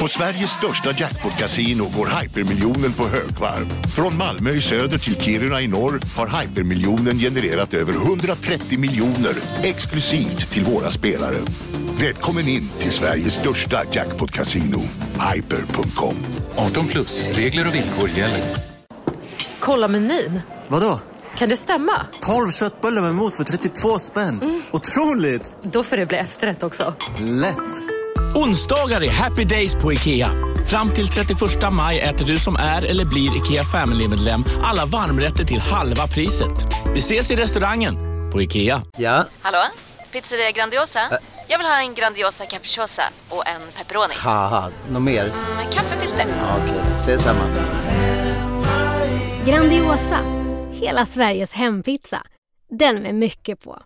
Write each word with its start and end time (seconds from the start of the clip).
På 0.00 0.08
Sveriges 0.08 0.50
största 0.50 0.90
jackpot-kasino 0.90 1.84
går 1.96 2.20
hypermiljonen 2.20 2.92
på 2.92 3.02
högvarv. 3.02 3.66
Från 3.96 4.16
Malmö 4.16 4.50
i 4.50 4.60
söder 4.60 4.98
till 4.98 5.20
Kiruna 5.20 5.60
i 5.60 5.68
norr 5.68 6.00
har 6.16 6.40
hypermiljonen 6.40 7.18
genererat 7.18 7.74
över 7.74 7.92
130 7.92 8.78
miljoner 8.78 9.34
exklusivt 9.62 10.50
till 10.50 10.64
våra 10.64 10.90
spelare. 10.90 11.36
Välkommen 12.00 12.48
in 12.48 12.68
till 12.78 12.90
Sveriges 12.90 13.34
största 13.34 13.82
jackpot-kasino, 13.92 14.80
hyper.com. 15.34 16.14
18 16.56 16.86
plus, 16.86 17.22
regler 17.32 17.68
och 17.68 17.74
villkor 17.74 18.08
gäller. 18.08 18.44
Kolla 19.60 19.88
menyn. 19.88 20.40
Vadå? 20.68 21.00
Kan 21.38 21.48
det 21.48 21.56
stämma? 21.56 22.06
12 22.20 22.50
köttbullar 22.50 23.02
med 23.02 23.14
mos 23.14 23.36
för 23.36 23.44
32 23.44 23.98
spänn. 23.98 24.62
Otroligt! 24.72 25.54
Då 25.62 25.82
får 25.82 25.96
det 25.96 26.06
bli 26.06 26.18
efterrätt 26.18 26.62
också. 26.62 26.94
Lätt! 27.18 27.99
Onsdagar 28.34 29.00
är 29.04 29.10
happy 29.10 29.44
days 29.44 29.74
på 29.74 29.92
IKEA. 29.92 30.30
Fram 30.66 30.90
till 30.90 31.08
31 31.08 31.38
maj 31.72 32.00
äter 32.00 32.26
du 32.26 32.36
som 32.38 32.56
är 32.56 32.82
eller 32.82 33.04
blir 33.04 33.36
IKEA 33.36 33.64
Family-medlem 33.64 34.44
alla 34.62 34.86
varmrätter 34.86 35.44
till 35.44 35.60
halva 35.60 36.06
priset. 36.06 36.50
Vi 36.94 36.98
ses 36.98 37.30
i 37.30 37.36
restaurangen 37.36 37.94
på 38.32 38.42
IKEA. 38.42 38.82
Ja? 38.96 39.24
Hallå? 39.42 39.58
Pizzeria 40.12 40.50
Grandiosa? 40.50 41.00
Jag 41.48 41.58
vill 41.58 41.66
ha 41.66 41.80
en 41.80 41.94
Grandiosa 41.94 42.46
capriciosa 42.46 43.02
och 43.28 43.46
en 43.48 43.60
pepperoni. 43.78 44.14
Något 44.92 45.02
mer? 45.02 45.24
Med 45.56 45.72
kaffefilter. 45.74 46.26
Ja, 46.40 46.56
Okej, 46.64 46.80
ses 46.98 47.22
samma. 47.22 47.40
Grandiosa, 49.46 50.18
hela 50.72 51.06
Sveriges 51.06 51.52
hempizza. 51.52 52.22
Den 52.78 52.96
med 53.02 53.14
mycket 53.14 53.64
på. 53.64 53.78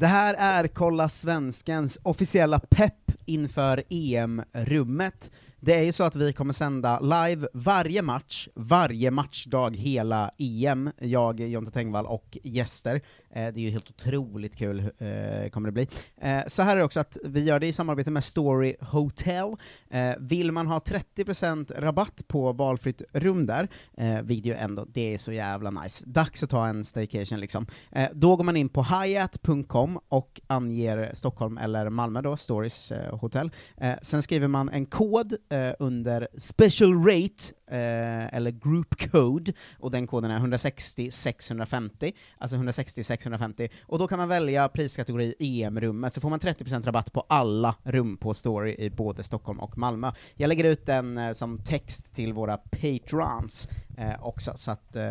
Det 0.00 0.06
här 0.06 0.34
är 0.38 0.68
Kolla 0.68 1.08
Svenskens 1.08 1.98
officiella 2.02 2.60
pepp 2.60 3.12
inför 3.26 3.82
EM-rummet. 3.88 5.30
Det 5.60 5.74
är 5.74 5.82
ju 5.82 5.92
så 5.92 6.04
att 6.04 6.16
vi 6.16 6.32
kommer 6.32 6.52
sända 6.52 7.00
live 7.00 7.48
varje 7.54 8.02
match, 8.02 8.48
varje 8.54 9.10
matchdag 9.10 9.76
hela 9.76 10.30
EM, 10.38 10.90
jag, 10.98 11.40
Jonte 11.40 11.72
Tengvall 11.72 12.06
och 12.06 12.38
gäster. 12.42 13.00
Eh, 13.34 13.52
det 13.52 13.60
är 13.60 13.64
ju 13.64 13.70
helt 13.70 13.90
otroligt 13.90 14.56
kul, 14.56 14.78
eh, 14.78 15.50
kommer 15.50 15.68
det 15.68 15.72
bli. 15.72 15.88
Eh, 16.20 16.40
så 16.46 16.62
här 16.62 16.72
är 16.72 16.78
det 16.78 16.84
också 16.84 17.00
att 17.00 17.18
vi 17.24 17.44
gör 17.44 17.60
det 17.60 17.66
i 17.66 17.72
samarbete 17.72 18.10
med 18.10 18.24
Story 18.24 18.76
Hotel. 18.80 19.56
Eh, 19.90 20.12
vill 20.18 20.52
man 20.52 20.66
ha 20.66 20.78
30% 20.80 21.72
rabatt 21.76 22.28
på 22.28 22.52
valfritt 22.52 23.02
rum 23.12 23.46
där, 23.46 23.68
eh, 23.96 24.22
vilket 24.22 24.46
ju 24.46 24.54
ändå, 24.54 24.84
det 24.88 25.14
är 25.14 25.18
så 25.18 25.32
jävla 25.32 25.70
nice. 25.70 26.04
Dags 26.06 26.42
att 26.42 26.50
ta 26.50 26.66
en 26.66 26.84
staycation 26.84 27.40
liksom. 27.40 27.66
Eh, 27.92 28.08
då 28.14 28.36
går 28.36 28.44
man 28.44 28.56
in 28.56 28.68
på 28.68 28.82
hyatt.com 28.82 29.98
och 30.08 30.40
anger 30.46 31.10
Stockholm 31.14 31.58
eller 31.58 31.90
Malmö 31.90 32.22
då, 32.22 32.36
Stories 32.36 32.92
eh, 32.92 33.18
hotell. 33.18 33.50
Eh, 33.76 33.94
sen 34.02 34.22
skriver 34.22 34.48
man 34.48 34.68
en 34.68 34.86
kod 34.86 35.34
eh, 35.48 35.72
under 35.78 36.28
special 36.38 37.04
rate, 37.06 37.44
eh, 37.70 38.34
eller 38.34 38.50
group 38.50 39.10
code, 39.10 39.52
och 39.78 39.90
den 39.90 40.06
koden 40.06 40.30
är 40.30 40.36
160 40.36 41.10
650, 41.10 42.12
alltså 42.38 42.56
160 42.56 43.04
650, 43.04 43.19
och 43.82 43.98
då 43.98 44.08
kan 44.08 44.18
man 44.18 44.28
välja 44.28 44.68
priskategori 44.68 45.34
EM-rummet, 45.38 46.12
så 46.12 46.20
får 46.20 46.30
man 46.30 46.40
30% 46.40 46.84
rabatt 46.84 47.12
på 47.12 47.24
alla 47.28 47.74
rum 47.82 48.16
på 48.16 48.34
Story 48.34 48.74
i 48.78 48.90
både 48.90 49.22
Stockholm 49.22 49.60
och 49.60 49.78
Malmö. 49.78 50.12
Jag 50.34 50.48
lägger 50.48 50.64
ut 50.64 50.86
den 50.86 51.18
eh, 51.18 51.32
som 51.32 51.58
text 51.58 52.14
till 52.14 52.32
våra 52.32 52.56
patrons 52.56 53.68
eh, 54.00 54.24
också, 54.26 54.52
så 54.56 54.70
att 54.70 54.96
eh, 54.96 55.02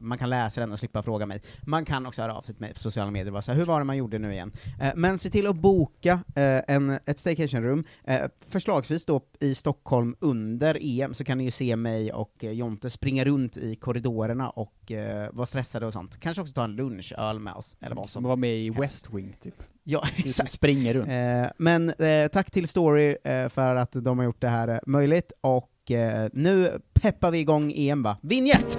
man 0.00 0.18
kan 0.18 0.30
läsa 0.30 0.60
den 0.60 0.72
och 0.72 0.78
slippa 0.78 1.02
fråga 1.02 1.26
mig. 1.26 1.42
Man 1.62 1.84
kan 1.84 2.06
också 2.06 2.22
höra 2.22 2.34
av 2.34 2.42
sig 2.42 2.54
till 2.54 2.60
mig 2.62 2.72
på 2.74 2.78
sociala 2.80 3.10
medier 3.10 3.26
och 3.26 3.32
bara 3.32 3.42
säga 3.42 3.54
hur 3.58 3.64
var 3.64 3.78
det 3.80 3.84
man 3.84 3.96
gjorde 3.96 4.18
nu 4.18 4.32
igen? 4.32 4.52
Eh, 4.80 4.92
men 4.96 5.18
se 5.18 5.30
till 5.30 5.46
att 5.46 5.56
boka 5.56 6.12
eh, 6.34 6.60
en, 6.68 6.90
ett 6.90 7.18
staycation-rum, 7.18 7.84
eh, 8.04 8.20
förslagsvis 8.48 9.06
då 9.06 9.20
i 9.40 9.54
Stockholm 9.54 10.16
under 10.20 10.78
EM, 10.80 11.14
så 11.14 11.24
kan 11.24 11.38
ni 11.38 11.44
ju 11.44 11.50
se 11.50 11.76
mig 11.76 12.12
och 12.12 12.44
eh, 12.44 12.50
Jonte 12.52 12.90
springa 12.90 13.24
runt 13.24 13.56
i 13.56 13.76
korridorerna 13.76 14.50
och 14.50 14.92
vara 15.32 15.46
stressade 15.46 15.86
och 15.86 15.92
sånt. 15.92 16.20
Kanske 16.20 16.42
också 16.42 16.54
ta 16.54 16.64
en 16.64 16.76
lunchöl 16.76 17.38
med 17.38 17.52
oss, 17.54 17.76
eller 17.80 17.96
vad 17.96 18.08
Som 18.08 18.22
som. 18.22 18.28
var 18.28 18.36
med 18.36 18.56
i 18.56 18.70
West 18.70 19.14
Wing, 19.14 19.36
typ. 19.40 19.54
Ja, 19.84 20.02
Du 20.16 20.22
som 20.22 20.28
exakt. 20.28 20.50
springer 20.50 20.94
runt. 20.94 21.52
Men 21.58 21.92
tack 22.32 22.50
till 22.50 22.68
Story 22.68 23.16
för 23.48 23.76
att 23.76 23.92
de 23.92 24.18
har 24.18 24.24
gjort 24.24 24.40
det 24.40 24.48
här 24.48 24.80
möjligt, 24.86 25.32
och 25.40 25.71
eh, 25.90 26.28
nu 26.32 26.80
peppar 26.92 27.30
vi 27.30 27.38
igång 27.38 27.72
EM 27.76 28.02
va? 28.02 28.16
Vinjett! 28.22 28.78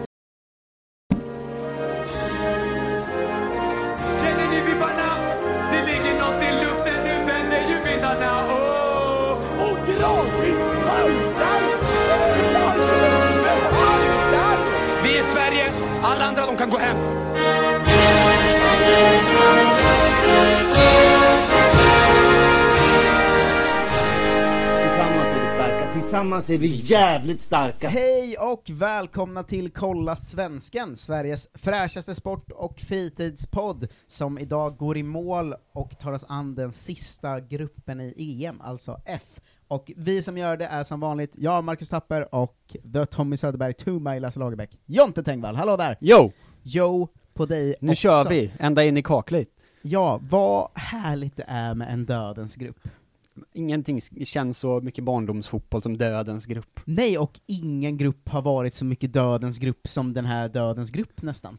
Känner 4.22 4.50
ni 4.50 4.62
vibbarna? 4.68 5.09
Det 5.72 5.86
ligger 5.86 6.13
något 6.19 6.44
i 6.44 6.52
luften, 6.66 7.03
nu 7.03 7.25
vänder 7.25 7.62
ju 7.69 7.92
vindarna. 7.92 8.31
Oh! 8.47 9.38
Och 9.63 9.78
gradvis 9.88 10.59
haltar 10.88 11.63
Vi 15.03 15.18
är 15.18 15.24
Sverige, 15.24 15.66
alla 16.02 16.25
andra 16.25 16.46
de 16.46 16.58
kan 16.58 16.69
gå 16.69 16.78
hem. 16.78 17.23
Tillsammans 26.13 26.50
är 26.50 26.57
vi 26.57 26.68
jävligt 26.68 27.41
starka. 27.41 27.90
Hej 27.90 28.38
och 28.38 28.69
välkomna 28.72 29.44
till 29.44 29.72
Kolla 29.72 30.16
Svensken, 30.16 30.96
Sveriges 30.96 31.50
fräschaste 31.53 32.16
sport 32.16 32.51
och 32.51 32.79
fritidspodd, 32.79 33.88
som 34.07 34.40
idag 34.40 34.78
går 34.78 34.97
i 34.97 35.03
mål 35.03 35.56
och 35.74 36.00
tar 36.00 36.12
oss 36.12 36.25
an 36.28 36.56
den 36.56 36.72
sista 36.72 37.40
gruppen 37.40 38.01
i 38.01 38.46
EM, 38.46 38.62
alltså 38.62 39.01
F. 39.06 39.40
Och 39.68 39.91
vi 39.96 40.24
som 40.24 40.38
gör 40.38 40.57
det 40.57 40.66
är 40.66 40.84
som 40.84 41.00
vanligt 41.00 41.31
jag, 41.35 41.63
Marcus 41.63 41.90
Tapper, 41.90 42.35
och 42.35 42.75
The 42.94 43.06
Tommy 43.06 43.38
Söderberg, 43.38 43.74
to 43.74 44.00
my 44.00 44.19
Lasse 44.19 44.40
Lagerbäck, 44.40 44.78
Jonte 44.85 45.24
Tengvall, 45.24 45.56
hallå 45.56 45.78
där! 45.78 45.97
Jo! 46.00 46.31
Jo 46.63 47.07
på 47.34 47.45
dig 47.45 47.75
Nu 47.80 47.91
också. 47.91 48.01
kör 48.01 48.30
vi, 48.30 48.51
ända 48.59 48.84
in 48.84 48.97
i 48.97 49.03
kaklet. 49.03 49.47
Ja, 49.81 50.19
vad 50.30 50.69
härligt 50.74 51.38
det 51.38 51.45
är 51.47 51.74
med 51.74 51.94
en 51.94 52.06
dödens 52.06 52.56
grupp. 52.56 52.80
Ingenting 53.54 54.02
känns 54.02 54.60
så 54.60 54.82
mycket 54.82 55.04
barndomsfotboll 55.04 55.82
som 55.82 55.98
dödens 55.98 56.46
grupp. 56.46 56.80
Nej, 56.86 57.18
och 57.18 57.40
ingen 57.46 57.98
grupp 57.98 58.30
har 58.30 58.42
varit 58.42 58.76
så 58.76 58.86
mycket 58.86 59.14
dödens 59.14 59.60
grupp 59.60 59.88
som 59.88 60.14
den 60.14 60.26
här 60.26 60.50
dödens 60.50 60.92
grupp 60.92 61.22
nästan. 61.22 61.58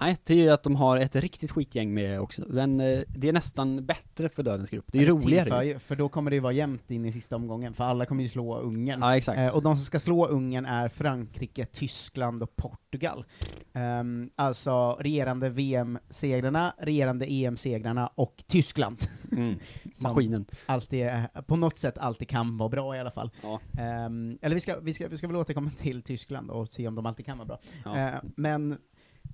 Nej, 0.00 0.16
det 0.24 0.34
är 0.34 0.38
ju 0.38 0.50
att 0.50 0.62
de 0.62 0.76
har 0.76 0.96
ett 0.96 1.16
riktigt 1.16 1.50
skitgäng 1.50 1.94
med 1.94 2.20
också, 2.20 2.44
men 2.48 2.80
eh, 2.80 3.00
det 3.08 3.28
är 3.28 3.32
nästan 3.32 3.86
bättre 3.86 4.28
för 4.28 4.42
dödens 4.42 4.70
grupp. 4.70 4.84
Det 4.86 4.98
är 4.98 5.02
ju 5.02 5.08
roligare. 5.08 5.44
Tillför 5.44 5.78
För 5.78 5.96
då 5.96 6.08
kommer 6.08 6.30
det 6.30 6.34
ju 6.34 6.40
vara 6.40 6.52
jämnt 6.52 6.90
in 6.90 7.04
i 7.04 7.12
sista 7.12 7.36
omgången, 7.36 7.74
för 7.74 7.84
alla 7.84 8.06
kommer 8.06 8.22
ju 8.22 8.28
slå 8.28 8.58
Ungern. 8.58 9.00
Ja, 9.00 9.16
exakt. 9.16 9.40
Eh, 9.40 9.48
och 9.48 9.62
de 9.62 9.76
som 9.76 9.84
ska 9.84 10.00
slå 10.00 10.26
Ungern 10.26 10.66
är 10.66 10.88
Frankrike, 10.88 11.66
Tyskland 11.66 12.42
och 12.42 12.56
Portugal. 12.56 13.24
Ehm, 13.72 14.30
alltså 14.36 14.92
regerande 15.00 15.48
VM-segrarna, 15.48 16.74
regerande 16.78 17.26
EM-segrarna 17.32 18.10
och 18.14 18.44
Tyskland. 18.46 18.96
Mm. 19.36 19.58
Maskinen. 20.02 20.46
Alltid, 20.66 21.02
är- 21.06 21.42
på 21.42 21.56
något 21.56 21.76
sätt 21.76 21.98
alltid 21.98 22.28
kan 22.28 22.58
vara 22.58 22.68
bra 22.68 22.96
i 22.96 23.00
alla 23.00 23.10
fall. 23.10 23.30
Ja. 23.42 23.60
Ehm, 23.78 24.38
eller 24.42 24.54
vi 24.54 24.60
ska, 24.60 24.80
vi, 24.80 24.94
ska, 24.94 25.08
vi 25.08 25.18
ska 25.18 25.26
väl 25.26 25.36
återkomma 25.36 25.70
till 25.78 26.02
Tyskland 26.02 26.50
och 26.50 26.68
se 26.68 26.88
om 26.88 26.94
de 26.94 27.06
alltid 27.06 27.26
kan 27.26 27.38
vara 27.38 27.46
bra. 27.46 27.60
Ja. 27.84 27.96
Eh, 27.98 28.14
men 28.36 28.78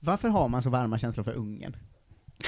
varför 0.01 0.29
har 0.29 0.49
man 0.49 0.63
så 0.63 0.71
varma 0.71 0.99
känslor 0.99 1.25
för 1.25 1.33
Ungern? 1.33 1.77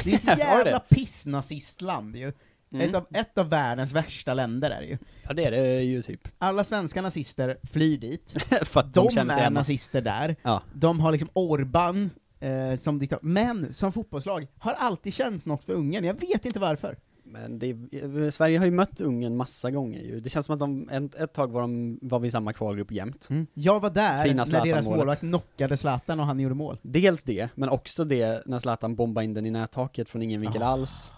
Det 0.05 0.13
är 0.13 0.17
ett 0.33 0.39
jävla 0.39 0.81
pissnazistland 0.81 2.17
ju. 2.17 2.33
Mm. 2.73 2.89
Ett, 2.89 2.95
av, 2.95 3.07
ett 3.11 3.39
av 3.39 3.49
världens 3.49 3.93
värsta 3.93 4.35
länder 4.35 4.71
är 4.71 4.81
det 4.81 4.87
ju. 4.87 4.99
Ja, 5.23 5.33
det 5.35 5.45
är 5.45 5.51
det 5.51 5.83
ju 5.83 6.03
typ. 6.03 6.29
Alla 6.39 6.65
svenska 6.65 7.03
nazister 7.03 7.59
flyr 7.73 7.99
dit, 7.99 8.35
för 8.63 8.83
de, 8.83 9.09
de, 9.15 9.31
är 9.31 9.35
hemma. 9.41 9.61
nazister 9.61 10.01
där, 10.01 10.37
Ja. 10.43 10.63
de 10.75 11.01
har 11.01 11.13
liksom 11.13 11.29
Orban 11.33 12.11
eh, 12.41 12.75
som 12.77 12.99
diktator, 12.99 13.27
men 13.29 13.75
som 13.75 13.93
fotbollslag 13.93 14.47
har 14.59 14.73
alltid 14.73 15.15
känt 15.15 15.45
något 15.47 15.65
för 15.65 15.73
Ungern, 15.73 16.05
jag 16.05 16.21
vet 16.21 16.45
inte 16.45 16.61
varför. 16.61 16.99
Men 17.33 17.59
det, 17.59 17.67
är- 17.71 18.31
Sverige 18.31 18.59
har 18.59 18.65
ju 18.65 18.71
mött 18.71 19.01
Ungern 19.01 19.37
massa 19.37 19.71
gånger 19.71 20.01
ju. 20.01 20.21
Det 20.21 20.31
känns 20.31 20.47
som 20.47 20.53
att 20.53 20.59
de, 20.61 20.89
ett, 20.89 21.15
ett 21.15 21.33
tag 21.33 21.53
var 21.53 21.61
de, 21.61 21.99
var 22.03 22.19
vi 22.21 22.29
i 22.29 22.31
samma 22.31 22.53
kvalgrupp 22.53 22.91
jämt. 22.93 23.29
Jag 23.55 23.81
var 23.81 23.91
där 23.91 24.23
Fina 24.25 24.45
när 24.53 24.65
deras 24.65 24.87
målvakt 24.87 25.21
knockade 25.21 25.77
Zlatan 25.77 26.21
och 26.21 26.27
han 26.27 26.41
gjorde 26.41 26.55
mål. 26.55 26.79
Dels 26.83 27.23
det, 27.23 27.49
men 27.55 27.69
också 27.69 28.05
det 28.05 28.47
när 28.47 28.59
Zlatan 28.59 28.95
bombade 28.97 29.25
in 29.25 29.35
den 29.35 29.47
i 29.47 29.51
nättaket 29.51 30.09
från 30.09 30.23
ingen 30.23 30.41
vinkel 30.41 30.63
Ah, 30.63 30.67
alls. 30.67 31.13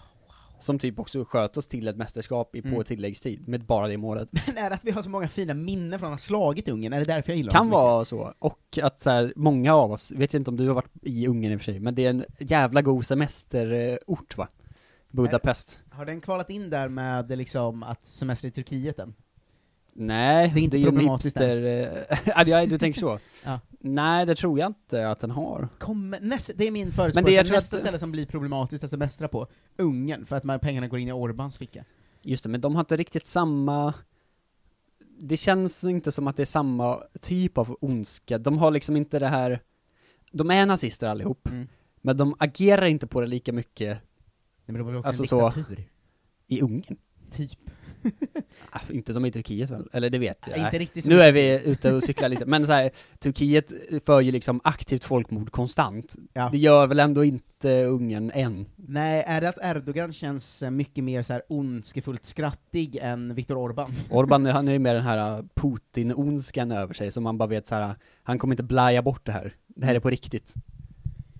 Som 0.59 0.79
typ 0.79 0.99
också 0.99 1.25
sköt 1.25 1.57
oss 1.57 1.67
till 1.67 1.87
ett 1.87 1.95
mästerskap 1.97 2.55
i, 2.55 2.61
på 2.61 2.67
Mm. 2.67 2.83
tilläggstid, 2.83 3.47
med 3.47 3.65
bara 3.65 3.87
det 3.87 3.97
målet. 3.97 4.29
Men 4.47 4.57
är 4.57 4.69
det 4.69 4.75
att 4.75 4.83
vi 4.85 4.91
har 4.91 5.01
så 5.01 5.09
många 5.09 5.27
fina 5.27 5.53
minnen 5.53 5.99
från 5.99 6.07
att 6.07 6.13
ha 6.13 6.17
slagit 6.25 6.67
Ungern? 6.67 6.93
Är 6.93 6.99
det 6.99 7.05
därför 7.05 7.31
jag 7.31 7.37
gillar 7.37 7.51
Kan 7.51 7.69
vara 7.69 8.05
så, 8.05 8.33
och 8.39 8.79
att 8.83 8.99
så 8.99 9.09
här, 9.09 9.33
många 9.35 9.75
av 9.75 9.91
oss, 9.91 10.11
vet 10.11 10.33
jag 10.33 10.39
inte 10.39 10.51
om 10.51 10.57
du 10.57 10.67
har 10.67 10.75
varit 10.75 10.91
i 11.01 11.27
Ungern 11.27 11.51
i 11.51 11.55
och 11.55 11.59
för 11.59 11.65
sig, 11.65 11.79
men 11.79 11.95
det 11.95 12.05
är 12.05 12.09
en 12.09 12.25
jävla 12.39 12.81
god 12.81 13.05
semesterort 13.05 14.37
va? 14.37 14.47
Budapest. 15.15 15.81
Har 15.89 16.05
den 16.05 16.21
kvalat 16.21 16.49
in 16.49 16.69
där 16.69 16.89
med 16.89 17.37
liksom 17.37 17.83
att 17.83 18.05
semester 18.05 18.47
i 18.47 18.51
Turkiet 18.51 18.99
än? 18.99 19.13
Nej, 19.97 20.51
Det 20.53 20.59
är 20.59 20.63
inte 20.63 20.77
ju 20.77 20.87
en 20.87 20.93
problematiskt 20.93 21.37
hipster... 21.37 21.57
eh, 22.27 22.37
du 22.69 22.77
tänker 22.77 22.99
så? 22.99 23.19
Ja. 23.43 23.59
Nej, 23.79 24.25
det 24.25 24.35
tror 24.35 24.59
jag 24.59 24.69
inte 24.69 25.09
att 25.09 25.19
den 25.19 25.31
har. 25.31 25.67
Kommer, 25.79 26.19
nästa, 26.19 26.53
det 26.55 26.67
är 26.67 26.71
min 26.71 26.91
det 27.43 27.47
tror 27.47 27.55
nästa 27.55 27.75
att- 27.75 27.79
ställe 27.81 27.99
som 27.99 28.11
blir 28.11 28.25
problematiskt 28.25 28.83
att 28.83 28.89
semestra 28.89 29.27
på, 29.27 29.47
Ungern, 29.77 30.25
för 30.25 30.35
att 30.35 30.43
man, 30.43 30.59
pengarna 30.59 30.87
går 30.87 30.99
in 30.99 31.07
i 31.07 31.11
Orbans 31.11 31.57
ficka. 31.57 31.85
Just 32.21 32.43
det, 32.43 32.49
men 32.49 32.61
de 32.61 32.75
har 32.75 32.79
inte 32.79 32.95
riktigt 32.97 33.25
samma... 33.25 33.93
Det 35.19 35.37
känns 35.37 35.83
inte 35.83 36.11
som 36.11 36.27
att 36.27 36.35
det 36.35 36.43
är 36.43 36.45
samma 36.45 36.99
typ 37.21 37.57
av 37.57 37.77
ondska. 37.81 38.37
De 38.37 38.57
har 38.57 38.71
liksom 38.71 38.95
inte 38.95 39.19
det 39.19 39.27
här... 39.27 39.61
De 40.31 40.51
är 40.51 40.65
nazister 40.65 41.07
allihop, 41.07 41.47
Mm. 41.47 41.67
men 42.01 42.17
de 42.17 42.35
agerar 42.39 42.85
inte 42.85 43.07
på 43.07 43.21
det 43.21 43.27
lika 43.27 43.53
mycket 43.53 43.97
men 44.73 44.79
de 44.85 44.87
är 44.89 44.95
också 44.97 45.07
Alltså 45.07 45.23
en 45.23 45.27
så- 45.27 45.49
diktatur. 45.49 45.83
i 46.47 46.61
Ungern. 46.61 46.97
Typ. 47.31 47.59
Ah, 48.71 48.79
inte 48.89 49.13
som 49.13 49.25
i 49.25 49.31
Turkiet 49.31 49.69
väl? 49.69 49.89
Eller 49.93 50.09
det 50.09 50.17
vet 50.17 50.47
jag. 50.47 50.57
Inte 50.57 50.79
riktigt 50.79 51.05
Nu 51.05 51.19
är 51.21 51.31
vi 51.31 51.61
ute 51.65 51.93
och 51.93 52.03
cyklar 52.03 52.29
lite, 52.29 52.45
men 52.45 52.65
så 52.65 52.71
här, 52.71 52.91
Turkiet 53.19 53.73
för 54.05 54.21
ju 54.21 54.31
liksom 54.31 54.61
aktivt 54.63 55.03
folkmord 55.03 55.51
konstant. 55.51 56.15
Ja. 56.33 56.49
Det 56.51 56.57
gör 56.57 56.87
väl 56.87 56.99
ändå 56.99 57.23
inte 57.23 57.83
Ungern 57.85 58.31
än? 58.33 58.65
Nej, 58.75 59.23
är 59.27 59.41
det 59.41 59.49
att 59.49 59.57
Erdogan 59.61 60.13
känns 60.13 60.63
eh, 60.63 60.69
mycket 60.71 61.03
mer 61.03 61.21
så 61.23 61.33
här 61.33 61.41
ondskefullt 61.49 62.25
skrattig 62.25 62.95
än 63.01 63.35
Viktor 63.35 63.57
Orban? 63.57 63.91
Orban, 64.09 64.45
han 64.45 64.67
är 64.67 64.73
ju 64.73 64.79
med 64.79 64.95
den 64.95 65.03
här 65.03 65.43
Putin-ondskan 65.55 66.71
över 66.71 66.93
sig, 66.93 67.11
som 67.11 67.23
man 67.23 67.37
bara 67.37 67.49
vet 67.49 67.67
så 67.67 67.75
här. 67.75 67.95
han 68.23 68.39
kommer 68.39 68.53
inte 68.53 68.63
blaja 68.63 69.01
bort 69.01 69.25
det 69.25 69.31
här. 69.31 69.53
Det 69.67 69.85
här 69.85 69.95
är 69.95 69.99
på 69.99 70.09
riktigt. 70.09 70.53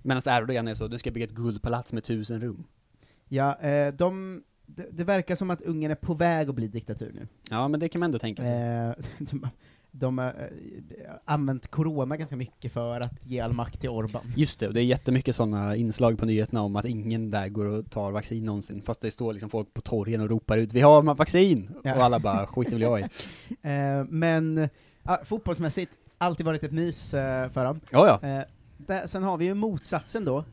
Medan 0.04 0.22
Erdogan 0.25 0.68
är 0.68 0.74
så, 0.74 0.88
du 0.88 0.98
ska 1.00 1.12
bygga 1.12 1.25
ett 1.25 1.31
guldpalats 1.36 1.94
med 1.94 2.04
tusen 2.04 2.42
rum. 2.42 2.63
Ja, 3.30 3.60
eh, 3.60 3.94
de, 3.94 4.44
det, 4.66 4.88
det 4.92 5.04
verkar 5.04 5.36
som 5.36 5.50
att 5.50 5.62
Ungern 5.62 5.92
är 5.92 5.95
på 5.95 6.13
väg 6.13 6.50
att 6.50 6.56
bli 6.56 6.68
diktatur 6.68 7.12
nu. 7.13 7.27
Ja, 7.50 7.68
men 7.68 7.80
det 7.80 7.89
kan 7.89 8.00
man 8.00 8.07
ändå 8.07 8.19
tänka 8.19 8.45
sig. 8.45 8.56
Eh, 8.56 8.94
de 9.19 9.48
de 10.00 10.18
har 10.18 10.27
eh, 10.27 11.13
använt 11.25 11.68
corona 11.68 12.18
ganska 12.18 12.36
mycket 12.36 12.72
för 12.72 13.00
att 13.00 13.25
ge 13.25 13.39
all 13.39 13.54
makt 13.54 13.81
till 13.81 13.89
Orban. 13.89 14.33
Just 14.36 14.60
det, 14.60 14.68
och 14.68 14.74
det 14.74 14.81
är 14.81 14.86
jättemycket 14.86 15.36
sådana 15.36 15.75
inslag 15.75 16.18
på 16.18 16.25
nyheterna 16.25 16.62
om 16.62 16.75
att 16.75 16.86
ingen 16.86 17.31
där 17.31 17.50
går 17.50 17.66
och 17.66 17.89
tar 17.89 18.12
vaccin 18.12 18.45
någonsin, 18.45 18.81
fast 18.81 19.01
det 19.01 19.12
står 19.12 19.33
liksom 19.33 19.50
folk 19.50 19.74
på 19.74 19.81
torgen 19.81 20.22
och 20.22 20.30
ropar 20.30 20.57
ut 20.57 20.74
'Vi 20.74 20.81
har 20.81 21.01
vaccin!' 21.01 21.69
Ja. 21.83 21.95
Och 21.95 22.04
alla 22.04 22.19
bara 22.19 22.48
'Skit 22.48 22.74
vill 22.74 22.81
jag 22.81 23.00
i' 23.00 23.04
Eh, 23.62 24.04
men 24.10 24.69
ah, 25.04 25.18
fotbollsmässigt, 25.24 25.92
alltid 26.18 26.45
varit 26.45 26.63
ett 26.63 26.72
mys 26.72 27.13
eh, 27.13 27.50
för 27.50 27.66
dem. 27.66 27.80
Ja, 27.92 28.19
ja. 28.22 28.30
Eh, 28.30 28.44
där, 28.77 29.07
sen 29.07 29.24
har 29.24 29.38
vi 29.38 29.45
ju 29.45 29.54
motsatsen 29.54 30.25
då, 30.25 30.44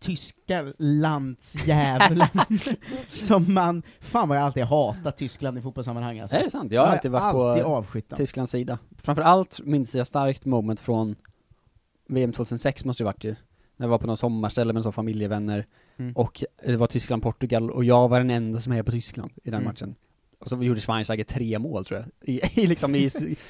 tyska 0.00 0.72
landsdjävulen, 0.78 2.28
som 3.10 3.54
man, 3.54 3.82
fan 4.00 4.28
vad 4.28 4.38
jag 4.38 4.44
alltid 4.44 4.64
hatat 4.64 5.16
Tyskland 5.16 5.58
i 5.58 5.60
fotbollssammanhang 5.60 6.18
alltså. 6.18 6.36
Är 6.36 6.44
det 6.44 6.50
sant? 6.50 6.72
Jag 6.72 6.80
har 6.86 6.88
alltid 6.92 7.10
varit 7.10 7.22
alltid 7.22 7.64
på 7.64 7.70
avskytt 7.70 8.08
dem. 8.08 8.16
Tysklands 8.16 8.52
sida. 8.52 8.78
Framförallt 9.02 9.60
minns 9.64 9.94
jag 9.94 10.06
starkt 10.06 10.44
moment 10.44 10.80
från 10.80 11.16
VM 12.08 12.32
2006 12.32 12.84
måste 12.84 13.02
det 13.02 13.04
varit 13.04 13.24
ju. 13.24 13.36
När 13.76 13.86
jag 13.86 13.90
var 13.90 13.98
på 13.98 14.06
någon 14.06 14.16
sommarställe 14.16 14.72
med 14.72 14.82
så 14.82 14.92
familjevänner, 14.92 15.66
Mm. 16.00 16.12
och 16.16 16.44
det 16.64 16.76
var 16.76 16.86
Tyskland-Portugal, 16.86 17.70
och 17.70 17.84
jag 17.84 18.08
var 18.08 18.18
den 18.18 18.30
enda 18.30 18.60
som 18.60 18.72
är 18.72 18.82
på 18.82 18.90
Tyskland 18.92 19.30
i 19.44 19.50
den 19.50 19.54
Mm. 19.54 19.64
matchen. 19.64 19.94
Och 20.40 20.48
så 20.48 20.62
gjorde 20.62 20.80
Schweinsteiger 20.80 21.24
tre 21.24 21.58
mål 21.58 21.84
tror 21.84 22.00
jag, 22.00 22.34
i, 22.34 22.40
i, 22.60 22.66
liksom 22.66 22.94
i, 22.94 23.08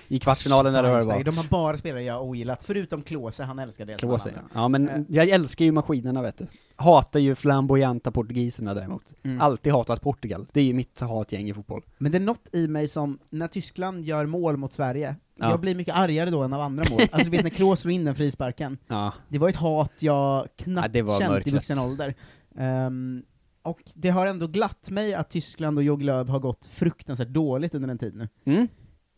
i 0.09 0.19
kvartsfinalen 0.19 0.75
eller 0.75 0.91
vad 0.91 0.99
det 1.01 1.05
var. 1.05 1.25
De 1.25 1.37
har 1.37 1.45
bara 1.49 1.77
spelare 1.77 2.03
jag 2.03 2.23
ogillat, 2.25 2.65
förutom 2.65 3.03
Klose, 3.03 3.43
han 3.45 3.59
älskar 3.59 3.85
det. 3.87 3.95
Klose, 3.95 4.33
ja. 4.37 4.43
ja 4.55 4.69
men 4.69 4.89
Eh. 4.89 5.01
jag 5.09 5.29
älskar 5.29 5.65
ju 5.65 5.73
maskinerna 5.73 6.23
vet 6.23 6.39
du. 6.39 6.47
Hatar 6.77 7.21
ju 7.21 7.35
flamboyanta 7.35 8.11
portugiserna 8.11 8.75
däremot. 8.75 9.03
Mm. 9.23 9.41
Alltid 9.41 9.73
hatat 9.73 10.01
Portugal, 10.03 10.47
det 10.53 10.61
är 10.61 10.65
ju 10.65 10.73
mitt 10.75 11.01
hatgäng 11.01 11.49
i 11.51 11.55
fotboll. 11.55 11.83
Men 11.99 12.13
det 12.13 12.19
är 12.19 12.21
något 12.21 12.49
i 12.55 12.69
mig 12.69 12.89
som, 12.89 13.19
när 13.31 13.47
Tyskland 13.49 14.05
gör 14.05 14.27
mål 14.27 14.57
mot 14.57 14.73
Sverige, 14.73 15.17
Ja. 15.41 15.51
jag 15.51 15.61
blir 15.61 15.75
mycket 15.75 15.95
argare 15.95 16.31
då 16.31 16.43
än 16.43 16.53
av 16.53 16.61
andra 16.61 16.85
mål. 16.91 17.01
Alltså 17.13 17.31
vet 17.31 17.43
när 17.43 17.51
Kroos 17.51 17.81
slår 17.81 17.93
in 17.93 18.05
den 18.05 18.15
frisparken, 18.15 18.79
Ja, 18.87 19.13
det 19.29 19.39
var 19.39 19.49
ett 19.49 19.57
hat 19.57 19.93
jag 20.01 20.15
Ja, 20.15 20.47
knappt 20.57 20.97
var 21.03 21.19
känt 21.21 21.31
i 21.31 21.35
mörkret. 21.35 21.55
vuxen 21.55 21.79
ålder. 21.79 22.15
Ehm, 22.59 23.23
och 23.69 23.81
det 23.95 24.09
har 24.09 24.27
ändå 24.27 24.47
glatt 24.47 24.91
mig 24.91 25.15
att 25.15 25.31
Tyskland 25.31 25.79
och 25.79 25.85
Jogi 25.85 26.05
Löw 26.05 26.29
har 26.33 26.39
gått 26.41 26.67
fruktansvärt 26.67 27.29
dåligt 27.29 27.75
under 27.75 27.89
en 27.89 27.99
tid 27.99 28.15
nu. 28.17 28.29
mm. 28.45 28.69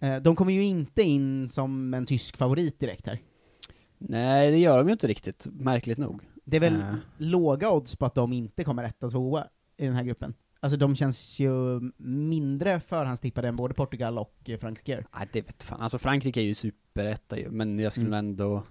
Eh, 0.02 0.22
de 0.22 0.36
kommer 0.36 0.52
ju 0.52 0.64
inte 0.64 1.02
in 1.02 1.48
som 1.48 1.94
en 1.94 2.06
tysk 2.06 2.36
favorit 2.36 2.78
direkt 2.80 3.06
här. 3.06 3.18
Nej 3.98 4.50
det 4.50 4.58
gör 4.58 4.78
de 4.78 4.86
ju 4.86 4.92
inte 4.92 5.06
riktigt, 5.06 5.46
märkligt 5.50 5.98
nog. 5.98 6.20
Det 6.44 6.56
är 6.56 6.60
väl 6.60 6.74
Eh. 6.80 6.94
låga 7.18 7.70
odds 7.70 7.96
på 7.96 8.06
att 8.06 8.14
de 8.14 8.32
inte 8.32 8.64
kommer 8.64 8.84
etta 8.84 9.06
och 9.06 9.12
tvåa 9.12 9.46
i 9.76 9.84
den 9.86 9.94
här 9.94 10.02
gruppen. 10.04 10.34
Alltså 10.60 10.76
de 10.78 10.96
känns 10.96 11.38
ju 11.38 11.80
mindre 11.96 12.80
förhandstippade 12.80 13.48
än 13.48 13.56
både 13.56 13.74
Portugal 13.74 14.18
och 14.18 14.50
Frankrike. 14.60 15.04
Nej 15.18 15.28
det 15.32 15.40
vet 15.42 15.62
fan, 15.62 15.80
alltså 15.80 15.98
Frankrike 15.98 16.40
är 16.40 16.44
ju 16.44 16.54
superetta 16.54 17.38
ju, 17.38 17.50
men 17.50 17.78
jag 17.78 17.92
skulle 17.92 18.06
Mm. 18.06 18.18
ändå 18.18 18.62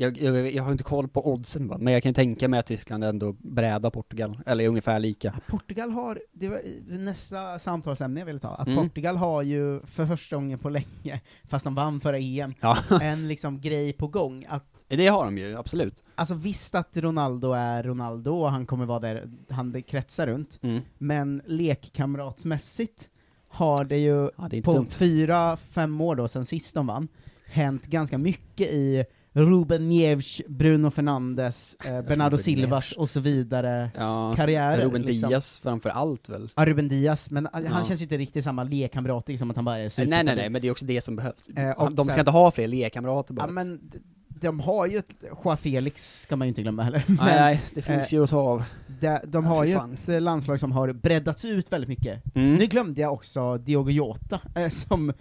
jag, 0.00 0.18
jag, 0.18 0.54
jag 0.54 0.62
har 0.62 0.72
inte 0.72 0.84
koll 0.84 1.08
på 1.08 1.32
oddsen 1.32 1.68
va, 1.68 1.76
men 1.80 1.92
jag 1.92 2.02
kan 2.02 2.14
tänka 2.14 2.48
mig 2.48 2.60
att 2.60 2.66
Tyskland 2.66 3.04
ändå 3.04 3.32
brädar 3.32 3.90
Portugal, 3.90 4.40
eller 4.46 4.64
är 4.64 4.68
ungefär 4.68 4.98
lika. 4.98 5.34
Portugal 5.46 5.90
har, 5.90 6.20
det 6.32 6.48
var 6.48 6.60
nästa 6.88 7.58
samtalsämne 7.58 8.20
jag 8.20 8.26
ville 8.26 8.38
ta, 8.38 8.48
att 8.48 8.66
Mm. 8.68 8.88
Portugal 8.88 9.16
har 9.16 9.42
ju 9.42 9.80
för 9.80 10.06
första 10.06 10.36
gången 10.36 10.58
på 10.58 10.68
länge, 10.68 11.20
fast 11.44 11.64
de 11.64 11.74
vann 11.74 12.00
förra 12.00 12.18
EM, 12.18 12.54
Ja, 12.60 12.78
en 13.02 13.28
liksom 13.28 13.60
grej 13.60 13.92
på 13.92 14.06
gång. 14.08 14.46
Att, 14.48 14.84
det 14.88 15.06
har 15.06 15.24
de 15.24 15.38
ju, 15.38 15.56
absolut. 15.56 16.04
alltså 16.14 16.34
visst 16.34 16.74
att 16.74 16.96
Ronaldo 16.96 17.52
är 17.52 17.82
Ronaldo 17.82 18.30
och 18.34 18.50
han 18.50 18.66
kommer 18.66 18.86
vara 18.86 18.98
där 19.00 19.30
han 19.50 19.82
kretsar 19.82 20.26
runt, 20.26 20.58
Mm. 20.62 20.80
men 20.98 21.42
lekkamratsmässigt 21.46 23.10
har 23.48 23.84
det 23.84 23.98
ju 23.98 24.30
Ja, 24.36 24.48
det 24.50 24.62
på 24.62 24.72
dumt. 24.72 24.86
fyra, 24.90 25.56
fem 25.56 26.00
år 26.00 26.16
då, 26.16 26.28
sen 26.28 26.44
sist 26.44 26.74
de 26.74 26.86
vann, 26.86 27.08
hänt 27.46 27.86
ganska 27.86 28.18
mycket 28.18 28.70
i 28.70 29.04
Ruben 29.32 29.88
Neves, 29.88 30.40
Bruno 30.48 30.90
Fernandes, 30.90 31.76
eh, 31.84 32.02
Bernardo 32.08 32.38
Silvas 32.38 32.92
och 32.92 33.10
så 33.10 33.20
vidare 33.20 33.90
Ja, 33.96 34.34
karriärer. 34.36 34.84
Ruben 34.84 35.02
liksom. 35.02 35.28
Diaz 35.30 35.60
framför 35.62 35.90
allt 35.90 36.28
väl? 36.28 36.48
Ja, 36.56 36.64
Ruben 36.66 36.88
Diaz, 36.88 37.30
men 37.30 37.48
han 37.52 37.64
Ja. 37.64 37.84
känns 37.88 38.00
ju 38.00 38.04
inte 38.04 38.18
riktigt 38.18 38.44
samma 38.44 38.64
lekkamratig 38.64 39.38
som 39.38 39.50
att 39.50 39.56
han 39.56 39.64
bara 39.64 39.76
är 39.76 39.80
Nej 39.80 39.90
superstabil. 39.90 40.24
nej 40.26 40.36
nej, 40.36 40.50
men 40.50 40.62
det 40.62 40.68
är 40.68 40.72
också 40.72 40.84
det 40.84 41.00
som 41.00 41.16
behövs. 41.16 41.48
Eh, 41.48 41.70
och 41.70 41.92
de 41.92 42.04
ska 42.06 42.12
sen- 42.12 42.20
inte 42.20 42.30
ha 42.30 42.50
fler 42.50 42.66
lekkamrater 42.68 43.34
bara. 43.34 43.46
Ja 43.46 43.52
men, 43.52 43.80
de 44.28 44.60
har 44.60 44.86
ju 44.86 44.98
ett, 44.98 45.14
Joao 45.44 45.56
Felix 45.56 46.20
ska 46.22 46.36
man 46.36 46.46
ju 46.46 46.48
inte 46.48 46.62
glömma 46.62 46.82
heller. 46.82 47.02
nej, 47.08 47.16
Men 47.18 47.26
nej, 47.36 47.60
det 47.74 47.82
finns 47.82 48.12
ju 48.12 48.24
att 48.24 48.30
ta 48.30 48.38
av. 48.40 48.62
de, 49.00 49.18
de 49.24 49.44
Ja, 49.44 49.50
har 49.50 49.64
ju 49.64 49.74
fan. 49.74 49.92
ett 50.02 50.08
eh, 50.08 50.20
landslag 50.20 50.60
som 50.60 50.72
har 50.72 50.92
breddats 50.92 51.44
ut 51.44 51.72
väldigt 51.72 51.88
mycket. 51.88 52.34
Mm. 52.34 52.54
Nu 52.54 52.66
glömde 52.66 53.00
jag 53.00 53.12
också 53.12 53.58
Diogo 53.58 53.90
Jota, 53.90 54.40
eh, 54.54 54.68
som 54.68 55.12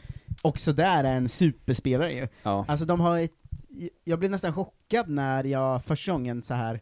också 0.42 0.74
där 0.74 1.04
är 1.04 1.16
en 1.16 1.30
superspelare 1.30 2.12
ju. 2.14 2.28
Ja. 2.44 2.66
Alltså 2.68 2.86
de 2.86 3.00
har 3.00 3.20
ett, 3.20 3.32
jag 4.04 4.20
blev 4.20 4.32
nästan 4.32 4.54
chockad 4.54 5.10
när 5.10 5.44
jag 5.44 5.84
första 5.84 6.12
gången 6.12 6.42
så 6.44 6.54
här 6.54 6.80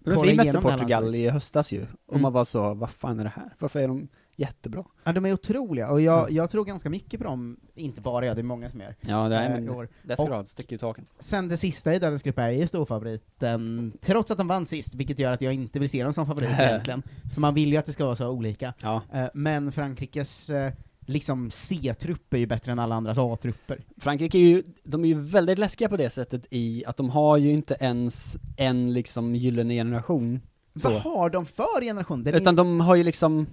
Men 0.00 0.22
vi 0.22 0.36
mötte 0.36 0.60
Portugal 0.60 1.14
i 1.14 1.28
höstas 1.28 1.72
ju, 1.72 1.82
och 2.06 2.12
Mm. 2.12 2.22
man 2.22 2.32
var 2.32 2.44
så, 2.44 2.74
vad 2.74 2.90
fan 2.90 3.20
är 3.20 3.24
det 3.24 3.30
här? 3.36 3.54
Varför 3.58 3.80
är 3.80 3.88
de 3.88 4.08
jättebra? 4.36 4.84
Ja, 5.04 5.12
de 5.12 5.26
är 5.26 5.32
otroliga, 5.32 5.90
och 5.90 6.00
jag, 6.00 6.20
Mm. 6.22 6.34
jag 6.34 6.50
tror 6.50 6.64
ganska 6.64 6.90
mycket 6.90 7.20
på 7.20 7.24
dem, 7.24 7.60
inte 7.74 8.00
bara 8.00 8.26
jag, 8.26 8.36
det 8.36 8.40
är 8.40 8.42
många 8.42 8.70
som 8.70 8.80
gör. 8.80 8.94
Ja, 9.00 9.28
det 9.28 9.36
är 9.36 9.46
i 9.46 9.60
men 9.60 9.70
år. 9.70 9.88
Desperad 10.02 10.48
sticker 10.48 10.76
ut 10.76 10.82
haken. 10.82 11.06
Sen 11.18 11.48
det 11.48 11.56
sista 11.56 11.94
i 11.94 11.98
dagens 11.98 12.22
grupp 12.22 12.38
är 12.38 12.50
ju 12.50 12.66
storfavoriten, 12.66 13.92
trots 14.00 14.30
att 14.30 14.38
de 14.38 14.48
vann 14.48 14.66
sist, 14.66 14.94
vilket 14.94 15.18
gör 15.18 15.32
att 15.32 15.40
jag 15.40 15.54
inte 15.54 15.78
vill 15.78 15.90
se 15.90 16.04
dem 16.04 16.12
som 16.12 16.26
favorit 16.26 16.50
egentligen. 16.58 17.02
För 17.34 17.40
man 17.40 17.54
vill 17.54 17.68
ju 17.72 17.76
att 17.76 17.86
det 17.86 17.92
ska 17.92 18.04
vara 18.04 18.16
så 18.16 18.28
olika. 18.28 18.74
Ja. 18.82 19.02
Eh, 19.12 19.26
Men 19.34 19.72
Frankrikes 19.72 20.50
eh, 20.50 20.72
liksom 21.06 21.50
C-trupp 21.50 22.34
är 22.34 22.38
ju 22.38 22.46
bättre 22.46 22.72
än 22.72 22.78
alla 22.78 22.94
andras 22.94 23.18
A-trupper. 23.18 23.84
Frankrike 23.96 24.38
är 24.38 24.42
ju, 24.42 24.62
de 24.84 25.04
är 25.04 25.08
ju 25.08 25.20
väldigt 25.20 25.58
läskiga 25.58 25.88
på 25.88 25.96
det 25.96 26.10
sättet 26.10 26.46
i 26.50 26.84
att 26.86 26.96
de 26.96 27.10
har 27.10 27.36
ju 27.36 27.50
inte 27.50 27.76
ens 27.80 28.36
en 28.56 28.92
liksom 28.92 29.36
gyllene 29.36 29.74
generation. 29.74 30.40
Så. 30.74 30.90
Vad 30.90 31.00
har 31.00 31.30
de 31.30 31.46
för 31.46 31.80
generation? 31.80 32.22
Den 32.22 32.34
Utan 32.34 32.56
de 32.56 32.80
har 32.80 32.94
ju 32.96 33.02
liksom, 33.04 33.46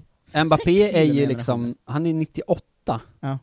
Mbappé 0.46 0.98
är 0.98 1.04
ju 1.04 1.28
liksom, 1.28 1.76
han 1.86 2.06
är 2.06 2.14
98. 2.14 3.02
Ja. 3.20 3.40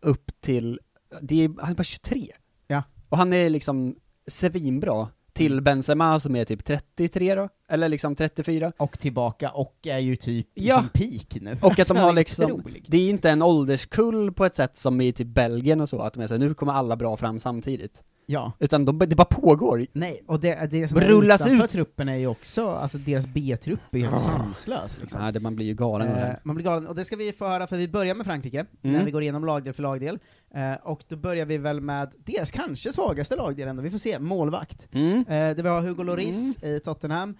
Upp 0.00 0.40
till, 0.40 0.80
det 1.20 1.44
är, 1.44 1.50
han 1.60 1.70
är 1.70 1.74
bara 1.74 1.84
23. 1.84 2.32
Ja. 2.66 2.82
Och 3.08 3.18
han 3.18 3.32
är 3.32 3.50
liksom 3.50 3.96
svinbra. 4.26 5.08
Till 5.32 5.52
Mm. 5.52 5.64
Benzema 5.64 6.20
som 6.20 6.36
är 6.36 6.44
typ 6.44 6.64
33 6.64 7.34
då, 7.34 7.48
eller 7.72 7.88
liksom 7.88 8.14
34. 8.14 8.72
Och 8.76 8.98
tillbaka, 8.98 9.50
och 9.50 9.76
är 9.86 9.98
ju 9.98 10.16
typ 10.16 10.46
Ja. 10.54 10.78
i 10.78 10.98
sin 11.00 11.10
peak 11.10 11.42
nu. 11.42 11.50
Och 11.62 11.72
att 11.72 11.78
Alltså, 11.78 11.94
de 11.94 12.00
har 12.00 12.08
är 12.08 12.12
liksom, 12.12 12.62
det 12.88 12.96
är 12.96 13.10
inte 13.10 13.30
en 13.30 13.42
ålderskull 13.42 14.32
på 14.32 14.44
ett 14.44 14.54
sätt 14.54 14.76
som 14.76 15.00
i 15.00 15.12
typ 15.12 15.26
Belgien 15.28 15.80
och 15.80 15.88
så, 15.88 15.98
att 16.00 16.14
de 16.14 16.22
är 16.22 16.26
så 16.26 16.34
här, 16.34 16.38
nu 16.38 16.54
kommer 16.54 16.72
alla 16.72 16.96
bra 16.96 17.16
fram 17.16 17.38
samtidigt. 17.38 18.04
Ja. 18.26 18.52
Utan 18.58 18.84
de, 18.84 18.98
det 18.98 19.16
bara 19.16 19.24
pågår. 19.24 19.84
Nej, 19.92 20.22
och 20.26 20.40
det, 20.40 20.70
det 20.70 20.88
som 20.88 21.00
Rullas 21.00 21.46
är 21.46 21.64
ut. 21.64 21.70
truppen 21.70 22.08
är 22.08 22.16
ju 22.16 22.26
också, 22.26 22.68
alltså 22.68 22.98
deras 22.98 23.26
B-trupp 23.26 23.80
är 23.90 23.98
helt 23.98 24.20
sanslös 24.20 24.98
liksom. 25.00 25.20
Nej, 25.20 25.32
det, 25.32 25.40
man 25.40 25.56
blir 25.56 25.66
ju 25.66 25.74
galen 25.74 26.08
det 26.08 26.14
Eh, 26.14 26.18
här. 26.20 26.40
man 26.44 26.54
blir 26.56 26.64
galen, 26.64 26.86
och 26.86 26.94
det 26.94 27.04
ska 27.04 27.16
vi 27.16 27.32
få 27.32 27.46
höra 27.48 27.66
för 27.66 27.76
vi 27.76 27.88
börjar 27.88 28.14
med 28.14 28.26
Frankrike, 28.26 28.66
Mm. 28.82 28.96
när 28.96 29.04
vi 29.04 29.10
går 29.10 29.22
igenom 29.22 29.44
lagdel 29.44 29.72
för 29.72 29.82
lagdel. 29.82 30.18
Eh, 30.54 30.72
och 30.82 31.00
då 31.08 31.16
börjar 31.16 31.46
vi 31.46 31.58
väl 31.58 31.80
med 31.80 32.12
deras 32.24 32.50
kanske 32.50 32.92
svagaste 32.92 33.36
lagdel 33.36 33.68
ändå, 33.68 33.82
vi 33.82 33.90
får 33.90 33.98
se, 33.98 34.18
målvakt. 34.18 34.88
Mm. 34.92 35.18
Eh, 35.18 35.56
det 35.56 35.62
var 35.62 35.80
Hugo 35.82 36.02
Lloris 36.02 36.62
i 36.62 36.80
Tottenham, 36.80 37.36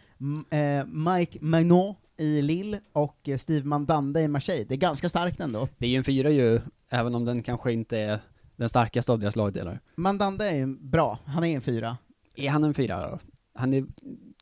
eh, 0.50 0.86
Mike 0.86 1.38
Magnon 1.40 1.94
i 2.16 2.42
Lille 2.42 2.80
och 2.92 3.28
eh, 3.28 3.38
Steve 3.38 3.66
Mandanda 3.66 4.20
i 4.20 4.28
Marseille. 4.28 4.64
Det 4.68 4.74
är 4.74 4.78
ganska 4.78 5.08
starkt 5.08 5.40
ändå. 5.40 5.68
Det 5.78 5.86
är 5.86 5.90
ju 5.90 5.96
en 5.96 6.04
fyra 6.04 6.30
ju, 6.30 6.60
även 6.90 7.14
om 7.14 7.24
den 7.24 7.42
kanske 7.42 7.72
inte 7.72 7.98
är 7.98 8.18
den 8.56 8.68
starkaste 8.68 9.12
av 9.12 9.18
deras 9.18 9.36
lagdelar. 9.36 9.80
Mandanda 9.94 10.50
är 10.50 10.56
ju 10.56 10.66
bra, 10.66 11.18
han 11.26 11.44
är 11.44 11.54
en 11.54 11.60
fyra. 11.60 11.96
Är 12.36 12.50
han 12.50 12.64
en 12.64 12.74
fyra 12.74 13.10
då? 13.10 13.18
Han 13.54 13.74
är, 13.74 13.84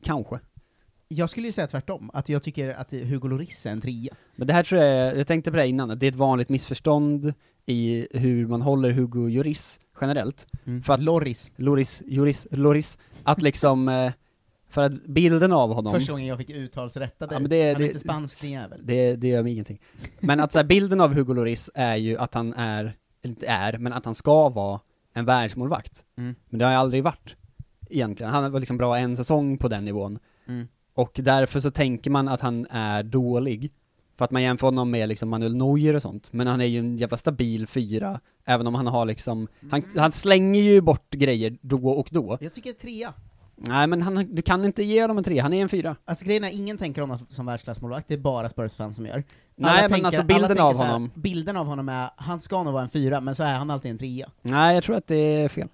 kanske. 0.02 0.40
Jag 1.08 1.30
skulle 1.30 1.46
ju 1.46 1.52
säga 1.52 1.66
tvärtom, 1.66 2.10
att 2.14 2.28
jag 2.28 2.42
tycker 2.42 2.68
att 2.68 2.92
Hugo 2.92 3.28
Lloris 3.28 3.66
är 3.66 3.70
en 3.70 3.80
trea. 3.80 4.14
Men 4.37 4.46
det 4.46 4.52
här 4.52 4.62
tror 4.62 4.80
jag, 4.80 5.16
jag 5.16 5.26
tänkte 5.26 5.50
på 5.50 5.56
det 5.56 5.66
innan, 5.66 5.90
att 5.90 6.00
det 6.00 6.06
är 6.06 6.10
ett 6.10 6.16
vanligt 6.16 6.49
missförstånd 6.49 7.34
i 7.66 8.06
hur 8.10 8.46
man 8.46 8.62
håller 8.62 8.90
Hugo 8.90 9.28
Lloris 9.28 9.80
generellt. 10.00 10.46
Mm. 10.64 10.82
För 10.82 10.94
att, 10.94 11.02
Loris. 11.02 11.52
Loris, 11.56 12.02
Lloris, 12.06 12.46
Loris, 12.50 12.99
att 13.22 13.42
liksom, 13.42 13.88
eh, 13.88 14.12
för 14.70 14.82
att 14.82 15.04
bilden 15.06 15.52
av 15.52 15.74
honom 15.74 15.92
Första 15.92 16.12
gången 16.12 16.26
jag 16.26 16.38
fick 16.38 16.50
uttalsrätta 16.50 17.26
dig. 17.26 17.34
Ja, 17.36 17.40
men 17.40 17.50
det- 17.50 17.62
han 17.72 17.74
är 17.74 17.78
det- 17.78 17.86
inte 17.86 17.98
spansk 17.98 18.40
din 18.40 18.50
jävel. 18.52 18.80
Det, 18.84 19.16
det 19.16 19.28
gör 19.28 19.42
mig 19.42 19.52
ingenting. 19.52 19.80
Men 20.20 20.40
att 20.40 20.52
så 20.52 20.58
här, 20.58 20.64
bilden 20.64 21.00
av 21.00 21.14
Hugo 21.14 21.32
Lloris 21.34 21.70
är 21.74 21.96
ju 21.96 22.18
att 22.18 22.34
han 22.34 22.52
är, 22.54 22.80
eller 22.80 22.96
inte 23.22 23.46
är, 23.46 23.78
men 23.78 23.92
att 23.92 24.04
han 24.04 24.14
ska 24.14 24.48
vara 24.48 24.80
en 25.14 25.24
världsmålvakt. 25.24 26.04
Mm. 26.18 26.34
Men 26.48 26.58
det 26.58 26.64
har 26.64 26.72
han 26.72 26.80
aldrig 26.80 27.04
varit, 27.04 27.36
egentligen. 27.90 28.32
Han 28.32 28.52
var 28.52 28.60
liksom 28.60 28.76
bra 28.76 28.98
en 28.98 29.16
säsong 29.16 29.58
på 29.58 29.68
den 29.68 29.84
nivån. 29.84 30.18
Mm. 30.48 30.68
Och 30.94 31.12
därför 31.22 31.60
så 31.60 31.70
tänker 31.70 32.10
man 32.10 32.28
att 32.28 32.40
han 32.40 32.66
är 32.70 33.02
dålig. 33.02 33.72
För 34.18 34.24
att 34.24 34.30
man 34.30 34.42
jämför 34.42 34.66
honom 34.66 34.90
med 34.90 35.08
liksom 35.08 35.28
Manuel 35.28 35.56
Neuer 35.56 35.94
och 35.96 36.02
sånt. 36.02 36.32
Men 36.32 36.46
han 36.46 36.60
är 36.60 36.64
ju 36.64 36.78
en 36.78 36.96
jävla 36.96 37.16
stabil 37.16 37.66
fyra, 37.66 38.20
även 38.44 38.66
om 38.66 38.74
han 38.74 38.86
har 38.86 39.06
liksom, 39.06 39.48
han, 39.70 39.82
han 39.96 40.12
slänger 40.12 40.62
ju 40.62 40.80
bort 40.80 41.10
grejer 41.10 41.58
då 41.60 41.88
och 41.88 42.08
då. 42.12 42.38
Jag 42.40 42.54
tycker 42.54 42.72
trea. 42.72 43.14
Nej 43.62 43.87
men 43.87 44.02
han, 44.02 44.26
du 44.35 44.43
kan 44.43 44.64
inte 44.64 44.83
ge 44.83 45.00
honom 45.02 45.19
en 45.19 45.25
tre, 45.25 45.38
han 45.38 45.52
är 45.52 45.62
en 45.62 45.69
fyra. 45.69 45.97
Alltså 46.05 46.25
grejen 46.25 46.45
är, 46.45 46.50
ingen 46.50 46.76
tänker 46.76 47.00
honom 47.00 47.19
som 47.29 47.47
världsklassmålvakt, 47.47 48.09
det 48.09 48.14
är 48.14 48.19
bara 48.19 48.49
Spurs-fans 48.49 48.97
som 48.97 49.07
gör. 49.07 49.25
Nej, 49.57 49.81
men 49.81 49.90
tänker- 49.90 50.07
alltså 50.07 50.21
alla 50.21 50.26
bilden 50.26 50.61
av 50.61 50.75
så 50.75 50.83
här, 50.83 50.93
honom. 50.93 51.11
Bilden 51.14 51.57
av 51.57 51.67
honom 51.67 51.88
är, 51.88 52.11
han 52.17 52.40
ska 52.40 52.62
nog 52.62 52.73
vara 52.73 52.83
en 52.83 52.90
fyra, 52.90 53.21
men 53.21 53.35
så 53.35 53.43
är 53.43 53.55
han 53.55 53.71
alltid 53.71 53.90
en 53.90 53.99
trea. 53.99 54.31
Nej, 54.43 54.75
jag 54.75 54.85
tror 54.85 54.97
att 54.97 55.07
det 55.07 55.17
är 55.17 55.49
fel. 55.49 55.69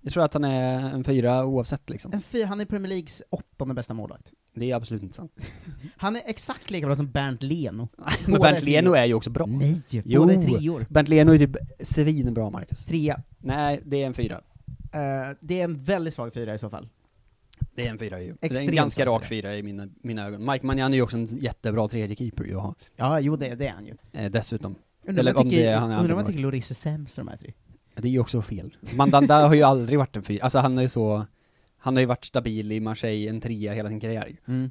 Jag 0.00 0.12
tror 0.12 0.24
att 0.24 0.32
han 0.34 0.44
är 0.44 0.94
en 0.94 1.04
fyra 1.04 1.44
oavsett 1.44 1.90
liksom. 1.90 2.12
En 2.12 2.22
fyra, 2.22 2.46
han 2.46 2.60
är 2.60 2.64
Premier 2.64 2.88
Leagues 2.88 3.22
åttonde 3.30 3.74
bästa 3.74 3.94
målvakt. 3.94 4.32
Det 4.54 4.70
är 4.70 4.76
absolut 4.76 5.02
inte 5.02 5.14
sant. 5.14 5.32
Han 5.96 6.16
är 6.16 6.22
exakt 6.26 6.70
lika 6.70 6.86
bra 6.86 6.96
som 6.96 7.10
Bernt 7.10 7.42
Leno. 7.42 7.88
Men 8.26 8.40
Bernt 8.40 8.62
Leno 8.64 8.92
är 8.92 9.04
ju 9.04 9.14
också 9.14 9.30
bra. 9.30 9.46
Nej, 9.46 9.82
Jo, 9.90 10.20
båda 10.20 10.34
är 10.34 10.42
treor. 10.42 10.86
Bernt 10.88 11.08
Leno 11.08 11.32
är 11.34 11.38
typ 11.38 11.56
svinbra, 11.80 12.50
Marcus. 12.50 12.84
Trea. 12.86 13.22
Nej, 13.38 13.80
det 13.84 14.02
är 14.02 14.06
en 14.06 14.14
fyra. 14.14 14.40
Eh, 14.92 15.34
det 15.40 15.60
är 15.60 15.64
en 15.64 15.84
väldigt 15.84 16.14
svag 16.14 16.34
fyra 16.34 16.54
i 16.54 16.58
så 16.58 16.70
fall. 16.70 16.88
Det 17.74 17.86
är 17.86 17.90
en 17.90 17.98
fyra 17.98 18.20
ju. 18.20 18.26
det 18.26 18.46
är 18.46 18.50
Extremt 18.50 18.70
en 18.70 18.76
ganska 18.76 19.06
rak 19.06 19.24
fyra 19.24 19.56
i 19.56 19.62
mina, 19.62 19.88
mina 20.02 20.26
ögon. 20.26 20.50
Mike 20.50 20.66
Mannion 20.66 20.92
är 20.92 20.96
ju 20.96 21.02
också 21.02 21.16
en 21.16 21.26
jättebra 21.26 21.88
tredje 21.88 22.16
keeper 22.16 22.44
ju 22.44 22.56
att 22.56 22.62
ha. 22.62 22.74
Ja, 22.96 23.20
jo 23.20 23.36
det, 23.36 23.54
det 23.54 23.66
är 23.66 23.72
han 23.72 23.86
ju. 23.86 23.94
Eh, 24.12 24.30
dessutom. 24.30 24.74
Undrar 25.06 25.20
Eller 25.20 25.40
om 25.40 25.48
det 25.48 25.64
är 25.64 25.76
han 25.76 25.90
är 25.90 25.98
undrar 25.98 26.12
om 26.12 26.18
andra 26.18 26.32
tycker 26.32 26.42
Lloris 26.42 26.70
är 26.70 26.74
sämst 26.74 27.18
av 27.18 27.24
de 27.24 27.30
här 27.30 27.38
tre. 27.38 27.52
Ja, 27.94 28.02
Det 28.02 28.08
är 28.08 28.12
ju 28.12 28.20
också 28.20 28.42
fel. 28.42 28.76
Mandanda 28.94 29.46
har 29.48 29.54
ju 29.54 29.62
aldrig 29.62 29.98
varit 29.98 30.16
en 30.16 30.22
fyra, 30.22 30.44
alltså 30.44 30.58
han 30.58 30.78
är 30.78 30.82
ju 30.82 30.88
så, 30.88 31.26
han 31.78 31.96
har 31.96 32.00
ju 32.00 32.06
varit 32.06 32.24
stabil 32.24 32.72
i 32.72 32.80
Marseille, 32.80 33.28
en 33.28 33.40
trea 33.40 33.72
hela 33.72 33.88
sin 33.88 34.00
karriär. 34.00 34.36
Mm. 34.48 34.70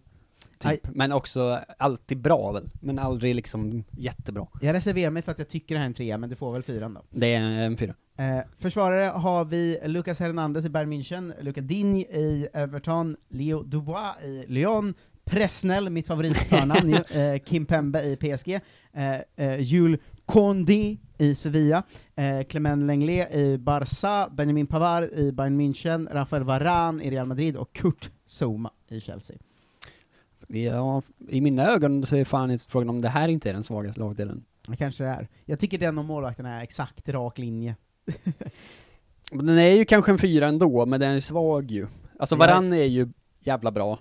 Typ. 0.58 0.88
Men 0.96 1.12
också 1.12 1.60
alltid 1.78 2.22
bra 2.22 2.52
väl, 2.52 2.70
men 2.80 3.00
aldrig 3.00 3.36
liksom 3.36 3.84
jättebra. 3.92 4.48
Jag 4.62 4.74
reserverar 4.74 5.12
mig 5.12 5.22
för 5.22 5.32
att 5.32 5.40
jag 5.40 5.50
tycker 5.50 5.76
det 5.76 5.80
här 5.80 5.86
är 5.86 5.90
en 5.90 5.94
trea, 5.94 6.18
men 6.18 6.30
du 6.30 6.36
får 6.36 6.54
väl 6.54 6.64
fyran 6.64 6.94
då. 6.94 7.02
Det 7.10 7.34
är 7.34 7.42
en 7.42 7.78
fyra. 7.78 7.94
Eh, 8.18 8.40
försvarare 8.58 9.06
har 9.06 9.46
vi 9.46 9.80
Lucas 9.86 10.20
Hernandez 10.20 10.66
i 10.66 10.70
Bayern 10.70 10.94
München, 10.94 11.34
Luca 11.42 11.62
Digne 11.62 12.00
i 12.00 12.48
Everton, 12.54 13.18
Leo 13.30 13.64
Dubois 13.64 14.24
i 14.24 14.46
Lyon, 14.48 14.94
Presnell, 15.26 15.90
mitt 15.90 16.08
favoritförnamn 16.08 16.94
eh, 17.10 17.40
Kim 17.46 17.66
Pembe 17.66 18.04
i 18.04 18.16
PSG, 18.16 18.60
eh, 18.94 19.16
eh, 19.36 19.60
Jules 19.60 20.00
Condé 20.26 20.98
i 21.18 21.36
Sevilla, 21.36 21.84
eh, 22.16 22.44
Clement 22.44 22.88
Lenglet 22.88 23.34
i 23.34 23.58
Barça, 23.58 24.30
Benjamin 24.36 24.68
Pavard 24.68 25.04
i 25.04 25.32
Bayern 25.32 25.62
München, 25.62 26.08
Rafael 26.12 26.44
Varane 26.44 27.04
i 27.04 27.12
Real 27.12 27.28
Madrid 27.28 27.56
och 27.56 27.74
Kurt 27.74 28.12
Zouma 28.26 28.72
i 28.90 29.00
Chelsea. 29.00 29.38
Ja, 30.48 31.02
i 31.30 31.42
mina 31.42 31.68
ögon 31.68 32.06
så 32.06 32.16
är 32.16 32.24
fan 32.24 32.52
inte 32.52 32.66
frågan 32.68 32.90
om 32.90 33.02
det 33.02 33.10
här 33.10 33.28
inte 33.28 33.50
är 33.50 33.54
den 33.54 33.64
svagaste 33.64 34.00
lagdelen. 34.00 34.46
Det 34.68 34.76
kanske 34.78 35.04
det 35.04 35.10
är. 35.10 35.28
Jag 35.46 35.60
tycker 35.60 35.78
den 35.78 35.98
och 35.98 36.06
målvakterna 36.06 36.60
är 36.60 36.64
exakt 36.64 37.10
rak 37.10 37.38
linje. 37.38 37.76
Men 39.32 39.46
den 39.46 39.58
är 39.58 39.72
ju 39.72 39.86
kanske 39.86 40.12
en 40.12 40.18
fyra 40.18 40.48
ändå, 40.48 40.86
men 40.86 41.00
den 41.00 41.12
är 41.16 41.20
svag 41.20 41.72
ju. 41.72 41.88
Alltså. 42.20 42.36
Varann 42.36 42.74
är 42.74 42.84
ju 42.84 43.08
jävla 43.40 43.72
bra, 43.72 44.00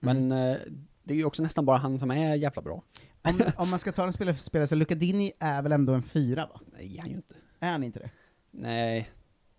men 0.00 0.16
Mm. 0.32 0.50
eh, 0.52 0.56
det 1.04 1.14
är 1.14 1.18
ju 1.18 1.24
också 1.24 1.42
nästan 1.42 1.64
bara 1.64 1.76
han 1.76 1.98
som 1.98 2.10
är 2.10 2.34
jävla 2.34 2.62
bra. 2.62 2.82
Om, 3.22 3.40
om 3.56 3.70
man 3.70 3.78
ska 3.78 3.92
ta 3.92 4.06
en 4.06 4.12
spelare 4.12 4.34
för 4.34 4.42
spelare, 4.42 4.66
så 4.66 4.74
Luca 4.74 4.94
Digne 4.94 5.32
är 5.38 5.62
väl 5.62 5.72
ändå 5.72 5.92
en 5.92 6.02
fyra 6.02 6.46
va? 6.46 6.60
Nej, 6.78 6.96
han 6.98 7.06
är 7.06 7.10
ju 7.10 7.16
inte. 7.16 7.34
Är 7.60 7.72
han 7.72 7.82
inte 7.82 7.98
det? 7.98 8.10
Nej. 8.50 9.08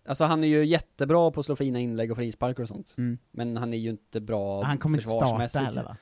Alltså 0.07 0.23
han 0.25 0.43
är 0.43 0.47
ju 0.47 0.65
jättebra 0.65 1.31
på 1.31 1.39
att 1.39 1.45
slå 1.45 1.55
fina 1.55 1.79
inlägg 1.79 2.11
och 2.11 2.17
frisparkar 2.17 2.63
och 2.63 2.67
sånt. 2.69 2.95
Mm. 2.97 3.17
Men 3.31 3.57
han 3.57 3.73
är 3.73 3.77
ju 3.77 3.89
inte 3.89 4.21
bra 4.21 4.63
Han 4.63 4.77
kommer 4.77 4.97
inte 4.97 5.09
starta 5.09 5.25
försvarsmässigt. 5.25 5.65
heller 5.65 5.83
va? 5.83 5.97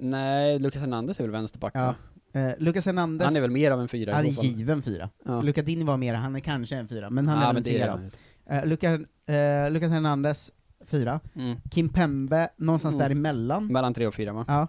Nej, 0.00 0.58
Lucas 0.58 0.80
Hernandez 0.80 1.18
är 1.20 1.24
väl 1.24 1.30
vänsterback 1.32 1.72
Ja. 1.74 1.94
Eh, 2.32 2.50
Lucas 2.58 2.86
Hernandez, 2.86 3.26
Han 3.26 3.36
är 3.36 3.40
väl 3.40 3.50
mer 3.50 3.70
av 3.70 3.80
en 3.80 3.88
fyra 3.88 4.14
han 4.14 4.26
i 4.26 4.28
är 4.28 4.32
så 4.34 4.40
fall. 4.42 4.50
given 4.50 4.82
fyra. 4.82 5.10
Ja. 5.24 5.40
Luca 5.42 5.62
Digne 5.62 5.84
var 5.84 5.96
mer, 5.96 6.14
han 6.14 6.36
är 6.36 6.40
kanske 6.40 6.76
en 6.76 6.88
fyra, 6.88 7.10
men 7.10 7.28
han 7.28 7.38
Ja, 7.38 7.44
är 7.48 7.52
men 7.52 7.56
en 7.56 7.62
det 7.62 7.70
är 7.80 7.84
fyra. 7.84 7.90
han. 7.90 8.58
Eh, 8.58 8.66
Luca, 8.66 8.92
eh, 9.34 9.70
Lucas 9.70 9.90
Hernandez, 9.90 10.50
fyra. 10.86 11.20
Mm. 11.36 11.56
Kim 11.70 11.88
Pembe, 11.88 12.48
någonstans 12.56 12.94
Mm. 12.94 13.02
däremellan. 13.04 13.66
Mellan 13.66 13.94
tre 13.94 14.06
och 14.06 14.14
fyra 14.14 14.32
va? 14.32 14.44
Ja. 14.48 14.68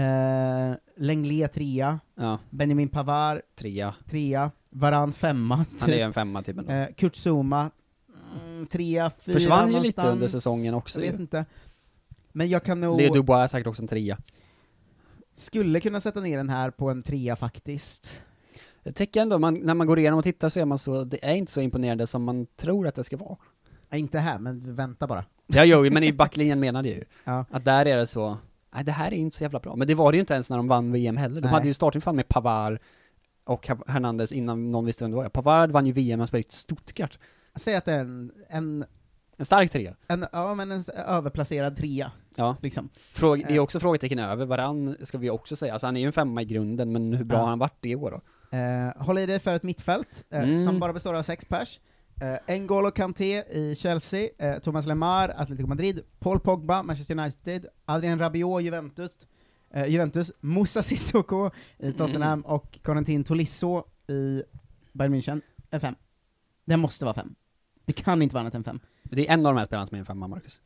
Eh, 0.00 0.74
Lenglet, 0.96 1.52
trea. 1.52 2.00
Ja, 2.14 2.38
Benjamin 2.50 2.88
Pavard, 2.88 3.40
trea. 3.58 3.94
trea. 4.10 4.50
Varann, 4.70 5.12
femma. 5.12 5.64
Han 5.80 5.90
är 5.90 5.94
ju 5.94 6.00
en 6.00 6.12
femma 6.12 6.42
typ 6.42 6.58
ändå. 6.58 6.72
Eh, 6.72 6.86
Kurt 6.96 7.16
Zouma, 7.16 7.70
mm, 8.44 8.66
trea, 8.66 9.10
fyra 9.20 9.32
Försvann 9.34 9.66
ju 9.68 9.72
någonstans. 9.74 9.84
lite 10.04 10.12
under 10.12 10.28
säsongen 10.28 10.74
också 10.74 11.00
Jag 11.00 11.10
vet 11.10 11.18
ju. 11.18 11.22
inte. 11.22 11.44
Men 12.32 12.48
jag 12.48 12.64
kan 12.64 12.80
nog, 12.80 12.98
Leo 13.00 13.12
Dubois 13.12 13.38
är 13.44 13.46
säkert 13.46 13.66
också 13.66 13.82
en 13.82 13.88
trea. 13.88 14.18
Skulle 15.36 15.80
kunna 15.80 16.00
sätta 16.00 16.20
ner 16.20 16.36
den 16.36 16.48
här 16.48 16.70
på 16.70 16.90
en 16.90 17.02
trea 17.02 17.36
faktiskt. 17.36 18.20
Jag 18.82 18.94
tycker 18.94 19.20
ändå, 19.20 19.38
man, 19.38 19.54
när 19.54 19.74
man 19.74 19.86
går 19.86 19.98
igenom 19.98 20.18
och 20.18 20.24
tittar 20.24 20.48
så 20.48 20.60
är 20.60 20.64
man 20.64 20.78
så, 20.78 21.04
det 21.04 21.24
är 21.24 21.34
inte 21.34 21.52
så 21.52 21.60
imponerande 21.60 22.06
som 22.06 22.24
man 22.24 22.46
tror 22.46 22.86
att 22.86 22.94
det 22.94 23.04
ska 23.04 23.16
vara. 23.16 23.36
Nej, 23.88 24.00
inte 24.00 24.18
här, 24.18 24.38
men 24.38 24.74
vänta 24.74 25.06
bara. 25.06 25.24
Ja, 25.46 25.64
jo, 25.64 25.90
men 25.90 26.02
i 26.02 26.12
backlinjen 26.12 26.60
menade 26.60 26.88
jag 26.88 26.98
ju. 26.98 27.04
Ja. 27.24 27.44
Att 27.50 27.64
där 27.64 27.86
är 27.86 27.96
det 27.96 28.06
så, 28.06 28.38
nej 28.74 28.84
det 28.84 28.92
här 28.92 29.06
är 29.06 29.16
inte 29.16 29.36
så 29.36 29.44
jävla 29.44 29.60
bra. 29.60 29.76
Men 29.76 29.88
det 29.88 29.94
var 29.94 30.12
det 30.12 30.16
ju 30.16 30.20
inte 30.20 30.34
ens 30.34 30.50
när 30.50 30.56
de 30.56 30.68
vann 30.68 30.92
VM 30.92 31.16
heller. 31.16 31.40
De 31.40 31.46
Nej. 31.46 31.50
hade 31.50 31.68
ju 31.68 31.74
startinfall 31.74 32.14
med 32.14 32.28
Pavard 32.28 32.78
och 33.44 33.70
Hernandez 33.86 34.32
innan 34.32 34.70
någon 34.70 34.84
visste 34.84 35.04
vem 35.04 35.10
det 35.10 35.16
var. 35.16 35.28
Pavard 35.28 35.70
vann 35.70 35.86
ju 35.86 35.92
VM, 35.92 36.20
han 36.20 36.26
spelade 36.26 36.48
i 36.48 36.52
Stuttgart. 36.52 37.18
Säg 37.54 37.76
att 37.76 37.84
det 37.84 37.92
är 37.92 37.98
en, 37.98 38.32
en, 38.48 38.84
En 39.42 39.46
stark 39.46 39.70
trea. 39.70 39.94
en, 40.08 40.26
ja, 40.32 40.54
men 40.54 40.70
en 40.72 40.84
överplacerad 41.06 41.76
trea, 41.76 42.12
Ja. 42.36 42.56
liksom. 42.62 42.88
Fråga, 43.12 43.46
det 43.46 43.52
är 43.52 43.56
Eh. 43.56 43.62
också 43.62 43.80
frågetecken 43.80 44.18
över 44.18 44.46
varann, 44.46 44.96
ska 45.02 45.18
vi 45.18 45.30
också 45.30 45.56
säga. 45.56 45.72
Alltså 45.72 45.86
han 45.86 45.96
är 45.96 46.00
ju 46.00 46.06
en 46.06 46.12
femma 46.12 46.42
i 46.42 46.44
grunden, 46.44 46.92
men 46.92 47.12
hur 47.12 47.24
bra 47.24 47.36
Ja. 47.36 47.40
har 47.42 47.48
han 47.48 47.58
varit 47.58 47.76
det 47.80 47.96
år 47.96 48.10
då? 48.10 48.56
Eh, 48.56 49.04
håll 49.06 49.18
i 49.18 49.26
dig 49.26 49.38
för 49.38 49.54
ett 49.54 49.62
mittfält, 49.62 50.24
eh, 50.30 50.42
Mm. 50.42 50.64
som 50.64 50.80
bara 50.80 50.92
består 50.92 51.14
av 51.14 51.22
sex 51.22 51.44
pers. 51.44 51.80
Eh, 52.20 52.54
N'Golo 52.54 52.90
Kanté 52.90 53.44
i 53.50 53.74
Chelsea, 53.74 54.28
eh, 54.38 54.58
Thomas 54.58 54.86
Lemar, 54.86 55.34
Atletico 55.36 55.68
Madrid, 55.68 56.00
Paul 56.18 56.40
Pogba, 56.40 56.82
Manchester 56.82 57.18
United, 57.18 57.66
Adrien 57.84 58.18
Rabiot, 58.18 58.62
Juventus, 58.62 59.18
eh, 59.74 59.86
Juventus, 59.86 60.32
Moussa 60.40 60.82
Sissoko 60.82 61.50
i 61.78 61.92
Tottenham 61.92 62.32
Mm. 62.38 62.42
och 62.44 62.78
Corentin 62.82 63.24
Tolisso 63.24 63.84
i 64.08 64.42
Bayern 64.92 65.14
München. 65.14 65.40
En 65.70 65.80
fem. 65.80 65.94
Det 66.64 66.76
måste 66.76 67.04
vara 67.04 67.14
fem. 67.14 67.34
Det 67.84 67.92
kan 67.92 68.22
inte 68.22 68.34
vara 68.34 68.40
annat 68.40 68.54
än 68.54 68.64
fem. 68.64 68.80
Det 69.16 69.28
är 69.28 69.32
en 69.34 69.46
av 69.46 69.54
de 69.54 69.58
här 69.58 69.66
spelarna 69.66 69.86
som 69.86 69.94
är 69.94 69.98
en 70.00 70.06
femma, 70.06 70.28
Marcus. 70.28 70.62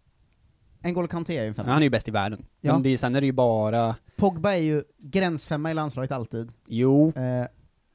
N'Golo 0.82 1.06
Kanté 1.08 1.36
är 1.38 1.42
ju 1.42 1.48
en 1.48 1.54
femma. 1.54 1.68
Han 1.72 1.78
är 1.78 1.82
ju 1.86 1.90
bäst 1.90 2.08
i 2.08 2.10
världen. 2.10 2.46
Ja. 2.60 2.72
Men 2.72 2.82
det 2.82 2.88
är, 2.90 2.96
sen 2.96 3.14
är 3.14 3.20
det 3.20 3.26
ju 3.26 3.32
bara, 3.32 3.96
Pogba 4.16 4.52
är 4.52 4.56
ju 4.62 4.84
gränsfemma 4.98 5.70
i 5.70 5.74
landslaget 5.74 6.12
alltid. 6.12 6.52
jo, 6.66 7.12
Eh, 7.16 7.46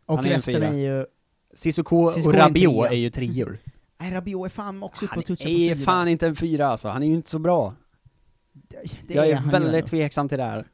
och 0.06 0.16
Han 0.16 0.26
är 0.26 0.30
en 0.30 0.36
resten 0.36 0.54
fyra. 0.56 0.68
är 0.68 0.74
ju... 0.78 1.06
Sissoko 1.54 2.12
Sissoko 2.12 2.30
och 2.30 2.36
är 2.36 2.40
en 2.40 2.46
Rabiot 2.48 2.86
trea. 2.88 2.92
är 2.92 2.96
ju 2.98 3.10
treor. 3.10 3.58
Nej, 3.98 4.12
Rabiot 4.14 4.46
är 4.46 4.50
fan 4.50 4.84
också 4.84 5.06
uppe 5.06 5.12
Han 5.14 5.20
och 5.20 5.26
touchar 5.26 5.48
är 5.50 5.70
på 5.72 5.76
fyra. 5.76 5.86
fan 5.86 6.08
inte 6.08 6.28
en 6.28 6.36
fyra 6.36 6.68
alltså, 6.68 6.90
han 6.90 7.04
är 7.04 7.08
ju 7.08 7.14
inte 7.14 7.30
så 7.30 7.40
bra. 7.40 7.76
Det- 8.52 9.14
jag 9.16 9.30
är, 9.30 9.36
han 9.36 9.46
ju 9.46 9.52
väldigt 9.52 9.74
ändå. 9.74 9.88
tveksam 9.88 10.28
till 10.30 10.38
det 10.38 10.44
här. 10.44 10.68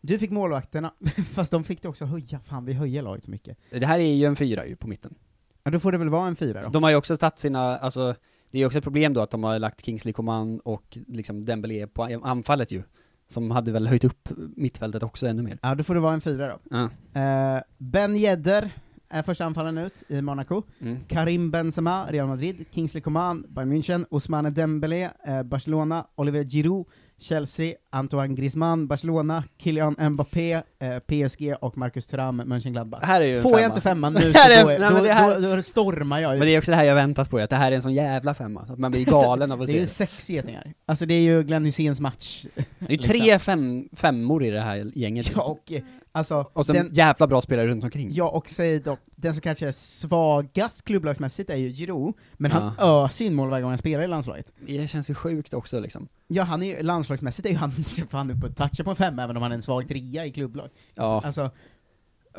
Du 0.00 0.18
fick 0.18 0.30
målvakterna, 0.30 0.94
fast 1.32 1.50
de 1.50 1.64
fick 1.64 1.82
det 1.82 1.88
också 1.88 2.04
höja, 2.04 2.40
fan 2.40 2.64
vi 2.64 2.72
höjer 2.72 3.02
laget 3.02 3.24
så 3.24 3.30
mycket. 3.30 3.58
Det 3.70 3.86
här 3.86 3.98
är 3.98 4.12
ju 4.14 4.24
en 4.24 4.36
fyra 4.36 4.66
ju 4.66 4.76
på 4.76 4.88
mitten. 4.88 5.14
Ja, 5.62 5.70
då 5.70 5.80
får 5.80 5.92
det 5.92 5.98
väl 5.98 6.08
vara 6.08 6.28
en 6.28 6.36
fyra 6.36 6.62
då? 6.62 6.68
De 6.68 6.82
har 6.82 6.90
ju 6.90 6.96
också 6.96 7.16
tagit 7.16 7.38
sina, 7.38 7.60
alltså, 7.78 8.14
det 8.50 8.58
är 8.58 8.66
också 8.66 8.78
ett 8.78 8.84
problem 8.84 9.14
då 9.14 9.20
att 9.20 9.30
de 9.30 9.44
har 9.44 9.58
lagt 9.58 9.84
Kingsley 9.84 10.12
Coman 10.12 10.60
och 10.60 10.98
liksom 11.06 11.44
Dembélé 11.44 11.86
på 11.86 12.02
anfallet 12.22 12.72
ju. 12.72 12.82
Som 13.28 13.50
hade 13.50 13.72
väl 13.72 13.86
höjt 13.86 14.04
upp 14.04 14.28
mittfältet 14.56 15.02
också 15.02 15.26
ännu 15.26 15.42
mer. 15.42 15.58
Ja, 15.62 15.74
då 15.74 15.84
får 15.84 15.94
det 15.94 16.00
vara 16.00 16.14
en 16.14 16.20
fyra 16.20 16.48
då. 16.48 16.58
Ja. 16.70 16.90
Eh, 17.20 17.62
ben 17.78 18.16
Yedder 18.16 18.70
är 19.08 19.22
första 19.22 19.44
anfallaren 19.44 19.78
ut 19.78 20.02
i 20.08 20.22
Monaco. 20.22 20.62
Mm. 20.80 20.98
Karim 21.08 21.50
Benzema, 21.50 22.06
Real 22.10 22.28
Madrid. 22.28 22.64
Kingsley 22.70 23.00
Coman, 23.00 23.46
Bayern 23.48 23.72
München. 23.72 24.06
Ousmane 24.10 24.50
Dembélé, 24.50 25.10
eh, 25.26 25.42
Barcelona. 25.42 26.06
Oliver 26.14 26.44
Giroud, 26.44 26.86
Chelsea, 27.20 27.74
Antoine 27.90 28.34
Griezmann, 28.34 28.86
Barcelona, 28.86 29.44
Kylian 29.58 29.96
Mbappé, 30.10 30.52
eh, 30.52 30.62
PSG 31.06 31.54
och 31.60 31.78
Marcus 31.78 32.06
Thuram, 32.06 32.36
Mönchengladbach. 32.36 33.00
Här 33.02 33.20
är 33.20 33.26
ju 33.26 33.36
en 33.36 33.42
Får 33.42 33.50
jag 33.52 33.60
femma. 33.60 33.66
inte 33.74 33.80
femman 33.80 34.12
nu 34.12 34.20
så 34.32 34.38
är- 34.38 34.62
då, 34.64 34.68
är, 34.70 34.78
nej, 34.78 34.90
men 34.90 34.94
då, 34.94 35.04
det 35.04 35.12
här- 35.12 35.40
då, 35.40 35.56
då 35.56 35.62
stormar 35.62 36.18
jag 36.20 36.30
Men 36.30 36.40
det 36.40 36.54
är 36.54 36.58
också 36.58 36.70
det 36.70 36.76
här 36.76 36.84
jag 36.84 36.94
väntat 36.94 37.30
på, 37.30 37.38
att 37.38 37.50
det 37.50 37.56
här 37.56 37.72
är 37.72 37.76
en 37.76 37.82
sån 37.82 37.94
jävla 37.94 38.34
femma, 38.34 38.60
att 38.60 38.78
man 38.78 38.90
blir 38.90 39.04
galen 39.10 39.52
av 39.52 39.60
att 39.62 39.66
Det 39.66 39.72
är 39.72 39.74
se 39.74 39.78
ju 39.78 39.84
det. 39.84 39.90
sex 39.90 40.30
getingar. 40.30 40.72
Alltså 40.86 41.06
det 41.06 41.14
är 41.14 41.20
ju 41.22 41.42
Glenn 41.42 41.64
Hyséns 41.64 42.00
match. 42.00 42.46
Det 42.78 42.86
är 42.86 42.90
ju 42.90 42.96
tre 42.98 43.38
fem, 43.38 43.88
femmor 43.92 44.44
i 44.44 44.50
det 44.50 44.60
här 44.60 44.90
gänget. 44.94 45.32
Ja, 45.36 45.42
och 45.42 45.72
eh, 45.72 45.82
alltså, 46.12 46.46
och 46.52 46.66
sen 46.66 46.76
den, 46.76 46.90
jävla 46.94 47.26
bra 47.26 47.40
spelare 47.40 47.66
runt 47.66 47.84
omkring. 47.84 48.08
ja, 48.12 48.28
och 48.28 48.50
säg 48.50 48.80
dock, 48.80 49.00
den 49.16 49.34
som 49.34 49.40
kanske 49.40 49.68
är 49.68 49.72
svagast 49.72 50.84
klubblagsmässigt 50.84 51.50
är 51.50 51.56
ju 51.56 51.72
Giroud, 51.72 52.14
men 52.32 52.50
han 52.50 52.72
öser 52.78 53.24
in 53.24 53.34
mål 53.34 53.48
varje 53.50 53.62
gång 53.62 53.70
han 53.70 53.78
spelar 53.78 54.04
i 54.04 54.06
landslaget. 54.06 54.46
Det 54.66 54.90
känns 54.90 55.10
ju 55.10 55.14
sjukt 55.14 55.54
också 55.54 55.80
liksom. 55.80 56.08
Ja, 56.28 56.42
han 56.42 56.62
är 56.62 56.66
ju, 56.66 56.82
landslagsmässigt 57.10 57.46
är 57.46 57.50
ju 57.50 57.56
han 57.56 57.72
fan 58.10 58.30
uppe 58.30 58.46
och 58.46 58.56
touchar 58.56 58.84
på 58.84 58.90
en 58.90 58.96
femma, 58.96 59.22
även 59.22 59.36
om 59.36 59.42
han 59.42 59.52
är 59.52 59.56
en 59.56 59.62
svag 59.62 59.88
trea 59.88 60.26
i 60.26 60.32
klubblag. 60.32 60.70
Ja. 60.94 61.22
Alltså, 61.24 61.50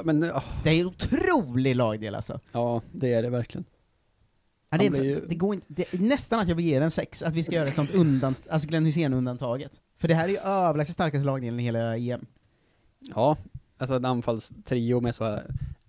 Men, 0.03 0.23
åh, 0.23 0.43
det 0.63 0.69
är 0.69 0.81
en 0.81 0.87
otrolig 0.87 1.75
lagdel 1.75 2.15
alltså. 2.15 2.39
ja, 2.51 2.81
det 2.91 3.13
är 3.13 3.23
det 3.23 3.29
verkligen. 3.29 3.65
Ja, 4.69 4.77
det, 4.77 4.85
är, 4.87 5.03
ju- 5.03 5.25
det 5.29 5.35
går 5.35 5.53
inte, 5.55 5.65
det 5.69 5.93
är 5.93 5.97
nästan 5.99 6.39
att 6.39 6.47
jag 6.47 6.55
vill 6.55 6.65
ge 6.65 6.79
den 6.79 6.91
sex, 6.91 7.23
att 7.23 7.33
vi 7.33 7.43
ska 7.43 7.55
göra 7.55 7.67
ett 7.67 7.75
sånt 7.75 7.91
undan, 7.93 8.35
alltså 8.49 8.67
Glenn 8.67 8.85
Hysén-undantaget. 8.85 9.71
För 9.97 10.07
det 10.07 10.13
här 10.13 10.23
är 10.25 10.29
ju 10.29 10.37
överlägset 10.37 10.93
starkaste 10.93 11.25
lagdelen 11.25 11.59
i 11.59 11.63
hela 11.63 11.97
EM. 11.97 12.25
Ja, 12.99 13.37
alltså 13.77 13.95
en 13.95 14.05
anfallstrio 14.05 14.99
med 15.01 15.15
så 15.15 15.23
här 15.25 15.45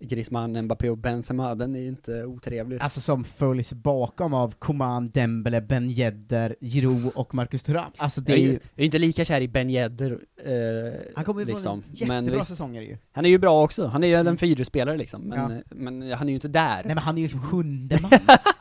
Griezmann, 0.07 0.61
Mbappé 0.61 0.89
och 0.89 0.97
Benzema, 0.97 1.55
den 1.55 1.75
är 1.75 1.79
ju 1.79 1.87
inte 1.87 2.25
otrevlig. 2.25 2.79
Alltså 2.81 3.01
som 3.01 3.23
följs 3.23 3.73
bakom 3.73 4.33
av 4.33 4.53
Coman, 4.59 5.09
Dembele, 5.09 5.61
Ben 5.61 5.89
Yedder, 5.89 6.55
Giroud 6.61 7.11
och 7.15 7.35
Marcus 7.35 7.63
Thuram. 7.63 7.91
Alltså 7.97 8.21
det 8.21 8.33
är 8.33 8.37
ju, 8.37 8.43
ju, 8.43 8.51
jag 8.53 8.81
är 8.81 8.85
inte 8.85 8.99
lika 8.99 9.25
kär 9.25 9.41
i 9.41 9.47
Ben 9.47 9.69
Yedder, 9.69 10.11
eh, 10.45 10.99
han 11.15 11.25
kommer 11.25 11.41
ju 11.41 11.47
liksom. 11.47 11.81
få 11.81 11.87
jättebra 11.93 12.37
visst, 12.37 12.49
säsonger 12.49 12.81
ju. 12.81 12.97
han 13.11 13.25
är 13.25 13.29
ju 13.29 13.37
bra 13.37 13.63
också, 13.63 13.85
han 13.87 14.03
är 14.03 14.07
ju 14.07 14.15
en 14.15 14.37
fyrspelare 14.37 14.97
liksom, 14.97 15.21
men, 15.21 15.51
Ja. 15.51 15.61
men 15.69 16.11
han 16.11 16.27
är 16.27 16.31
ju 16.31 16.35
inte 16.35 16.47
där. 16.47 16.75
Nej 16.85 16.95
men 16.95 16.97
han 16.97 17.17
är 17.17 17.21
ju 17.21 17.29
som 17.29 17.41
sjunde 17.41 17.99
man. 18.01 18.11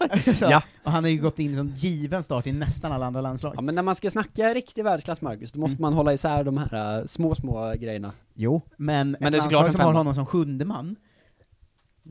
alltså, 0.11 0.47
Ja. 0.51 0.63
Och 0.85 0.93
han 0.93 1.05
har 1.05 1.11
ju 1.11 1.19
gått 1.21 1.39
in 1.39 1.57
som 1.57 1.69
given 1.69 2.23
start 2.23 2.47
i 2.47 2.53
nästan 2.53 2.93
alla 2.93 3.07
andra 3.07 3.21
landslag. 3.21 3.53
Ja 3.57 3.61
men 3.61 3.75
när 3.75 3.83
man 3.83 3.95
ska 3.97 4.11
snacka 4.11 4.55
riktig 4.55 4.85
världsklass 4.85 5.21
Marcus, 5.21 5.53
då 5.53 5.61
måste 5.61 5.77
Mm. 5.77 5.83
man 5.83 5.93
hålla 5.93 6.13
isär 6.13 6.45
de 6.45 6.57
här 6.59 6.99
äh, 7.01 7.05
små, 7.05 7.35
små 7.35 7.75
grejerna. 7.79 8.13
Jo, 8.35 8.63
men, 8.77 9.11
Men 9.11 9.27
ett 9.27 9.33
det 9.33 9.39
är 9.39 9.43
såklart 9.43 9.63
landslag 9.63 9.73
som 9.73 9.81
har 9.95 9.99
honom 10.01 10.15
som 10.15 10.27
sjunde 10.27 10.65
man, 10.65 10.97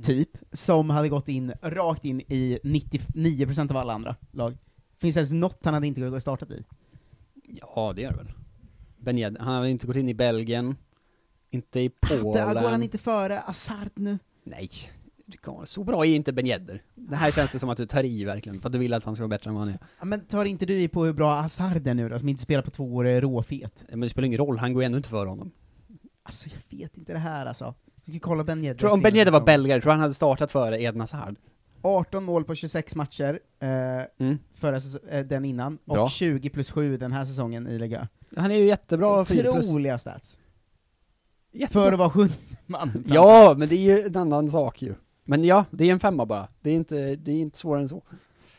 typ, 0.03 0.29
som 0.51 0.89
hade 0.89 1.09
gått 1.09 1.29
in 1.29 1.53
rakt 1.61 2.05
in 2.05 2.21
i 2.21 2.59
99% 2.63 3.71
av 3.71 3.77
alla 3.77 3.93
andra 3.93 4.15
lag. 4.31 4.57
Finns 5.01 5.15
det 5.15 5.19
ens 5.19 5.31
något 5.31 5.65
han 5.65 5.73
hade 5.73 5.87
inte 5.87 6.09
gått 6.09 6.21
startat 6.21 6.51
i? 6.51 6.63
Ja 7.43 7.93
det 7.95 8.03
är 8.03 8.11
det 8.11 8.17
väl. 8.17 8.31
Ben 8.97 9.17
Yedder, 9.17 9.41
han 9.41 9.55
har 9.55 9.65
inte 9.65 9.87
gått 9.87 9.95
in 9.95 10.09
i 10.09 10.13
Belgien, 10.13 10.75
inte 11.49 11.79
i 11.79 11.87
Där 11.87 12.19
Polen. 12.19 12.53
går 12.53 12.69
han 12.69 12.83
inte 12.83 12.97
före 12.97 13.41
Hazard 13.45 13.89
nu? 13.95 14.19
Nej, 14.43 14.69
så 15.63 15.83
bra 15.83 16.05
är 16.05 16.15
inte 16.15 16.33
Ben 16.33 16.47
Yedder. 16.47 16.83
Det 16.95 17.15
här 17.15 17.31
känns 17.31 17.51
det 17.51 17.59
som 17.59 17.69
att 17.69 17.77
du 17.77 17.85
tar 17.85 18.03
i 18.03 18.23
verkligen, 18.23 18.61
för 18.61 18.69
att 18.69 18.73
du 18.73 18.79
vill 18.79 18.93
att 18.93 19.03
han 19.03 19.15
ska 19.15 19.23
vara 19.23 19.29
bättre 19.29 19.49
än 19.49 19.55
vad 19.55 19.67
han 19.67 19.73
är. 19.73 19.79
Ja, 19.99 20.05
men 20.05 20.25
tar 20.25 20.45
inte 20.45 20.65
du 20.65 20.81
i 20.81 20.87
på 20.87 21.05
hur 21.05 21.13
bra 21.13 21.41
Hazard 21.41 21.87
är 21.87 21.93
nu 21.93 22.09
då, 22.09 22.19
som 22.19 22.29
inte 22.29 22.43
spelar 22.43 22.63
på 22.63 22.71
två 22.71 22.95
år 22.95 23.05
och 23.05 23.11
är 23.11 23.21
råfet? 23.21 23.83
Men 23.89 23.99
det 23.99 24.09
spelar 24.09 24.25
ingen 24.25 24.37
roll, 24.37 24.57
han 24.57 24.73
går 24.73 24.83
ju 24.83 24.85
ändå 24.85 24.97
inte 24.97 25.09
för 25.09 25.25
honom. 25.25 25.51
Alltså 26.23 26.49
jag 26.49 26.77
vet 26.79 26.97
inte 26.97 27.13
det 27.13 27.19
här 27.19 27.45
alltså. 27.45 27.73
Ska 28.09 28.19
kolla 28.19 28.43
Ben 28.43 28.63
Yedder. 28.63 28.79
Tror 28.79 28.89
du 28.89 28.93
om 28.93 29.01
Ben 29.01 29.15
Yedder 29.15 29.31
var 29.31 29.41
belgare, 29.41 29.81
tror 29.81 29.89
du 29.89 29.93
han 29.93 29.99
hade 30.01 30.13
startat 30.13 30.51
före 30.51 30.81
Eden 30.81 30.99
Hazard? 30.99 31.35
18 31.81 32.23
mål 32.23 32.43
på 32.43 32.55
26 32.55 32.95
matcher, 32.95 33.39
eh, 33.59 33.69
Mm. 34.19 34.37
förra 34.53 34.79
eh, 35.11 35.25
den 35.25 35.45
innan, 35.45 35.77
Bra. 35.85 36.03
och 36.03 36.09
20 36.09 36.49
plus 36.49 36.71
7 36.71 36.97
den 36.97 37.11
här 37.11 37.25
säsongen 37.25 37.67
i 37.67 37.79
Liga. 37.79 38.07
Han 38.37 38.51
är 38.51 38.55
ju 38.55 38.65
jättebra 38.65 39.25
plus. 39.25 39.69
Otroliga 39.69 39.99
stats. 39.99 40.37
Jättebra. 41.51 41.83
För 41.83 41.91
att 41.93 41.99
vara 41.99 42.09
sjunde 42.09 42.33
man. 42.65 43.03
Ja, 43.07 43.55
men 43.57 43.69
det 43.69 43.75
är 43.75 43.97
ju 43.97 44.05
en 44.05 44.15
annan 44.15 44.49
sak 44.49 44.81
ju. 44.81 44.95
Men 45.23 45.43
ja, 45.43 45.65
det 45.71 45.83
är 45.85 45.91
en 45.91 45.99
femma 45.99 46.25
bara. 46.25 46.47
Det 46.61 46.69
är 46.69 46.75
inte, 46.75 47.15
det 47.15 47.31
är 47.31 47.35
inte 47.35 47.57
svårare 47.57 47.81
än 47.81 47.89
så. 47.89 48.03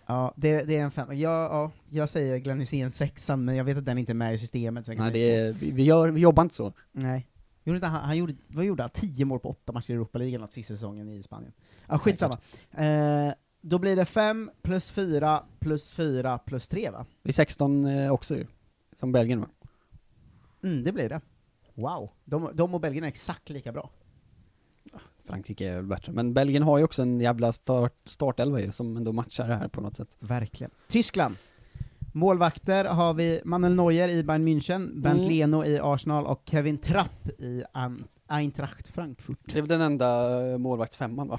Ja, 0.07 0.33
det, 0.37 0.63
det 0.63 0.77
är 0.77 0.83
en 0.83 0.91
femma. 0.91 1.15
Ja, 1.15 1.31
ja, 1.43 1.71
jag 1.91 2.09
säger 2.09 2.39
Glenn 2.39 2.61
Hysén 2.61 2.91
sexan, 2.91 3.45
men 3.45 3.57
jag 3.57 3.65
vet 3.65 3.79
att 3.79 3.85
den 3.85 3.99
inte 3.99 4.13
är 4.13 4.15
med 4.15 4.35
i 4.35 4.39
systemet. 4.39 4.89
Jag 4.89 4.99
Nej, 4.99 5.13
det 5.13 5.37
är, 5.37 5.53
vi, 5.53 5.71
vi, 5.71 5.83
gör, 5.83 6.09
vi 6.09 6.21
jobbar 6.21 6.43
inte 6.43 6.55
så. 6.55 6.73
Nej. 6.93 7.27
Gjorde 7.65 7.77
inte 7.77 7.87
han, 7.87 8.05
han 8.05 8.17
gjorde, 8.17 8.35
vad 8.49 8.65
gjorde 8.65 8.83
han? 8.83 8.91
10 8.91 9.25
mål 9.25 9.41
på 9.41 9.49
8 9.49 9.73
matcher 9.73 9.91
i 9.91 9.95
Europa 9.95 10.19
League 10.19 10.35
eller 10.35 10.45
något 10.45 10.53
sista 10.53 10.75
säsongen 10.75 11.09
i 11.09 11.23
Spanien. 11.23 11.53
Ja, 11.89 11.99
skitsamma. 11.99 12.39
Eh, 12.71 13.35
då 13.61 13.79
blir 13.79 13.97
det 13.97 14.05
5 14.05 14.51
plus 14.63 14.91
4 14.91 15.43
plus 15.59 15.93
4 15.93 16.39
plus 16.39 16.69
3 16.69 16.91
va? 16.91 17.07
Det 17.23 17.31
är 17.31 17.33
16 17.33 17.85
eh, 17.85 18.13
också 18.13 18.37
ju. 18.37 18.47
Som 18.97 19.13
Belgien 19.13 19.41
va? 19.41 19.49
Mm, 20.63 20.85
det 20.85 20.93
blir 20.93 21.09
det. 21.09 21.21
Wow. 21.75 22.11
De, 22.25 22.51
de 22.55 22.75
och 22.75 22.81
Belgien 22.81 23.05
är 23.05 23.09
exakt 23.09 23.51
lika 23.51 23.73
bra. 23.73 23.91
Frankrike 25.25 25.69
är 25.69 25.77
väl 25.77 25.87
bättre. 25.87 26.13
Men 26.13 26.35
Belgien 26.35 26.63
har 26.63 26.79
ju 26.79 26.85
också 26.85 27.03
en 27.03 27.21
jävla 27.21 27.53
start, 27.53 27.95
startelva 28.05 28.61
ju, 28.61 28.73
som 28.73 28.97
ändå 28.97 29.13
matchar 29.13 29.49
det 29.49 29.55
här 29.55 29.69
på 29.69 29.81
något 29.81 29.97
sätt. 29.97 30.17
Verkligen. 30.19 30.71
Tyskland. 30.89 31.37
Målvakter 32.13 32.85
har 32.85 33.15
vi 33.15 33.41
Manuel 33.45 33.75
Neuer 33.75 34.09
i 34.09 34.23
Bayern 34.23 34.49
München, 34.49 35.03
Bernt 35.03 35.21
Mm. 35.21 35.29
Leno 35.29 35.65
i 35.65 35.79
Arsenal 35.79 36.27
och 36.27 36.43
Kevin 36.47 36.79
Trapp 36.79 37.29
i 37.39 37.63
Eintracht 38.27 38.89
Frankfurt. 38.89 39.39
Det 39.45 39.59
är 39.59 39.63
väl 39.63 39.69
den 39.69 39.81
enda 39.81 40.41
eh, 40.53 40.59
målvaktsfemman 40.59 41.29
va? 41.29 41.39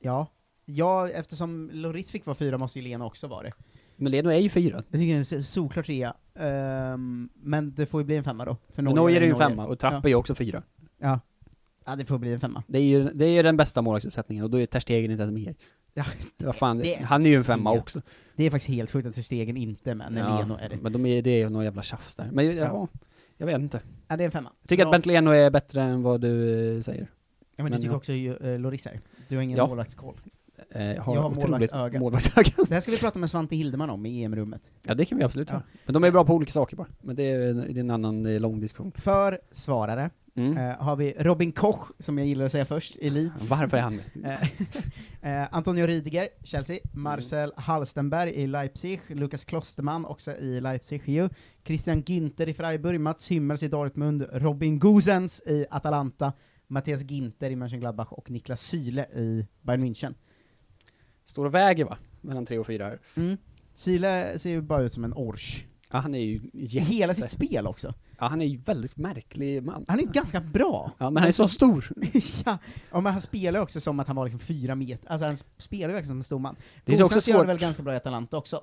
Ja. 0.00 0.26
Ja, 0.64 1.08
eftersom 1.08 1.70
Loris 1.72 2.10
fick 2.10 2.26
vara 2.26 2.34
fyra 2.34 2.58
måste 2.58 2.78
ju 2.78 2.84
Leno 2.84 3.04
också 3.04 3.26
vara 3.26 3.42
det. 3.42 3.52
Men 3.96 4.12
Leno 4.12 4.30
är 4.30 4.38
ju 4.38 4.48
fyra. 4.48 4.82
Jag 4.90 5.00
tycker 5.00 5.14
det 5.14 5.32
är 5.32 5.36
en 5.36 5.44
solklar 5.44 5.82
trea. 5.82 6.14
Ehm, 6.34 7.28
men 7.34 7.74
det 7.74 7.86
får 7.86 8.00
ju 8.00 8.04
bli 8.04 8.16
en 8.16 8.24
femma 8.24 8.44
då. 8.44 8.56
För 8.74 8.82
Neuer 8.82 9.16
är 9.16 9.26
ju 9.26 9.30
en 9.30 9.36
femma, 9.36 9.66
och 9.66 9.78
Trapp 9.78 9.92
ja. 9.92 10.00
är 10.04 10.08
ju 10.08 10.14
också 10.14 10.34
fyra. 10.34 10.62
Ja. 10.98 11.20
ja, 11.84 11.96
det 11.96 12.04
får 12.04 12.18
bli 12.18 12.32
en 12.32 12.40
femma. 12.40 12.62
Det 12.66 12.78
är 12.78 12.82
ju, 12.82 13.04
det 13.04 13.24
är 13.24 13.30
ju 13.30 13.42
den 13.42 13.56
bästa 13.56 13.82
målvaktsuppsättningen, 13.82 14.44
och 14.44 14.50
då 14.50 14.60
är 14.60 14.66
Ter 14.66 14.80
Stegen 14.80 15.10
inte 15.10 15.22
ens 15.22 15.34
med. 15.34 15.54
Ja, 15.94 16.04
Vad 16.38 16.56
fan, 16.56 16.78
det 16.78 16.94
han 17.04 17.26
är 17.26 17.30
ju 17.30 17.36
en 17.36 17.44
femma 17.44 17.70
helt- 17.70 17.82
också. 17.82 18.02
Det 18.36 18.44
är 18.44 18.50
faktiskt 18.50 18.70
helt 18.70 18.90
sjukt 18.90 19.08
att 19.18 19.24
Stegen 19.24 19.56
inte 19.56 19.90
är 19.90 19.94
med, 19.94 20.12
när 20.12 20.38
Leno 20.38 20.58
är 20.60 20.68
det. 20.68 20.76
Men 20.82 20.92
de 20.92 21.06
är, 21.06 21.22
det 21.22 21.30
är 21.30 21.38
ju 21.38 21.48
någon 21.48 21.64
jävla 21.64 21.82
tjafs 21.82 22.14
där. 22.14 22.28
Men 22.32 22.46
ja, 22.46 22.52
Ja. 22.52 22.88
jag 23.36 23.46
vet 23.46 23.58
inte. 23.60 23.80
Ja, 24.08 24.16
det 24.16 24.22
är 24.22 24.26
en 24.26 24.30
femma. 24.30 24.50
Jag 24.62 24.68
tycker 24.68 24.84
Bra. 24.84 24.90
att 24.90 24.92
Bent 24.94 25.06
Leno 25.06 25.30
är 25.30 25.50
bättre 25.50 25.82
än 25.82 26.02
vad 26.02 26.20
du 26.20 26.76
eh, 26.76 26.82
säger. 26.82 27.08
Ja, 27.56 27.62
men, 27.62 27.64
du 27.64 27.70
men 27.70 27.80
tycker 27.80 27.92
ja. 27.92 27.96
också 27.96 28.12
uh, 28.46 28.58
Loris 28.58 28.86
är. 28.86 29.00
Du 29.28 29.36
har 29.36 29.42
ingen 29.42 29.58
Ja. 29.58 29.66
målvaktskoll. 29.66 30.20
Eh, 30.70 30.84
jag 30.94 31.02
har, 31.02 31.14
Jag 31.14 31.22
har 31.22 31.30
målvaktsöga. 31.30 32.00
målvaktsöga. 32.00 32.50
Det 32.68 32.74
här 32.74 32.80
ska 32.80 32.90
vi 32.90 32.98
prata 32.98 33.18
med 33.18 33.30
Svante 33.30 33.56
Hildeman 33.56 33.90
om 33.90 34.06
i 34.06 34.24
EM-rummet. 34.24 34.62
Ja 34.82 34.94
det 34.94 35.04
kan 35.04 35.18
vi 35.18 35.24
absolut 35.24 35.48
Ja. 35.48 35.54
göra. 35.54 35.62
Men 35.86 35.94
de 35.94 36.04
är 36.04 36.10
bra 36.10 36.24
på 36.24 36.34
olika 36.34 36.52
saker 36.52 36.76
bara. 36.76 36.88
Men 37.00 37.16
det 37.16 37.22
är, 37.32 37.54
det 37.54 37.78
är 37.78 37.80
en 37.80 37.90
annan 37.90 38.26
eh, 38.26 38.40
lång 38.40 38.60
diskussion. 38.60 38.92
För 38.96 39.40
svarare 39.50 40.10
Mm. 40.34 40.56
eh, 40.56 40.76
har 40.76 40.96
vi 40.96 41.14
Robin 41.18 41.52
Koch, 41.52 41.90
som 41.98 42.18
jag 42.18 42.26
gillar 42.26 42.44
att 42.44 42.52
säga 42.52 42.64
först, 42.64 42.96
i 42.96 43.10
Leeds. 43.10 43.50
Varför 43.50 43.76
är 43.76 43.80
han? 43.80 44.00
Eh, 44.24 44.42
eh, 45.42 45.48
Antonio 45.50 45.86
Rüdiger, 45.86 46.28
Chelsea. 46.44 46.78
Marcel 46.92 47.52
Halstenberg 47.56 48.30
i 48.30 48.46
Leipzig. 48.46 49.00
Lukas 49.08 49.44
Klosterman, 49.44 50.04
också 50.04 50.36
i 50.36 50.60
Leipzig 50.60 51.02
ju. 51.08 51.28
Christian 51.64 52.00
Ginter 52.00 52.48
i 52.48 52.54
Freiburg. 52.54 53.00
Mats 53.00 53.30
Hummels 53.30 53.62
i 53.62 53.68
Dortmund. 53.68 54.26
Robin 54.32 54.78
Gosens 54.78 55.42
i 55.46 55.66
Atalanta. 55.70 56.32
Mattias 56.66 57.02
Ginter 57.10 57.50
i 57.50 57.56
Mönchengladbach 57.56 58.12
och 58.12 58.30
Niklas 58.30 58.60
Syle 58.60 59.04
i 59.04 59.46
Bayern 59.62 59.84
München. 59.84 60.14
Står 61.24 61.46
och 61.46 61.54
väger 61.54 61.84
va? 61.84 61.98
Mellan 62.20 62.46
tre 62.46 62.58
och 62.58 62.66
fyra 62.66 62.84
här. 62.84 62.98
Mm. 63.16 63.36
Syle 63.74 64.38
ser 64.38 64.50
ju 64.50 64.60
bara 64.60 64.82
ut 64.82 64.92
som 64.92 65.04
en 65.04 65.12
orch. 65.12 65.64
Ja 65.90 65.98
han 65.98 66.14
är 66.14 66.18
ju 66.18 66.40
jätte... 66.52 66.86
hela 66.92 67.14
sitt 67.14 67.30
spel 67.30 67.66
också. 67.66 67.94
Ja 68.18 68.26
han 68.26 68.40
är 68.42 68.46
ju 68.46 68.56
väldigt 68.58 68.96
märklig 68.96 69.62
man. 69.62 69.84
Han 69.88 69.98
är 69.98 70.02
ju 70.02 70.10
ganska 70.10 70.40
bra. 70.40 70.92
Ja 70.98 71.10
men 71.10 71.16
han 71.20 71.28
är 71.28 71.32
så 71.32 71.48
stor. 71.48 71.92
ja, 72.44 72.58
ja, 72.90 73.00
men 73.00 73.12
han 73.12 73.20
spelar 73.20 73.60
också 73.60 73.80
som 73.80 74.00
att 74.00 74.06
han 74.06 74.16
var 74.16 74.24
liksom 74.24 74.40
fyra 74.40 74.74
meter, 74.74 75.10
alltså 75.10 75.26
han 75.26 75.36
spelar 75.58 75.88
ju 75.88 75.94
verkligen 75.94 76.06
som 76.06 76.18
en 76.18 76.24
stor 76.24 76.38
man. 76.38 76.56
Det 76.84 76.92
är 76.92 76.96
så 76.96 77.02
också 77.04 77.14
Gosens 77.14 77.28
gör 77.28 77.34
det 77.34 77.40
svårt. 77.40 77.48
väl 77.48 77.58
ganska 77.58 77.82
bra 77.82 77.92
i 77.92 77.96
Atalanta 77.96 78.36
också. 78.36 78.60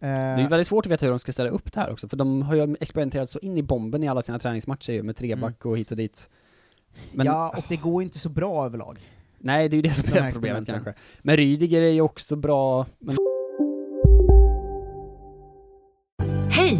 Det 0.00 0.06
är 0.06 0.38
ju 0.40 0.46
väldigt 0.48 0.66
svårt 0.66 0.86
att 0.86 0.92
veta 0.92 1.06
hur 1.06 1.10
de 1.10 1.18
ska 1.18 1.32
ställa 1.32 1.50
upp 1.50 1.72
det 1.72 1.80
här 1.80 1.90
också, 1.92 2.08
för 2.08 2.16
de 2.16 2.42
har 2.42 2.54
ju 2.54 2.76
experimenterat 2.80 3.30
så 3.30 3.38
in 3.38 3.58
i 3.58 3.62
bomben 3.62 4.02
i 4.04 4.08
alla 4.08 4.22
sina 4.22 4.38
träningsmatcher 4.38 5.02
med 5.02 5.16
treback 5.16 5.64
och 5.66 5.78
hit 5.78 5.90
och 5.90 5.96
dit. 5.96 6.30
Men, 7.12 7.26
Mm. 7.26 7.36
ja, 7.36 7.54
och 7.56 7.64
det 7.68 7.76
går 7.76 8.02
ju 8.02 8.06
inte 8.06 8.18
så 8.18 8.28
bra 8.28 8.66
överlag. 8.66 8.98
nej 9.38 9.68
det 9.68 9.74
är 9.74 9.76
ju 9.76 9.82
det 9.82 9.90
som 9.90 10.04
de 10.12 10.18
är 10.18 10.32
problemet 10.32 10.66
kanske. 10.66 10.94
Men 11.22 11.36
Rydiger 11.36 11.82
är 11.82 11.90
ju 11.90 12.00
också 12.00 12.36
bra, 12.36 12.86
men 12.98 13.16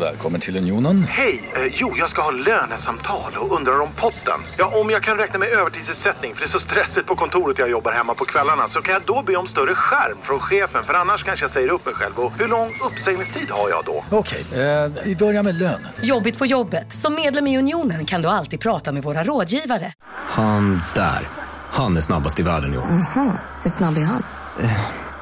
Välkommen 0.00 0.40
till 0.40 0.56
Unionen. 0.56 1.02
Hej! 1.08 1.50
Eh, 1.56 1.72
jo, 1.72 1.94
jag 1.98 2.10
ska 2.10 2.22
ha 2.22 2.30
lönesamtal 2.30 3.32
och 3.36 3.56
undrar 3.56 3.80
om 3.80 3.88
potten. 3.96 4.40
Ja, 4.58 4.80
om 4.80 4.90
jag 4.90 5.02
kan 5.02 5.16
räkna 5.16 5.38
med 5.38 5.48
övertidsersättning 5.48 6.34
för 6.34 6.40
det 6.40 6.46
är 6.46 6.48
så 6.48 6.58
stressigt 6.58 7.06
på 7.06 7.16
kontoret 7.16 7.58
jag 7.58 7.70
jobbar 7.70 7.92
hemma 7.92 8.14
på 8.14 8.24
kvällarna 8.24 8.68
så 8.68 8.82
kan 8.82 8.92
jag 8.92 9.02
då 9.06 9.22
be 9.22 9.36
om 9.36 9.46
större 9.46 9.74
skärm 9.74 10.16
från 10.22 10.40
chefen 10.40 10.84
för 10.84 10.94
annars 10.94 11.24
kanske 11.24 11.44
jag 11.44 11.50
säger 11.50 11.68
upp 11.68 11.86
mig 11.86 11.94
själv. 11.94 12.18
Och 12.18 12.32
hur 12.38 12.48
lång 12.48 12.72
uppsägningstid 12.86 13.50
har 13.50 13.70
jag 13.70 13.84
då? 13.84 14.04
Okej, 14.10 14.44
eh, 14.52 14.92
vi 15.04 15.16
börjar 15.16 15.42
med 15.42 15.54
lön. 15.54 15.86
Jobbigt 16.02 16.38
på 16.38 16.46
jobbet. 16.46 16.92
Som 16.92 17.14
medlem 17.14 17.46
i 17.46 17.58
Unionen 17.58 18.06
kan 18.06 18.22
du 18.22 18.28
alltid 18.28 18.60
prata 18.60 18.92
med 18.92 19.02
våra 19.02 19.24
rådgivare. 19.24 19.92
Han 20.28 20.82
där. 20.94 21.28
Han 21.70 21.96
är 21.96 22.00
snabbast 22.00 22.38
i 22.38 22.42
världen, 22.42 22.72
jo. 22.74 22.80
Aha, 22.80 23.32
hur 23.62 23.70
snabb 23.70 23.96
är 23.96 24.04
han? 24.04 24.22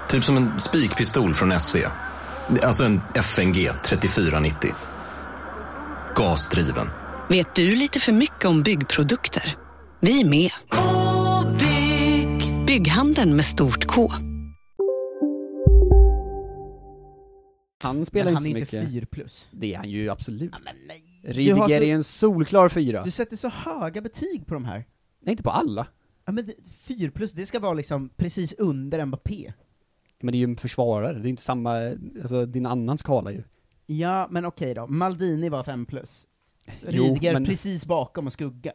Typ 0.08 0.24
som 0.24 0.36
en 0.36 0.60
spikpistol 0.60 1.34
från 1.34 1.60
SV. 1.60 1.76
Alltså 2.62 2.84
en 2.84 3.00
FNG 3.14 3.70
3490. 3.84 4.74
Gasdriven. 6.16 6.86
Vet 7.28 7.54
du 7.54 7.76
lite 7.76 8.00
för 8.00 8.12
mycket 8.12 8.44
om 8.44 8.62
byggprodukter? 8.62 9.56
Vi 10.00 10.20
är 10.20 10.28
med. 10.28 10.50
-bygg. 11.58 12.66
Bygghandeln 12.66 13.36
med 13.36 13.44
stort 13.44 13.84
K. 13.86 14.12
Han 17.82 18.06
spelar 18.06 18.24
Men 18.32 18.34
inte 18.34 18.36
han 18.36 18.42
så 18.42 18.48
är 18.50 18.54
mycket. 18.54 18.72
inte 18.72 18.92
4 18.92 19.06
plus. 19.10 19.48
Det 19.52 19.74
är 19.74 19.78
han 19.78 19.88
ju 19.90 20.10
absolut. 20.10 20.52
Har 20.52 20.60
Ridiger 21.32 21.56
så- 21.68 21.70
är 21.70 21.82
en 21.82 22.04
solklar 22.04 22.68
fyra. 22.68 23.02
Du 23.02 23.10
sätter 23.10 23.36
så 23.36 23.48
höga 23.48 24.00
betyg 24.00 24.46
på 24.46 24.54
de 24.54 24.64
här. 24.64 24.84
Nej, 25.22 25.30
inte 25.30 25.42
på 25.42 25.50
alla. 25.50 25.86
Ja 26.26 26.32
men 26.32 26.50
4 26.84 27.10
plus, 27.10 27.32
det 27.32 27.46
ska 27.46 27.58
vara 27.60 27.74
liksom 27.74 28.08
precis 28.16 28.54
under 28.58 29.04
Mbappé. 29.06 29.52
Men 30.20 30.32
det 30.32 30.36
är 30.36 30.38
ju 30.38 30.44
en 30.44 30.56
försvarare, 30.56 31.12
det 31.12 31.18
är 31.20 31.24
ju 31.24 31.30
inte 31.30 31.42
samma, 31.42 31.74
alltså 32.22 32.46
din 32.46 32.66
annan 32.66 32.98
skala 32.98 33.32
ju. 33.32 33.42
Ja, 33.86 34.26
men 34.30 34.44
okej 34.44 34.74
då. 34.74 34.86
Maldini 34.86 35.48
var 35.48 35.64
5 35.64 35.86
plus. 35.86 36.26
Jo, 36.88 37.04
Rydiger 37.04 37.32
men- 37.32 37.44
precis 37.44 37.86
bakom 37.86 38.26
och 38.26 38.32
skuggar. 38.32 38.74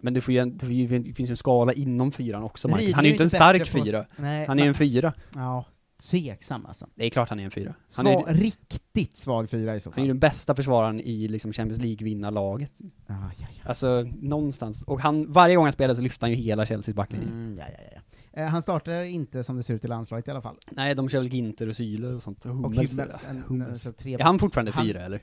Men 0.00 0.14
det, 0.14 0.20
får 0.20 0.34
ju 0.34 0.40
en, 0.40 0.56
det, 0.58 0.66
får 0.66 0.72
ju, 0.74 0.98
det 0.98 1.12
finns 1.14 1.30
ju 1.30 1.32
en 1.32 1.36
skala 1.36 1.72
inom 1.72 2.12
fyran 2.12 2.42
också, 2.42 2.68
Marcus. 2.68 2.80
Rydiger 2.80 2.96
Han 2.96 3.04
är 3.04 3.08
ju 3.08 3.12
inte 3.14 3.24
en 3.24 3.30
stark 3.30 3.58
bättre 3.58 3.78
på- 3.78 3.84
fyra. 3.84 4.06
Nej, 4.16 4.46
han 4.46 4.58
är 4.58 4.62
ju 4.62 4.68
en 4.68 4.74
fyra. 4.74 5.12
Ja, 5.34 5.64
tveksam 6.10 6.66
alltså. 6.66 6.86
Det 6.94 7.04
är 7.06 7.10
klart 7.10 7.28
han 7.28 7.40
är 7.40 7.44
en 7.44 7.50
fyra. 7.50 7.74
Han 7.94 8.06
är, 8.06 8.10
ju- 8.10 8.40
riktigt 8.40 9.16
svag 9.16 9.50
fyra 9.50 9.76
i 9.76 9.80
så 9.80 9.90
han 9.90 9.92
är 9.92 9.94
fall. 9.94 10.04
ju 10.04 10.08
den 10.08 10.18
bästa 10.18 10.54
försvararen 10.54 11.00
i 11.00 11.28
liksom 11.28 11.52
Champions 11.52 11.80
League-vinnarlaget. 11.82 12.78
Ja, 12.80 13.30
ja, 13.38 13.46
ja. 13.50 13.68
Alltså, 13.68 14.06
någonstans. 14.20 14.82
Och 14.82 15.00
han, 15.00 15.32
varje 15.32 15.56
gång 15.56 15.64
han 15.64 15.72
spelar 15.72 15.94
så 15.94 16.02
lyfter 16.02 16.20
han 16.26 16.30
ju 16.30 16.36
hela 16.36 16.66
Chelseas 16.66 16.94
backlinje. 16.96 17.28
Mm, 17.28 17.58
ja, 17.58 17.64
ja, 17.78 17.84
ja. 17.94 17.97
Eh, 18.38 18.44
han 18.46 18.62
startar 18.62 19.02
inte 19.02 19.42
som 19.44 19.56
det 19.56 19.62
ser 19.62 19.74
ut 19.74 19.84
i 19.84 19.88
landslaget 19.88 20.28
i 20.28 20.30
alla 20.30 20.42
fall. 20.42 20.56
Nej, 20.70 20.94
de 20.94 21.08
kör 21.08 21.18
väl 21.18 21.28
Ginter 21.34 21.68
och 21.68 21.76
Syle 21.76 22.04
och 22.14 22.22
sånt. 22.22 22.44
Och 22.46 22.50
Och 22.50 22.56
Hummels. 22.56 22.92
Hummels, 22.98 23.24
en- 23.24 23.42
Hummels. 23.42 23.82
så 23.82 23.92
tre- 23.92 24.14
Är 24.14 24.18
han 24.22 24.38
fortfarande 24.38 24.72
han- 24.72 24.84
fyra, 24.86 25.00
eller? 25.00 25.22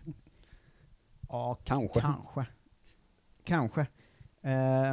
Ja, 1.29 1.57
Kanske. 1.63 1.99
Kanske. 2.01 2.45
Kanske. 3.43 3.87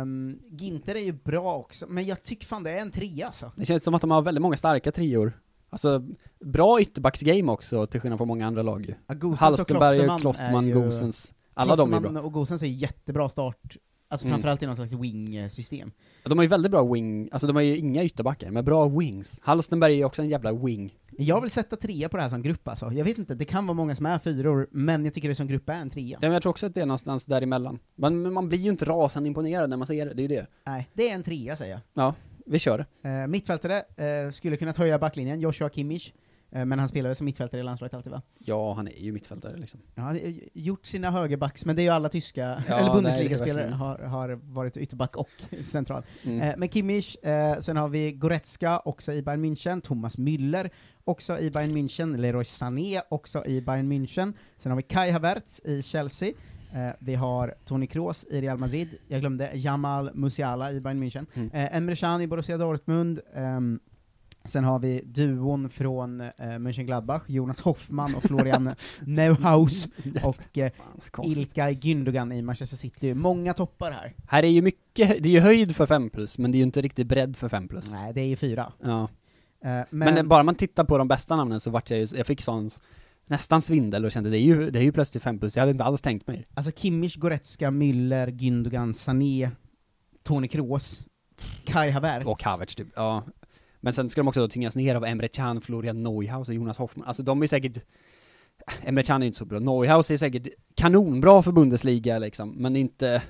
Um, 0.02 0.38
Ginter 0.50 0.94
är 0.94 1.00
ju 1.00 1.12
bra 1.12 1.54
också, 1.56 1.86
men 1.88 2.04
jag 2.06 2.22
tycker 2.22 2.46
fan 2.46 2.62
det 2.62 2.70
är 2.70 2.80
en 2.82 2.90
trea 2.90 3.26
alltså. 3.26 3.52
Det 3.56 3.64
känns 3.64 3.84
som 3.84 3.94
att 3.94 4.00
de 4.00 4.10
har 4.10 4.22
väldigt 4.22 4.42
många 4.42 4.56
starka 4.56 4.92
trior. 4.92 5.40
Alltså, 5.70 6.02
bra 6.40 6.80
ytterbacksgame 6.80 7.52
också, 7.52 7.86
till 7.86 8.00
skillnad 8.00 8.18
från 8.18 8.28
många 8.28 8.46
andra 8.46 8.62
lag 8.62 8.86
ju. 8.86 8.94
Ja, 9.06 9.14
Gosens 9.14 9.40
och 9.40 9.46
Halstenberg, 9.46 9.98
Klosterman 9.98 10.20
Klosterman, 10.20 10.66
ju- 10.66 10.72
Gosens. 10.72 11.34
Alla 11.54 11.76
de 11.76 11.92
är 11.94 12.00
bra. 12.00 12.20
och 12.20 12.32
Gosens 12.32 12.62
är 12.62 12.66
jättebra 12.66 13.28
start, 13.28 13.76
alltså 14.12 14.26
Mm. 14.26 14.34
framförallt 14.36 14.62
i 14.62 14.66
någon 14.66 14.74
slags 14.76 14.92
wing-system. 14.92 15.92
De 16.24 16.38
har 16.38 16.42
ju 16.42 16.48
väldigt 16.48 16.70
bra 16.72 16.92
wing, 16.92 17.28
alltså 17.32 17.46
de 17.46 17.56
har 17.56 17.62
ju 17.62 17.76
inga 17.76 18.04
ytterbackar, 18.04 18.50
men 18.50 18.64
bra 18.64 18.88
wings. 18.88 19.40
Halstenberg 19.42 19.92
är 19.92 19.96
ju 19.96 20.04
också 20.04 20.22
en 20.22 20.28
jävla 20.28 20.52
wing. 20.52 20.94
Jag 21.18 21.40
vill 21.40 21.50
sätta 21.50 21.76
trea 21.76 22.08
på 22.08 22.16
det 22.16 22.22
här 22.22 22.30
som 22.30 22.42
grupp 22.42 22.68
alltså. 22.68 22.92
Jag 22.92 23.04
vet 23.04 23.18
inte, 23.18 23.34
det 23.34 23.44
kan 23.44 23.66
vara 23.66 23.74
många 23.74 23.94
som 23.94 24.06
är 24.06 24.18
fyror, 24.18 24.66
men 24.70 25.04
jag 25.04 25.14
tycker 25.14 25.28
det 25.28 25.34
som 25.34 25.46
grupp 25.46 25.68
är 25.68 25.72
en 25.74 25.90
trea. 25.90 26.04
Ja, 26.04 26.16
men 26.20 26.32
jag 26.32 26.42
tror 26.42 26.50
också 26.50 26.66
att 26.66 26.74
det 26.74 26.80
är 26.80 26.86
någonstans 26.86 27.26
däremellan. 27.26 27.78
Men, 27.94 28.32
man 28.32 28.48
blir 28.48 28.58
ju 28.58 28.70
inte 28.70 28.84
rasande 28.84 29.26
imponerad 29.28 29.70
när 29.70 29.76
man 29.76 29.86
ser 29.86 30.06
det, 30.06 30.14
det 30.14 30.20
är 30.20 30.28
ju 30.28 30.36
det. 30.36 30.46
Nej, 30.66 30.88
det 30.94 31.10
är 31.10 31.14
en 31.14 31.22
trea 31.22 31.56
säger 31.56 31.72
jag. 31.72 31.80
Ja, 31.94 32.14
vi 32.46 32.58
kör 32.58 32.86
det. 33.02 33.08
Eh, 33.08 33.26
mittfältare, 33.26 33.76
eh, 33.96 34.30
skulle 34.32 34.56
kunnat 34.56 34.76
höja 34.76 34.98
backlinjen, 34.98 35.40
Joshua 35.40 35.70
Kimmich, 35.70 36.12
men 36.52 36.78
han 36.78 36.88
spelade 36.88 37.14
som 37.14 37.24
mittfältare 37.24 37.60
i 37.60 37.64
landslaget 37.64 37.94
alltid 37.94 38.12
va? 38.12 38.22
Ja, 38.38 38.72
han 38.74 38.88
är 38.88 38.92
ju 39.04 39.12
mittfältare 39.12 39.56
liksom. 39.56 39.80
Ja, 39.94 40.02
han 40.02 40.14
har 40.16 40.32
gjort 40.52 40.86
sina 40.86 41.10
högerbacks, 41.10 41.64
men 41.64 41.76
det 41.76 41.82
är 41.82 41.84
ju 41.84 41.90
alla 41.90 42.08
tyska, 42.08 42.62
Ja, 42.68 42.74
eller 42.78 42.94
Bundesliga-spelare 42.94 43.70
har, 43.70 43.98
har 43.98 44.28
varit 44.52 44.76
ytterback 44.76 45.16
och 45.16 45.28
central. 45.64 46.02
Mm. 46.24 46.40
Eh, 46.40 46.54
men 46.58 46.68
Kimmich, 46.68 47.16
eh, 47.24 47.58
sen 47.58 47.76
har 47.76 47.88
vi 47.88 48.12
Goretzka, 48.12 48.78
också 48.78 49.12
i 49.12 49.22
Bayern 49.22 49.44
München, 49.44 49.80
Thomas 49.80 50.18
Müller, 50.18 50.70
också 51.04 51.38
i 51.38 51.50
Bayern 51.50 51.76
München, 51.76 52.16
Leroy 52.16 52.44
Sané, 52.44 53.02
också 53.08 53.46
i 53.46 53.60
Bayern 53.60 53.92
München, 53.92 54.32
sen 54.62 54.72
har 54.72 54.76
vi 54.76 54.82
Kai 54.82 55.10
Havertz 55.10 55.60
i 55.64 55.82
Chelsea, 55.82 56.28
eh, 56.74 56.90
vi 56.98 57.14
har 57.14 57.54
Toni 57.64 57.86
Kroos 57.86 58.24
i 58.30 58.40
Real 58.40 58.58
Madrid, 58.58 58.88
jag 59.08 59.20
glömde 59.20 59.50
Jamal 59.54 60.10
Musiala 60.14 60.72
i 60.72 60.80
Bayern 60.80 61.02
München, 61.02 61.26
Mm. 61.34 61.50
eh, 61.52 61.76
Emre 61.76 61.96
Can 61.96 62.20
i 62.20 62.26
Borussia 62.26 62.56
Dortmund, 62.58 63.20
ehm, 63.34 63.80
Sen 64.44 64.64
har 64.64 64.78
vi 64.78 65.02
duon 65.04 65.68
från 65.68 66.20
eh, 66.20 66.58
Mönchengladbach, 66.58 67.22
Jonas 67.26 67.60
Hoffman 67.60 68.14
och 68.14 68.22
Florian 68.22 68.74
Neuhaus, 69.00 69.88
och 70.22 70.58
eh. 70.58 70.72
Ilkay 71.24 71.74
Gündogan 71.74 72.32
i 72.32 72.42
Manchester 72.42 72.76
City. 72.76 73.14
Många 73.14 73.54
toppar 73.54 73.90
här. 73.92 74.14
Här 74.28 74.42
är 74.42 74.48
ju 74.48 74.62
mycket, 74.62 75.22
det 75.22 75.28
är 75.28 75.32
ju 75.32 75.40
höjd 75.40 75.76
för 75.76 75.86
5 75.86 76.10
plus, 76.10 76.38
men 76.38 76.50
det 76.52 76.56
är 76.56 76.58
ju 76.58 76.64
inte 76.64 76.80
riktigt 76.80 77.06
bredd 77.06 77.36
för 77.36 77.48
5 77.48 77.68
plus. 77.68 77.92
Nej, 77.92 78.12
det 78.14 78.20
är 78.20 78.26
ju 78.26 78.36
fyra. 78.36 78.72
Ja. 78.82 79.02
Eh, 79.02 79.08
Men, 79.60 79.86
men 79.90 80.14
det- 80.14 80.22
bara 80.24 80.42
man 80.42 80.54
tittar 80.54 80.84
på 80.84 80.98
de 80.98 81.08
bästa 81.08 81.36
namnen 81.36 81.60
så 81.60 81.70
vart 81.70 81.90
jag 81.90 81.98
ju, 82.00 82.06
jag 82.16 82.26
fick 82.26 82.40
sån 82.40 82.70
nästan 83.26 83.62
svindel 83.62 84.04
och 84.04 84.12
kände 84.12 84.30
det 84.30 84.38
är 84.38 84.42
ju, 84.42 84.70
det 84.70 84.78
är 84.78 84.82
ju 84.82 84.92
plötsligt 84.92 85.22
5 85.22 85.38
plus, 85.38 85.56
jag 85.56 85.62
hade 85.62 85.72
inte 85.72 85.84
alls 85.84 86.02
tänkt 86.02 86.26
mig. 86.26 86.46
alltså 86.54 86.72
Kimmich, 86.72 87.16
Goretzka, 87.16 87.70
Müller, 87.70 88.26
Gündogan, 88.30 88.92
Sané, 88.94 89.50
Toni 90.22 90.48
Kroos, 90.48 91.06
Kai 91.64 91.90
Havertz. 91.90 92.26
Och 92.26 92.42
Havertz 92.44 92.74
typ, 92.74 92.88
ja. 92.96 93.24
Men 93.84 93.92
sen 93.92 94.10
ska 94.10 94.20
de 94.20 94.28
också 94.28 94.40
då 94.40 94.48
tyngas 94.48 94.76
ner 94.76 94.94
av 94.94 95.04
Emre 95.04 95.28
Can, 95.28 95.60
Florian 95.60 96.02
Neuhaus 96.02 96.48
och 96.48 96.54
Jonas 96.54 96.78
Hoffman. 96.78 97.06
Alltså 97.06 97.22
de 97.22 97.42
är 97.42 97.46
säkert, 97.46 97.84
Emre 98.82 99.02
Can 99.02 99.22
är 99.22 99.26
inte 99.26 99.38
så 99.38 99.44
bra, 99.44 99.58
Neuhaus 99.58 100.10
är 100.10 100.16
säkert 100.16 100.48
kanonbra 100.74 101.42
för 101.42 101.52
Bundesliga 101.52 102.18
liksom, 102.18 102.50
men 102.50 102.76
inte, 102.76 103.22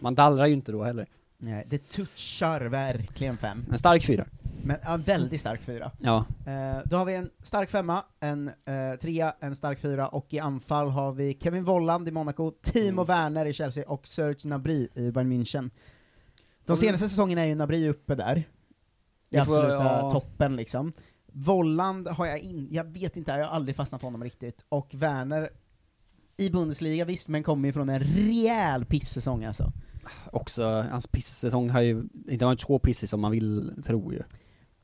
man 0.00 0.14
dallrar 0.14 0.46
ju 0.46 0.54
inte 0.54 0.72
då 0.72 0.84
heller. 0.84 1.06
Nej, 1.38 1.66
det 1.68 1.88
touchar 1.88 2.60
verkligen 2.60 3.36
fem. 3.36 3.66
En 3.72 3.78
stark 3.78 4.06
fyra. 4.06 4.26
Men 4.64 4.76
ja, 4.84 4.96
väldigt 4.96 5.40
stark 5.40 5.62
fyra. 5.62 5.90
Ja. 6.00 6.24
Eh, 6.46 6.78
då 6.84 6.96
har 6.96 7.04
vi 7.04 7.14
en 7.14 7.30
stark 7.42 7.70
femma, 7.70 8.04
en 8.20 8.48
eh, 8.48 8.98
trea, 9.00 9.34
en 9.40 9.56
stark 9.56 9.78
fyra, 9.78 10.08
och 10.08 10.26
i 10.30 10.38
anfall 10.38 10.88
har 10.88 11.12
vi 11.12 11.38
Kevin 11.42 11.64
Volland 11.64 12.08
i 12.08 12.10
Monaco, 12.10 12.52
Timo 12.62 13.02
Mm. 13.02 13.04
Werner 13.04 13.46
i 13.46 13.52
Chelsea 13.52 13.84
och 13.88 14.06
Serge 14.06 14.38
Gnabry 14.42 14.88
i 14.94 15.10
Bayern 15.10 15.32
München. 15.32 15.70
De 16.64 16.76
senaste 16.76 17.08
säsongerna 17.08 17.42
är 17.42 17.46
ju 17.46 17.54
Gnabry 17.54 17.88
uppe 17.88 18.14
där, 18.14 18.44
Det 19.28 19.38
absoluta 19.38 19.72
ja. 19.72 20.10
toppen 20.10 20.56
liksom. 20.56 20.92
Volland 21.32 22.08
har 22.08 22.26
jag 22.26 22.38
in, 22.38 22.68
jag 22.70 22.84
vet 22.84 23.16
inte, 23.16 23.32
jag 23.32 23.46
har 23.46 23.56
aldrig 23.56 23.76
fastnat 23.76 24.00
för 24.00 24.06
honom 24.06 24.24
riktigt, 24.24 24.64
och 24.68 24.90
Werner 24.94 25.50
i 26.36 26.50
Bundesliga 26.50 27.04
visst, 27.04 27.28
men 27.28 27.42
kommer 27.42 27.68
ju 27.68 27.72
från 27.72 27.88
en 27.88 28.00
rejäl 28.00 28.84
pissäsong 28.84 29.44
alltså. 29.44 29.72
Också, 30.32 30.84
hans 30.90 31.06
pissäsong 31.06 31.70
har 31.70 31.80
ju 31.80 32.04
inte 32.28 32.44
varit 32.44 32.60
så 32.60 32.78
pissig 32.78 33.08
som 33.08 33.20
man 33.20 33.30
vill 33.30 33.72
tro 33.86 34.12
ju. 34.12 34.18
Äh, 34.18 34.22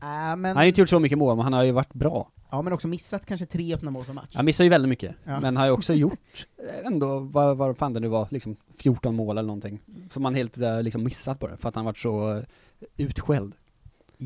men, 0.01 0.45
Han 0.45 0.57
har 0.57 0.63
ju 0.63 0.69
inte 0.69 0.81
gjort 0.81 0.89
så 0.91 1.01
mycket 1.01 1.19
mål, 1.19 1.37
men 1.37 1.45
han 1.45 1.53
har 1.53 1.63
ju 1.63 1.73
varit 1.73 1.95
bra. 1.95 2.31
ja, 2.51 2.63
men 2.63 2.73
också 2.73 2.89
missat 2.89 3.27
kanske 3.27 3.47
tre 3.47 3.75
öppna 3.75 3.91
mål 3.91 4.05
per 4.05 4.13
match. 4.13 4.35
Han 4.35 4.45
missar 4.45 4.65
ju 4.65 4.71
väldigt 4.71 4.89
mycket, 4.89 5.15
Ja. 5.25 5.41
men 5.41 5.57
har 5.57 5.65
ju 5.67 5.71
också 5.73 5.95
gjort 6.05 6.47
eh, 6.69 6.87
ändå, 6.87 7.19
vad, 7.19 7.57
vad 7.57 7.77
fan 7.77 7.93
det 7.93 8.01
nu 8.01 8.09
var, 8.09 8.29
liksom 8.31 8.57
14 8.79 9.15
mål 9.15 9.39
eller 9.39 9.47
någonting. 9.47 9.81
Som 10.11 10.23
man 10.23 10.35
helt 10.35 10.59
eh, 10.59 10.83
liksom 10.83 11.05
missat 11.05 11.41
på 11.41 11.47
det, 11.49 11.57
för 11.57 11.69
att 11.69 11.75
han 11.75 11.85
varit 11.85 11.99
så 11.99 12.33
eh, 12.37 12.43
utskälld. 12.97 13.55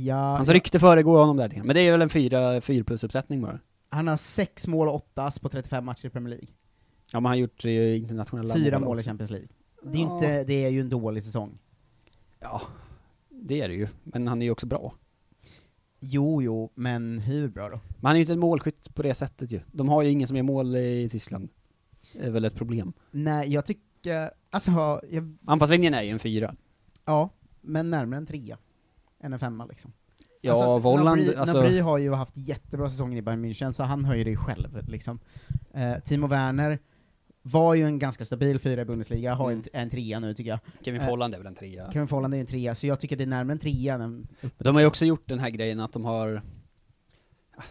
Ja, 0.05 0.15
Hans 0.37 0.49
ja. 0.49 0.55
rykte 0.55 0.79
föregår 0.81 1.19
honom 1.19 1.37
där, 1.37 1.61
men 1.65 1.75
det 1.77 1.81
är 1.81 1.93
väl 1.93 2.03
en 2.03 2.09
4 2.09 2.61
fyra 2.61 2.85
plus 2.85 3.05
uppsättning 3.05 3.43
bara. 3.43 3.59
Han 3.89 4.07
har 4.09 4.17
sex 4.17 4.67
mål 4.67 4.89
och 4.89 4.95
åtta 4.95 5.23
ass 5.25 5.39
på 5.39 5.49
35 5.49 5.85
matcher 5.85 6.07
i 6.07 6.11
Premier 6.11 6.31
League. 6.31 6.49
Ja 7.13 7.21
men 7.21 7.25
han 7.25 7.31
har 7.31 7.37
gjort 7.37 7.65
eh, 7.65 7.97
internationella 7.97 8.55
Fyra 8.55 8.79
mål 8.79 8.97
i 8.97 9.01
också. 9.01 9.11
Champions 9.11 9.31
League. 9.31 9.49
Det 9.83 9.99
är, 9.99 10.03
Ja. 10.03 10.13
inte, 10.15 10.45
det 10.45 10.65
är 10.65 10.69
ju 10.69 10.81
en 10.81 10.89
dålig 10.89 11.23
säsong. 11.25 11.59
Ja, 12.41 12.63
det 13.29 13.61
är 13.61 13.69
det 13.69 13.75
ju, 13.75 13.89
men 14.03 14.29
han 14.29 14.43
är 14.43 14.47
ju 14.47 14.53
också 14.53 14.67
bra. 14.67 14.95
Jo, 16.01 16.43
jo, 16.43 16.71
men 16.75 17.19
hur 17.19 17.49
bra 17.49 17.69
då? 17.69 17.81
Men 18.01 18.07
han 18.07 18.13
är 18.13 18.17
ju 18.17 18.21
inte 18.21 18.33
en 18.33 18.39
målskytt 18.39 18.95
på 18.95 19.03
det 19.03 19.15
sättet 19.15 19.53
ju. 19.53 19.61
De 19.73 19.89
har 19.89 20.03
ju 20.03 20.11
ingen 20.11 20.29
som 20.29 20.37
gör 20.37 20.45
mål 20.45 20.77
i 20.77 21.09
Tyskland. 21.13 21.49
Det 22.13 22.27
är 22.27 22.31
väl 22.31 22.45
ett 22.45 22.55
problem. 22.55 22.93
Nej, 23.11 23.53
jag 23.53 23.67
tycker, 23.67 24.31
alltså, 24.51 25.01
jag, 25.11 25.37
Anfallslinjen 25.47 25.95
är 25.95 26.03
ju 26.03 26.11
en 26.11 26.19
fyra. 26.19 26.55
ja, 27.05 27.31
men 27.61 27.91
närmare 27.91 28.19
en 28.19 28.27
trea. 28.27 28.59
Än 29.21 29.33
en 29.33 29.39
femma 29.39 29.67
liksom. 29.67 29.93
Ja, 30.41 30.53
alltså, 30.53 30.79
Volland, 30.79 31.21
Nabry, 31.21 31.35
alltså... 31.35 31.61
Nabry 31.61 31.79
har 31.81 31.99
ju 31.99 32.13
haft 32.13 32.37
jättebra 32.37 32.91
säsonger 32.91 33.19
i 33.19 33.23
Bayern 33.23 33.45
München, 33.45 33.73
så 33.73 33.83
han 33.83 34.05
höjer 34.05 34.25
det 34.25 34.37
själv 34.37 34.89
liksom. 34.89 35.19
Eh, 35.75 35.99
Timo 36.05 36.27
Werner 36.27 36.79
var 37.43 37.75
ju 37.75 37.85
en 37.87 37.99
ganska 37.99 38.25
stabil 38.25 38.59
fyra 38.59 38.81
i 38.83 38.85
Bundesliga, 38.85 39.35
har 39.35 39.51
Mm. 39.51 39.63
en, 39.73 39.81
en 39.81 39.91
trea 39.91 40.21
nu 40.21 40.35
tycker 40.35 40.51
jag. 40.51 40.59
Kevin 40.85 41.01
Eh, 41.01 41.07
Folland 41.07 41.35
är 41.35 41.39
väl 41.39 41.47
en 41.47 41.55
trea. 41.55 41.93
Kevin 41.93 42.09
Folland 42.09 42.35
är 42.35 42.39
en 42.41 42.47
trea, 42.47 42.75
så 42.75 42.87
jag 42.87 43.01
tycker 43.01 43.17
det 43.17 43.25
är 43.25 43.27
närmare 43.29 43.53
en 43.53 43.59
trea 43.59 43.95
än 43.95 44.01
en 44.01 44.27
De 44.59 44.75
har 44.75 44.81
ju 44.83 44.87
också 44.87 45.05
gjort 45.05 45.29
den 45.29 45.39
här 45.39 45.51
grejen 45.51 45.81
att 45.81 45.93
de 45.93 46.05
har 46.05 46.43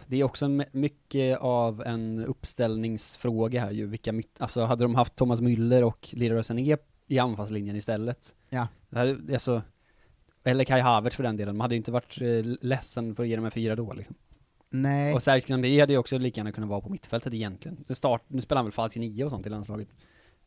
Det 0.06 0.16
är 0.20 0.24
också 0.24 0.48
my- 0.48 0.64
mycket 0.72 1.38
av 1.40 1.82
en 1.82 2.24
uppställningsfråga 2.24 3.60
här 3.60 3.70
ju, 3.70 3.86
vilka, 3.86 4.12
alltså 4.38 4.64
hade 4.64 4.84
de 4.84 4.94
haft 4.94 5.16
Thomas 5.16 5.40
Müller 5.40 5.82
och 5.82 6.08
Leroy 6.12 6.42
Sané 6.42 6.76
i 7.06 7.18
anfallslinjen 7.18 7.76
istället, 7.76 8.34
Ja. 8.50 8.68
det 8.90 8.98
hade, 8.98 9.34
alltså, 9.34 9.62
eller 10.46 10.64
Kai 10.64 10.80
Havertz 10.80 11.16
för 11.16 11.22
den 11.22 11.36
delen, 11.36 11.56
man 11.56 11.64
hade 11.64 11.74
ju 11.74 11.78
inte 11.78 11.92
varit 11.92 12.20
eh, 12.20 12.28
ledsen 12.60 13.14
för 13.14 13.22
att 13.22 13.28
ge 13.28 13.36
dem 13.36 13.44
en 13.44 13.50
fyra 13.50 13.76
då 13.76 13.92
liksom. 13.92 14.14
Nej. 14.70 15.14
Och 15.14 15.22
Serge 15.22 15.44
Gnabry 15.46 15.80
hade 15.80 15.92
ju 15.92 15.98
också 15.98 16.18
lika 16.18 16.38
gärna 16.40 16.52
kunnat 16.52 16.70
vara 16.70 16.80
på 16.80 16.88
mittfältet 16.88 17.34
egentligen. 17.34 17.84
Det 17.88 17.94
start, 17.94 18.22
nu 18.28 18.40
spelar 18.42 18.58
han 18.58 18.66
väl 18.66 18.72
falsk 18.72 18.96
nio 18.96 19.24
och 19.24 19.30
sånt 19.30 19.46
i 19.46 19.50
landslaget. 19.50 19.88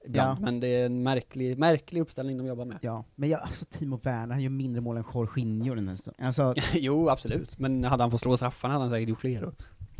Ibland, 0.05 0.39
Ja. 0.39 0.41
men 0.45 0.59
det 0.59 0.67
är 0.67 0.85
en 0.85 1.03
märklig, 1.03 1.57
märklig 1.57 2.01
uppställning 2.01 2.38
de 2.38 2.47
jobbar 2.47 2.65
med. 2.65 2.77
Ja, 2.81 3.05
men 3.15 3.29
jag, 3.29 3.41
alltså 3.41 3.65
Timo 3.65 3.99
Werner, 4.03 4.33
han 4.33 4.43
gör 4.43 4.49
mindre 4.49 4.81
mål 4.81 4.97
än 4.97 5.03
Jorginho 5.13 5.75
den 5.75 5.88
här 5.88 5.95
säsongen. 5.95 6.25
Alltså, 6.25 6.53
jo, 6.73 7.09
absolut. 7.09 7.59
Men 7.59 7.83
hade 7.83 8.03
han 8.03 8.12
fått 8.12 8.19
slå 8.19 8.38
straffarna 8.38 8.73
hade 8.73 8.83
han 8.83 8.89
säkert 8.91 9.09
gjort 9.09 9.19
fler 9.21 9.41
då. 9.41 9.51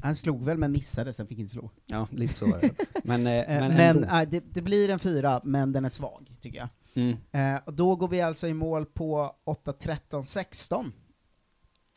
han 0.04 0.16
slog 0.16 0.44
väl 0.44 0.58
men 0.58 0.72
missade, 0.72 1.14
sen 1.14 1.28
fick 1.28 1.40
inte 1.40 1.52
slå. 1.52 1.72
Ja, 1.86 2.08
lite 2.12 2.34
så 2.34 2.46
var 2.46 2.60
det. 2.62 2.72
Men, 3.04 3.28
eh, 3.28 3.34
Eh, 3.50 3.60
men, 3.60 3.76
men 3.76 4.04
äh, 4.04 4.30
det, 4.30 4.44
det 4.54 4.62
blir 4.62 4.90
en 4.90 5.00
fyra, 5.00 5.42
men 5.44 5.72
den 5.72 5.86
är 5.86 5.90
svag, 5.90 6.36
tycker 6.42 6.58
jag. 6.58 6.70
Mm. 6.94 7.18
Eh, 7.32 7.62
och 7.66 7.74
då 7.74 7.96
går 7.96 8.08
vi 8.08 8.22
alltså 8.22 8.48
i 8.48 8.54
mål 8.54 8.86
på 8.86 9.36
8, 9.44 9.74
13, 9.74 10.26
16. 10.26 10.94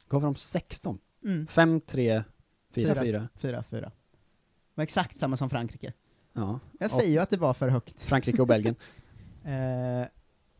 Gav 0.08 0.22
de 0.22 0.34
16? 0.34 0.98
Mm. 1.24 1.46
5, 1.46 1.80
3, 1.80 2.22
4, 2.74 2.94
4. 2.94 3.28
4, 3.36 3.62
4. 3.62 3.90
var 4.74 4.84
exakt 4.84 5.16
samma 5.16 5.36
som 5.36 5.50
Frankrike. 5.50 5.92
Ja. 6.32 6.60
Jag 6.80 6.90
säger 6.90 7.10
ju 7.10 7.18
att 7.18 7.30
det 7.30 7.36
var 7.36 7.54
för 7.54 7.68
högt. 7.68 8.02
Frankrike 8.02 8.42
och 8.42 8.48
Belgien. 8.48 8.74
Eh, 9.44 10.06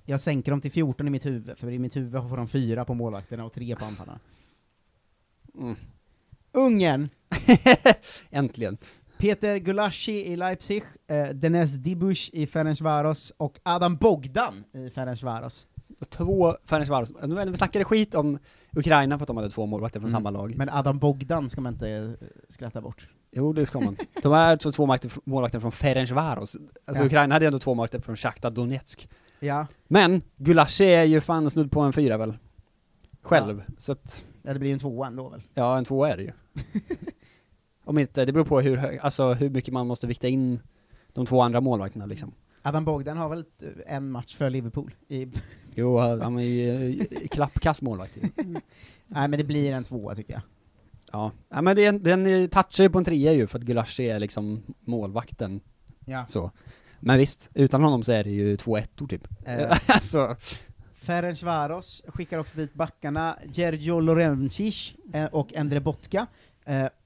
jag 0.05 0.21
sänker 0.21 0.51
dem 0.51 0.61
till 0.61 0.73
14 0.73 1.07
i 1.07 1.11
mitt 1.11 1.27
huvud, 1.27 1.59
för 1.59 1.71
i 1.71 1.79
mitt 1.79 1.97
huvud 1.97 2.13
får 2.13 2.37
de 2.37 2.49
fyra 2.49 2.85
på 2.85 2.95
målvakterna 2.95 3.45
och 3.45 3.53
tre 3.53 3.77
på 3.77 3.85
anfallarna. 3.85 4.21
Mm. 5.59 5.77
Ungern! 6.53 7.09
Äntligen. 8.31 8.79
Peter 9.23 9.57
Gulaschi 9.57 10.13
i 10.33 10.37
Leipzig, 10.37 10.83
eh, 11.07 11.29
Denes 11.29 11.71
Dibush 11.75 12.31
i 12.33 12.47
Ferencvaros 12.47 13.33
och 13.37 13.59
Adam 13.63 13.97
Bogdan 13.97 14.65
i 14.73 14.91
Ferencvaros. 14.91 15.67
Två 16.09 16.57
Ferencvaros. 16.65 17.13
Nu 17.27 17.51
vi 17.51 17.57
snackade 17.57 17.85
skit 17.85 18.15
om 18.15 18.39
Ukraina 18.77 19.19
för 19.19 19.23
att 19.25 19.27
de 19.27 19.37
hade 19.37 19.51
två 19.51 19.67
målvakter 19.67 20.01
från 20.01 20.09
Mm. 20.09 20.17
samma 20.21 20.31
lag. 20.31 20.55
Men 20.57 20.69
Adam 20.69 20.99
Bogdan 20.99 21.51
ska 21.51 21.61
man 21.61 21.73
inte 21.73 21.89
eh, 21.89 22.11
skratta 22.49 22.81
bort. 22.81 23.09
Jo, 23.33 23.53
det 23.53 23.67
ska 23.67 23.81
man. 23.81 23.97
De 24.23 24.33
är 24.33 24.37
alltså 24.51 24.73
två 24.73 24.83
målvakter, 24.83 25.13
målvakter 25.25 25.61
från 25.61 25.73
Ferencvaros. 25.73 26.57
Alltså 26.85 27.03
Ja. 27.03 27.07
Ukraina 27.07 27.35
hade 27.35 27.47
ändå 27.47 27.59
två 27.59 27.75
målvakter 27.75 28.01
från 28.01 28.17
Shakhtar 28.17 28.51
Donetsk. 28.51 29.09
Ja. 29.41 29.67
Men, 29.89 30.23
Gulaschi 30.37 30.85
är 30.85 31.05
ju 31.05 31.21
fan 31.21 31.51
snudd 31.51 31.73
på 31.73 31.81
en 31.81 31.93
fyra 31.93 32.17
väl? 32.19 32.35
Själv. 33.23 33.63
Så 33.79 33.93
att, 33.93 34.25
Ja, 34.43 34.53
det 34.53 34.59
blir 34.59 34.69
ju 34.69 34.73
en 34.75 34.79
tvåa 34.79 35.07
ändå 35.07 35.29
väl? 35.29 35.43
ja 35.55 35.79
en 35.79 35.85
tvåa 35.85 36.11
är 36.13 36.17
det 36.17 36.23
ju. 36.23 36.33
Om 37.85 37.99
inte, 37.99 38.25
det 38.25 38.33
beror 38.33 38.45
på 38.45 38.61
hur, 38.61 38.77
hö- 38.77 38.99
alltså 39.01 39.33
hur 39.33 39.51
mycket 39.51 39.75
man 39.75 39.87
måste 39.87 40.07
vikta 40.07 40.29
in 40.29 40.61
de 41.13 41.27
två 41.27 41.41
andra 41.43 41.61
målvakterna 41.61 42.07
liksom. 42.07 42.33
Adam 42.63 42.85
Bogdan 42.85 43.17
har 43.17 43.29
väl 43.29 43.45
en 43.87 44.11
match 44.11 44.35
för 44.37 44.51
Liverpool? 44.51 44.95
I... 45.09 45.27
Jo, 45.75 45.99
han 45.99 46.39
är 46.39 46.43
ju 46.43 47.01
eh, 47.01 47.29
klappkass 47.29 47.83
målvakt. 47.83 48.17
Nej 49.07 49.29
men 49.29 49.31
det 49.31 49.45
blir 49.45 49.73
en 49.73 49.85
tvåa 49.85 50.15
tycker 50.15 50.33
jag. 50.33 50.43
Ja, 51.13 51.33
ja 51.49 51.63
men 51.63 51.79
är- 51.79 51.93
den 51.93 52.27
eh, 52.27 52.47
touchar 52.49 52.85
ju 52.85 52.91
på 52.91 52.99
en 52.99 53.05
trea 53.05 53.33
ju 53.33 53.47
för 53.47 53.59
att 53.59 53.65
Gulaschi 53.65 54.09
är 54.11 54.19
liksom 54.19 54.63
målvakten. 54.81 55.61
Ja. 56.05 56.27
Så. 56.27 56.51
Men 57.01 57.19
visst, 57.19 57.51
utan 57.55 57.83
honom 57.83 58.03
så 58.03 58.13
är 58.13 58.25
det 58.25 58.31
ju 58.31 58.57
två 58.57 58.77
ettor 58.77 59.07
typ. 59.07 59.29
Eh. 59.47 59.71
alltså, 59.89 60.37
Ferencvaros 60.95 62.03
skickar 62.07 62.39
också 62.39 62.57
dit 62.57 62.75
backarna 62.75 63.39
Gergio 63.53 64.01
Lorencic 64.01 64.95
eh, 65.13 65.25
och 65.25 65.55
Endre 65.55 65.81
Botka. 65.81 66.27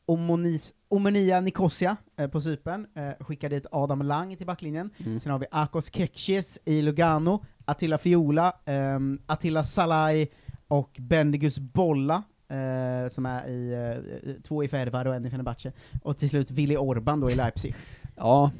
Eh, 0.08 0.12
Omonis, 0.14 0.72
Omonia 0.88 1.40
Nicosia 1.40 1.96
eh, 2.16 2.28
på 2.28 2.40
Cypern 2.40 2.86
eh, 2.94 3.24
skickar 3.24 3.48
dit 3.50 3.66
Adam 3.72 4.02
Lang 4.02 4.36
till 4.36 4.46
backlinjen. 4.46 4.90
Mm. 5.06 5.20
Sen 5.20 5.32
har 5.32 5.38
vi 5.38 5.46
Akos 5.50 5.90
Kekşes 5.90 6.58
i 6.64 6.82
Lugano, 6.82 7.44
Attila 7.64 7.98
Fiola, 7.98 8.52
ehm, 8.64 9.18
Attila 9.26 9.64
Salai 9.64 10.28
och 10.68 10.96
Bendigus 11.00 11.58
Bolla, 11.58 12.22
eh, 12.48 13.08
som 13.10 13.26
är 13.26 13.48
i, 13.48 13.72
eh, 13.72 14.32
två 14.42 14.64
i 14.64 14.68
Fervar 14.68 15.06
och 15.06 15.14
en 15.14 15.26
i 15.26 15.30
Fenerbahce. 15.30 15.72
Och 16.02 16.18
till 16.18 16.28
slut 16.28 16.50
Willy 16.50 16.76
Orban 16.76 17.20
då 17.20 17.30
i 17.30 17.34
Leipzig. 17.34 17.74
ja, 18.16 18.50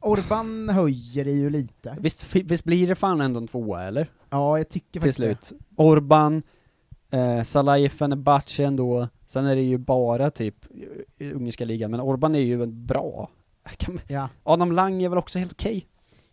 Orban 0.00 0.68
höjer 0.68 1.24
det 1.24 1.30
ju 1.32 1.50
lite. 1.50 1.96
visst, 2.00 2.34
visst 2.36 2.64
blir 2.64 2.86
det 2.86 2.94
fan 2.94 3.20
ändå 3.20 3.40
en 3.40 3.46
tvåa 3.48 3.82
eller? 3.82 4.08
Ja, 4.30 4.58
jag 4.58 4.68
tycker 4.68 4.90
Till 4.92 5.00
faktiskt 5.00 5.18
det. 5.18 5.46
slut. 5.46 5.60
Orban, 5.76 6.42
eh, 7.14 7.42
Salah 7.42 7.80
i 7.80 7.88
Fenerbahce 7.88 8.64
ändå, 8.64 9.08
sen 9.26 9.46
är 9.46 9.56
det 9.56 9.62
ju 9.62 9.78
bara 9.78 10.30
typ 10.30 10.56
i 11.18 11.30
ungerska 11.32 11.64
ligan, 11.64 11.90
men 11.90 12.00
Orban 12.00 12.34
är 12.34 12.38
ju 12.38 12.62
en 12.62 12.86
bra. 12.86 13.30
Kan, 13.76 14.00
Ja. 14.08 14.28
Adam 14.42 14.72
Lang 14.72 15.02
är 15.02 15.08
väl 15.08 15.18
också 15.18 15.38
helt 15.38 15.52
okej? 15.52 15.86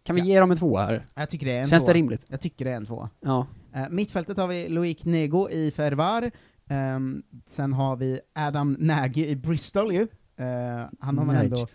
Kan 0.04 0.16
vi 0.16 0.22
ge 0.22 0.40
dem 0.40 0.52
en 0.52 0.58
tvåa 0.58 0.86
här? 0.86 1.06
Jag 1.16 1.30
tycker 1.30 1.46
det 1.46 1.52
är 1.52 1.62
en 1.62 1.70
Känns 1.70 1.84
tvåa. 1.84 1.94
det 1.94 2.00
rimligt? 2.00 2.26
Jag 2.28 2.42
tycker 2.42 2.66
det 2.66 2.72
är 2.72 2.76
en 2.76 2.86
tvåa. 2.86 3.10
Ja. 3.20 3.48
Eh, 3.76 3.90
mittfältet 3.90 4.38
har 4.38 4.48
vi 4.48 4.70
Loic 4.70 5.04
Nego 5.04 5.50
i 5.50 5.72
Fervar, 5.72 6.32
Ehm, 6.70 7.24
sen 7.48 7.74
har 7.74 7.96
vi 7.96 8.20
Adam 8.36 8.76
Nagy 8.80 9.26
i 9.28 9.36
Bristol 9.36 9.94
ju. 9.94 10.02
Eh, 10.38 10.86
han 11.00 11.18
har 11.18 11.26
man 11.26 11.36
ändå 11.36 11.68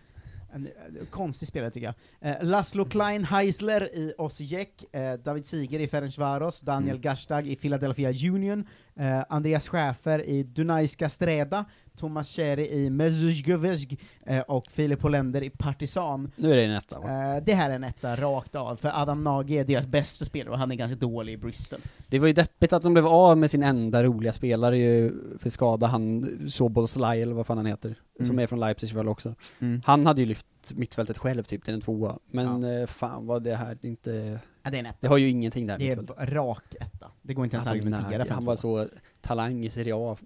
en, 0.55 0.69
en 1.01 1.07
konstig 1.11 1.49
spelare 1.49 1.71
tycker 1.71 1.95
jag. 2.21 2.31
Eh, 2.31 2.45
Laszlo 2.47 2.85
Klein 2.85 3.25
Heisler 3.25 3.95
i 3.95 4.15
Osijek, 4.19 4.85
eh, 4.95 5.15
David 5.15 5.47
Siger 5.47 5.81
i 5.81 5.87
Ferencvaros, 5.87 6.61
Daniel 6.61 6.91
Mm. 6.97 7.01
Gastag 7.01 7.47
i 7.49 7.57
Philadelphia 7.57 8.31
Union, 8.33 8.65
eh, 8.99 9.25
Andreas 9.29 9.69
Schäfer 9.69 10.23
i 10.29 10.43
Dunajska 10.43 11.09
Streda, 11.09 11.65
Thomas 11.97 12.29
Cherry 12.29 12.67
i 12.67 12.91
Mezuzjgövezg 12.91 14.01
eh, 14.27 14.41
och 14.41 14.67
Filip 14.71 15.03
Hollander 15.03 15.43
i 15.43 15.51
Partizan. 15.51 16.31
Nu 16.37 16.53
är 16.53 16.57
det 16.57 16.65
en 16.65 16.71
etta 16.71 17.01
va? 17.01 17.37
Eh, 17.37 17.43
det 17.45 17.55
här 17.55 17.71
är 17.71 17.75
en 17.75 17.85
etta 17.85 18.17
rakt 18.17 18.55
av, 18.55 18.77
för 18.77 19.03
Adam 19.03 19.25
Nagy 19.25 19.57
är 19.57 19.65
deras 19.65 19.87
bästa 19.87 20.25
spelare 20.25 20.53
och 20.53 20.59
han 20.59 20.71
är 20.71 20.75
ganska 20.75 20.97
dålig 20.97 21.33
i 21.33 21.37
Bristol. 21.37 21.79
Det 22.09 22.19
var 22.19 22.27
ju 22.27 22.33
deppigt 22.33 22.73
att 22.73 22.83
de 22.83 22.93
blev 22.93 23.07
av 23.07 23.39
med 23.39 23.51
sin 23.51 23.63
enda 23.63 24.03
roliga 24.05 24.33
spelare 24.33 24.79
ju, 24.79 25.13
för 25.39 25.51
skada, 25.51 25.87
han 25.87 26.39
Soboslaj 26.51 27.23
eller 27.23 27.35
vad 27.35 27.47
fan 27.47 27.57
han 27.57 27.67
heter, 27.67 27.95
Mm. 28.19 28.27
som 28.27 28.39
är 28.39 28.47
från 28.47 28.61
Leipzig 28.61 28.93
väl 28.95 29.09
också. 29.09 29.35
Mm. 29.59 29.83
Han 29.85 30.07
hade 30.07 30.21
ju 30.21 30.27
lyft 30.27 30.47
mittfältet 30.75 31.19
själv 31.19 31.43
typ 31.43 31.65
till 31.65 31.75
en 31.75 31.81
tvåa, 31.81 32.19
men 32.31 32.81
eh, 32.81 32.87
fan 32.87 33.27
vad 33.27 33.43
det 33.43 33.55
här 33.57 33.79
inte... 33.83 34.39
Ja, 34.67 34.71
det 34.71 34.77
är 34.77 34.81
en 34.81 34.87
etta. 34.87 34.99
Det 35.01 35.09
har 35.09 35.17
ju 35.17 35.29
ingenting 35.29 35.67
där 35.67 35.79
Det 35.79 35.91
är 35.91 35.97
mittfältet. 35.97 36.29
rak 36.35 36.75
etta. 36.81 37.11
Det 37.23 37.35
går 37.35 37.45
inte 37.45 37.57
ens 37.57 37.67
att 37.67 37.73
argumentera 37.73 38.25
för 38.25 38.35
han 38.35 38.45
var 38.45 38.57
så 38.57 38.89
talang 39.21 39.65
i 39.65 39.71
Serie 39.71 39.95
A 39.97 40.17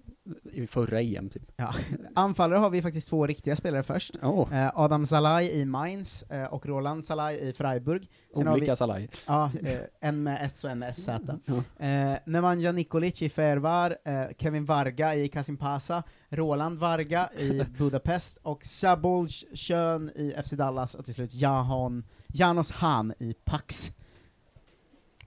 i 0.53 0.67
förra 0.67 1.01
EM 1.01 1.29
typ. 1.29 1.43
Ja. 1.55 1.73
Anfallare 2.15 2.59
har 2.59 2.69
vi 2.69 2.81
faktiskt 2.81 3.09
två 3.09 3.27
riktiga 3.27 3.55
spelare 3.55 3.83
först. 3.83 4.15
Oh. 4.21 4.53
Eh, 4.53 4.71
Adam 4.75 5.05
Salai 5.05 5.51
i 5.51 5.65
Mainz 5.65 6.23
eh, 6.23 6.43
och 6.43 6.65
Roland 6.65 7.05
Salai 7.05 7.49
i 7.49 7.53
Freiburg. 7.53 8.09
har 8.35 8.51
Olika 8.51 8.71
vi, 8.71 8.75
Salai. 8.75 9.07
Ja, 9.27 9.51
eh, 9.63 9.79
en 10.09 10.23
med 10.23 10.39
S 10.41 10.63
och 10.63 10.69
en 10.69 10.79
med 10.79 10.97
SZ. 10.97 11.07
Ja. 11.77 11.85
Eh, 11.87 12.17
Nemanja 12.25 12.71
Nikolic 12.71 13.21
i 13.21 13.29
Fervar, 13.29 13.97
eh, 14.05 14.23
Kevin 14.37 14.65
Varga 14.65 15.15
i 15.15 15.27
Kasimpasa, 15.27 16.03
Roland 16.29 16.79
Varga 16.79 17.29
i 17.37 17.61
Budapest 17.77 18.37
och 18.43 18.65
Szabolcs 18.65 19.45
Schön 19.53 20.09
i 20.15 20.33
FC 20.45 20.51
Dallas 20.51 20.95
och 20.95 21.05
till 21.05 21.13
slut 21.13 21.33
Jahan, 21.33 22.03
Janos 22.27 22.71
Han 22.71 23.13
i 23.19 23.33
Pax. 23.33 23.91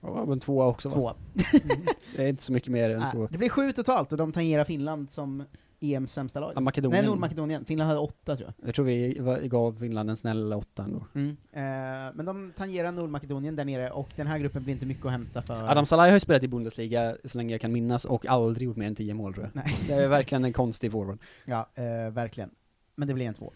Ja, 0.05 0.25
men 0.25 0.39
tvåa 0.39 0.65
också 0.65 0.89
va? 0.89 0.95
Tvåa. 0.95 1.15
Det 2.15 2.23
är 2.23 2.29
inte 2.29 2.43
så 2.43 2.53
mycket 2.53 2.71
mer 2.71 2.89
än 2.89 3.05
så. 3.05 3.27
Det 3.27 3.37
blir 3.37 3.49
sju 3.49 3.71
totalt 3.71 4.11
och 4.11 4.17
de 4.17 4.31
tangerar 4.31 4.63
Finland 4.63 5.11
som 5.11 5.43
EMs 5.79 6.13
sämsta 6.13 6.39
lag. 6.39 6.51
Ja, 6.55 6.59
Makedonien. 6.59 7.01
Nej, 7.01 7.09
Nordmakedonien. 7.09 7.65
Finland 7.65 7.87
hade 7.87 7.99
åtta 7.99 8.35
tror 8.35 8.53
jag. 8.57 8.67
Jag 8.67 8.75
tror 8.75 8.85
vi 8.85 9.47
gav 9.47 9.79
Finland 9.79 10.09
en 10.09 10.17
snäll 10.17 10.53
åtta 10.53 10.83
ändå. 10.83 11.07
Mm. 11.15 11.29
Eh, 11.51 12.13
men 12.15 12.25
de 12.25 12.53
tangerar 12.57 12.91
Nordmakedonien 12.91 13.55
där 13.55 13.65
nere, 13.65 13.91
och 13.91 14.09
den 14.15 14.27
här 14.27 14.37
gruppen 14.39 14.63
blir 14.63 14.73
inte 14.73 14.85
mycket 14.85 15.05
att 15.05 15.11
hämta 15.11 15.41
för... 15.41 15.71
Adam 15.71 15.85
Salai 15.85 16.09
har 16.09 16.15
ju 16.15 16.19
spelat 16.19 16.43
i 16.43 16.47
Bundesliga 16.47 17.15
så 17.25 17.37
länge 17.37 17.53
jag 17.53 17.61
kan 17.61 17.71
minnas 17.71 18.05
och 18.05 18.25
aldrig 18.25 18.65
gjort 18.65 18.77
mer 18.77 18.87
än 18.87 18.95
10 18.95 19.13
mål 19.13 19.33
tror 19.33 19.45
jag. 19.45 19.63
Nej. 19.63 19.75
Det 19.87 19.93
är 19.93 20.07
verkligen 20.07 20.45
en 20.45 20.53
konstig 20.53 20.91
forward. 20.91 21.19
Ja, 21.45 21.69
eh, 21.75 22.11
verkligen. 22.11 22.49
Men 22.95 23.07
det 23.07 23.13
blir 23.13 23.25
en 23.25 23.33
två. 23.33 23.53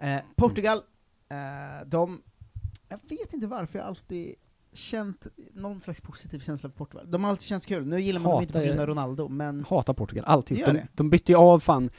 Eh, 0.00 0.20
Portugal, 0.36 0.82
eh, 1.28 1.86
de... 1.86 2.22
Jag 2.88 3.00
vet 3.08 3.32
inte 3.32 3.46
varför 3.46 3.78
jag 3.78 3.88
alltid 3.88 4.34
känt 4.72 5.26
någon 5.54 5.80
slags 5.80 6.00
positiv 6.00 6.38
känsla 6.40 6.68
för 6.68 6.76
Portugal. 6.76 7.10
De 7.10 7.24
har 7.24 7.30
alltid 7.30 7.46
känts 7.46 7.66
kul. 7.66 7.86
Nu 7.86 8.00
gillar 8.00 8.20
man 8.20 8.32
dem 8.32 8.40
inte 8.42 8.52
på 8.52 8.60
grund 8.64 8.80
av 8.80 8.86
Ronaldo, 8.86 9.28
men... 9.28 9.64
Hatar 9.68 9.94
Portugal, 9.94 10.24
alltid. 10.28 10.58
Gör 10.58 10.66
De, 10.66 10.72
det? 10.72 10.86
de 10.94 11.10
bytte 11.10 11.32
ju 11.32 11.38
av 11.38 11.60
fan 11.60 11.90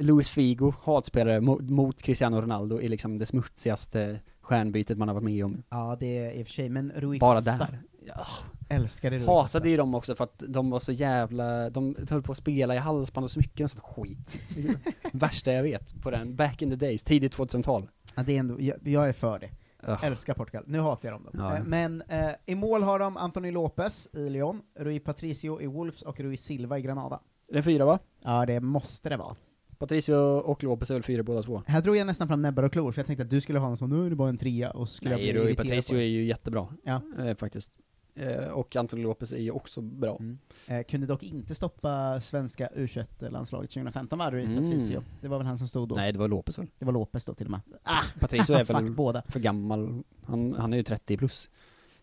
Luis 0.00 0.28
Figo, 0.28 0.74
hatspelare, 0.82 1.40
mot, 1.40 1.62
mot 1.62 2.02
Cristiano 2.02 2.40
Ronaldo 2.40 2.80
i 2.80 2.88
liksom 2.88 3.18
det 3.18 3.26
smutsigaste 3.26 4.20
stjärnbytet 4.40 4.98
man 4.98 5.08
har 5.08 5.14
varit 5.14 5.24
med 5.24 5.44
om. 5.44 5.62
Ja, 5.70 5.96
det 6.00 6.18
är 6.18 6.32
i 6.32 6.42
och 6.42 6.46
för 6.46 6.52
sig, 6.52 6.68
men 6.68 6.92
Rui 6.96 7.18
Bara 7.18 7.38
Costa. 7.38 7.56
där. 7.56 7.82
Ja. 8.06 8.26
Älskade 8.68 9.16
Rui 9.16 9.24
Hatade 9.26 9.42
Costa. 9.42 9.68
ju 9.68 9.76
dem 9.76 9.94
också 9.94 10.14
för 10.14 10.24
att 10.24 10.44
de 10.48 10.70
var 10.70 10.78
så 10.78 10.92
jävla, 10.92 11.70
de 11.70 11.96
höll 12.10 12.22
på 12.22 12.32
att 12.32 12.38
spela 12.38 12.74
i 12.74 12.78
halsband 12.78 13.24
och 13.24 13.30
smycken 13.30 13.64
och 13.64 13.70
sånt 13.70 13.84
skit. 13.84 14.38
Värsta 15.12 15.52
jag 15.52 15.62
vet, 15.62 16.02
på 16.02 16.10
den, 16.10 16.36
back 16.36 16.62
in 16.62 16.70
the 16.70 16.76
days, 16.76 17.04
tidigt 17.04 17.36
2000-tal. 17.36 17.88
Ja, 18.14 18.22
det 18.22 18.34
är 18.36 18.38
ändå, 18.40 18.60
jag, 18.60 18.76
jag 18.88 19.08
är 19.08 19.12
för 19.12 19.38
det. 19.38 19.50
Ugh. 19.88 20.04
Älskar 20.04 20.34
Portugal. 20.34 20.64
Nu 20.66 20.80
hatar 20.80 21.08
jag 21.08 21.20
dem. 21.20 21.30
Ja. 21.32 21.56
Eh, 21.56 21.64
Men 21.64 22.02
eh, 22.08 22.30
i 22.46 22.54
mål 22.54 22.82
har 22.82 22.98
de 22.98 23.16
Anthony 23.16 23.50
Lopez 23.50 24.08
i 24.12 24.28
Lyon, 24.30 24.62
Rui 24.78 25.00
Patricio 25.00 25.60
i 25.60 25.66
Wolves 25.66 26.02
och 26.02 26.20
Rui 26.20 26.36
Silva 26.36 26.78
i 26.78 26.82
Granada. 26.82 27.20
Det 27.52 27.58
är 27.58 27.62
fyra 27.62 27.84
va? 27.84 27.98
Ja, 28.22 28.46
det 28.46 28.60
måste 28.60 29.08
det 29.08 29.16
vara. 29.16 29.36
Patricio 29.78 30.14
och 30.40 30.64
Lopez 30.64 30.90
är 30.90 30.94
väl 30.94 31.02
fyra 31.02 31.22
båda 31.22 31.42
två? 31.42 31.62
Här 31.66 31.80
drog 31.82 31.96
jag 31.96 32.06
nästan 32.06 32.28
fram 32.28 32.42
näbbar 32.42 32.62
och 32.62 32.72
klor, 32.72 32.92
för 32.92 33.00
jag 33.00 33.06
tänkte 33.06 33.22
att 33.22 33.30
du 33.30 33.40
skulle 33.40 33.58
ha 33.58 33.70
en 33.70 33.76
sån, 33.76 33.90
nu 33.90 34.06
är 34.06 34.10
det 34.10 34.16
bara 34.16 34.28
en 34.28 34.38
trea, 34.38 34.70
och 34.70 34.88
så 34.88 34.96
skulle 34.96 35.14
Nej, 35.16 35.26
jag 35.26 35.34
bli 35.34 35.42
irriterad 35.42 35.66
Patricio 35.66 35.94
på 35.94 36.00
är 36.00 36.06
ju 36.06 36.24
jättebra. 36.24 36.68
Ja. 36.84 37.00
Eh, 37.18 37.36
faktiskt. 37.36 37.72
Eh, 38.14 38.48
och 38.48 38.76
Antonio 38.76 39.02
Lopez 39.04 39.32
är 39.32 39.38
ju 39.38 39.50
också 39.50 39.80
bra. 39.80 40.18
Eh, 40.66 40.82
kunde 40.82 41.06
dock 41.06 41.22
inte 41.22 41.54
stoppa 41.54 42.20
svenska 42.20 42.68
U21-landslaget 42.76 43.70
2015 43.70 44.18
va, 44.18 44.30
Rui 44.30 44.44
Mm. 44.44 44.56
Patricio? 44.64 45.02
Det 45.20 45.28
var 45.28 45.38
väl 45.38 45.46
han 45.46 45.58
som 45.58 45.68
stod 45.68 45.88
då? 45.88 45.94
Nej, 45.94 46.12
det 46.12 46.18
var 46.18 46.28
Lopez 46.28 46.58
väl? 46.58 46.66
Det 46.78 46.84
var 46.84 46.92
Lopez 46.92 47.24
då 47.24 47.34
till 47.34 47.46
och 47.46 47.50
med. 47.50 47.60
Ah! 47.82 48.02
Patricio 48.20 48.54
är 48.54 48.64
Fuck 48.64 48.76
väl 48.76 48.92
båda. 48.92 49.22
för 49.28 49.40
gammal. 49.40 50.02
Han, 50.26 50.54
han 50.54 50.72
är 50.72 50.76
ju 50.76 50.82
30 50.82 51.16
plus. 51.16 51.50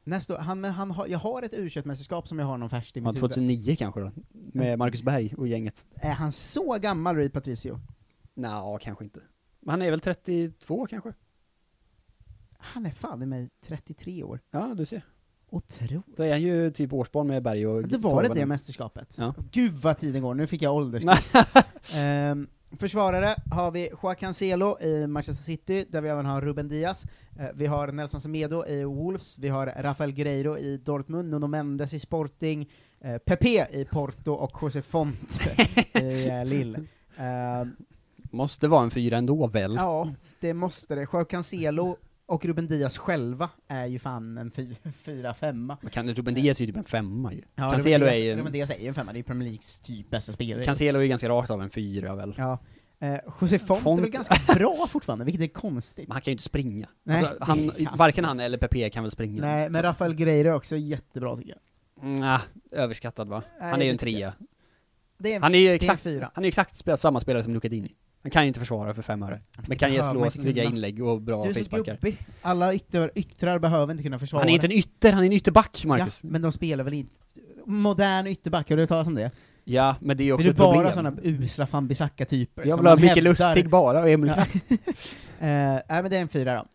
Nästa, 0.04 0.42
han, 0.42 0.62
men 0.62 0.72
han 0.72 0.92
har, 0.92 1.08
jag 1.08 1.20
har 1.20 1.44
ett 1.44 1.54
U21-mästerskap 1.54 2.28
som 2.28 2.40
jag 2.40 2.46
har 2.46 2.58
någon 2.58 2.70
färskt 2.70 2.98
i 2.98 3.00
Ja, 3.00 3.04
mitt 3.12 3.16
huvud. 3.24 3.32
2009 3.32 3.76
kanske 3.76 4.00
då? 4.00 4.12
Med 4.32 4.80
Marcus 4.80 5.04
Berg 5.04 5.34
och 5.38 5.48
gänget. 5.48 5.86
Är 5.96 6.12
han 6.14 6.32
så 6.32 6.78
gammal, 6.82 7.16
Rui 7.16 7.30
Patricio? 7.30 7.80
Nja, 8.34 8.78
kanske 8.82 9.04
inte. 9.04 9.20
Men 9.60 9.70
han 9.72 9.82
är 9.82 9.90
väl 9.92 10.00
32 10.00 10.86
kanske? 10.86 11.14
Han 12.58 12.86
är 12.86 12.92
fan 12.92 13.24
i 13.24 13.26
mig 13.26 13.50
33 13.62 14.24
år. 14.24 14.40
Ja, 14.52 14.74
du 14.78 14.86
ser. 14.86 15.02
Otroligt. 15.50 16.18
Då 16.18 16.24
är 16.24 16.32
han 16.32 16.42
ju 16.42 16.72
typ 16.72 16.94
årsbarn 16.94 17.28
med 17.28 17.44
Berg 17.44 17.68
och 17.68 17.88
Det 17.88 17.98
var 17.98 18.24
det 18.24 18.34
det 18.34 18.46
mästerskapet. 18.46 19.16
Ja. 19.20 19.34
Gud 19.52 19.74
vad 19.74 19.98
tiden 19.98 20.22
går, 20.22 20.34
nu 20.34 20.48
fick 20.48 20.62
jag 20.62 20.76
ålderskris. 20.76 21.34
ehm, 21.96 22.48
försvarare 22.80 23.36
har 23.52 23.72
vi 23.72 23.90
Joao 24.04 24.16
Cancelo 24.16 24.80
i 24.82 25.08
Manchester 25.08 25.44
City, 25.44 25.86
där 25.90 26.02
vi 26.02 26.10
även 26.10 26.26
har 26.26 26.42
Ruben 26.42 26.68
Diaz. 26.68 27.06
Eh, 27.40 27.46
vi 27.54 27.66
har 27.66 27.88
Nelson 27.88 28.22
Semedo 28.22 28.66
i 28.68 28.84
Wolves, 28.84 29.38
vi 29.38 29.48
har 29.50 29.74
Rafael 29.78 30.12
Guerreiro 30.12 30.58
i 30.58 30.78
Dortmund, 30.78 31.30
Nuno 31.30 31.48
Mendes 31.48 31.94
i 31.94 32.00
Sporting, 32.00 32.70
eh, 33.02 33.18
Pepe 33.18 33.68
i 33.72 33.86
Porto 33.86 34.34
och 34.34 34.58
José 34.62 34.82
Font 34.82 35.40
i 35.94 36.28
eh, 36.30 36.46
Lille. 36.46 36.84
Ehm, 37.18 37.76
Måste 38.32 38.68
vara 38.68 38.84
en 38.84 38.92
fyra 38.92 39.18
ändå 39.18 39.48
väl? 39.48 39.76
Ja, 39.76 40.14
det 40.40 40.54
måste 40.54 40.96
det. 40.96 41.08
Joao 41.14 41.26
Cancelo 41.26 41.98
och 42.30 42.46
Ruben 42.46 42.68
Diaz 42.68 42.98
själva 42.98 43.50
är 43.68 43.86
ju 43.86 44.00
fan 44.00 44.38
en 44.38 44.52
fy- 44.52 44.76
fyra, 45.04 45.34
femma. 45.34 45.78
Men 45.82 45.92
kan 45.92 46.14
Ruben 46.14 46.34
Diaz 46.34 46.60
är 46.62 46.66
ju 46.66 46.72
typ 46.72 46.78
en 46.78 46.84
femma 46.84 47.34
ju. 47.34 47.42
Ja, 47.56 47.72
Cancelo 47.72 48.06
Ruben 48.06 48.08
är 48.08 48.12
Diaz, 48.14 48.26
ju 48.26 48.32
Ruben 48.34 48.46
en, 48.46 48.52
Diaz 48.54 48.70
är 48.72 48.78
ju 48.80 48.88
en 48.88 48.94
femma, 48.94 49.12
det 49.12 49.16
är 49.16 49.20
ju 49.20 49.24
Premier 49.24 49.50
Leagues 49.50 49.82
typ 49.82 50.10
bästa 50.10 50.32
spelare. 50.32 50.66
Cancelo 50.66 51.00
är 51.00 51.04
ju 51.04 51.08
ganska 51.10 51.30
rakt 51.30 51.50
av 51.50 51.62
en 51.62 51.70
fyra 51.70 52.16
väl? 52.16 52.34
Ja. 52.38 52.60
Eh, 53.00 53.16
José 53.42 53.60
Font, 53.60 53.80
är 53.82 53.84
Font- 53.84 54.02
väl 54.02 54.10
ganska 54.10 54.54
bra 54.54 54.86
fortfarande, 54.90 55.26
vilket 55.26 55.44
är 55.44 55.48
konstigt. 55.48 56.08
Men 56.08 56.14
han 56.14 56.22
kan 56.22 56.32
ju 56.32 56.34
inte 56.34 56.44
springa. 56.44 56.88
Nej, 57.04 57.18
alltså, 57.26 57.38
han, 57.44 57.72
varken 57.98 58.26
han 58.26 58.40
eller 58.40 58.58
Pepe 58.58 58.90
kan 58.90 59.04
väl 59.04 59.12
springa. 59.12 59.42
Nej, 59.42 59.70
men 59.70 59.82
Rafael 59.84 60.16
Guerreiro 60.16 60.50
är 60.50 60.54
också 60.54 60.78
jättebra 60.78 61.36
tycker 61.38 61.50
jag. 61.50 61.60
Nja, 62.10 62.42
överskattad 62.72 63.28
va? 63.28 63.44
Nej, 63.62 63.72
han 63.72 63.82
är 63.82 63.86
ju 63.86 63.92
en 63.92 63.98
trea. 63.98 64.34
Är 65.24 65.28
en, 65.36 65.44
Han 65.44 65.56
är 65.56 65.60
ju 65.60 65.70
exakt, 65.70 66.04
fyra. 66.04 66.32
han 66.34 66.44
är 66.44 66.48
exakt 66.48 67.00
samma 67.00 67.20
spelare 67.20 67.44
som 67.44 67.54
Luca 67.54 67.70
Dini. 67.70 67.96
Han 68.22 68.32
kan 68.32 68.42
ju 68.44 68.48
inte 68.48 68.60
försvara 68.60 68.94
för 68.94 69.02
fem 69.02 69.24
öre. 69.24 69.42
Men 69.68 69.78
kan 69.78 69.94
ge 69.94 70.04
slå, 70.04 70.30
snygga 70.32 70.64
inlägg 70.64 71.04
och 71.04 71.22
bra 71.22 71.44
Du 71.44 71.50
är 71.50 71.54
så 71.54 71.60
facebackar. 71.60 71.94
gubbig. 71.94 72.18
Alla 72.42 72.74
ytter, 72.74 73.12
yttrar 73.16 73.60
behöver 73.60 73.92
inte 73.92 74.04
kunna 74.04 74.20
försvara. 74.20 74.42
Han 74.42 74.50
är 74.50 74.54
inte 74.54 74.68
en 74.68 74.72
ytter, 74.72 75.12
han 75.12 75.22
är 75.24 75.28
en 75.28 75.34
ytterback, 75.34 75.86
Marcus. 75.86 76.24
Ja, 76.24 76.30
men 76.30 76.42
de 76.42 76.52
spelar 76.52 76.84
väl 76.84 76.94
inte... 76.94 77.12
Modern 77.66 78.28
ytterback, 78.28 78.70
har 78.70 78.76
du 78.78 78.82
hört 78.82 78.90
talas 78.90 79.08
om 79.08 79.16
det? 79.16 79.32
Ja, 79.64 79.96
men 80.02 80.18
det 80.18 80.24
är 80.24 80.26
ju 80.26 80.34
också 80.34 80.44
Vill 80.44 80.50
ett 80.52 80.58
du 80.58 80.60
bara 80.60 80.74
problem. 80.74 80.94
sådana 80.94 81.18
usla 81.24 81.68
fan 81.68 81.90
typer 82.28 82.66
Jag 82.66 82.78
vill 82.78 82.88
ha 82.88 82.96
Micke 82.96 83.24
Lustig 83.24 83.70
bara, 83.70 84.02
och 84.02 84.10
Emil 84.10 84.34
ja. 84.38 84.46
Eh, 85.42 85.46
Nej 85.46 85.84
men 85.88 86.10
det 86.10 86.18
är 86.18 86.22
en 86.22 86.28
fyra 86.28 86.56
då. 86.56 86.66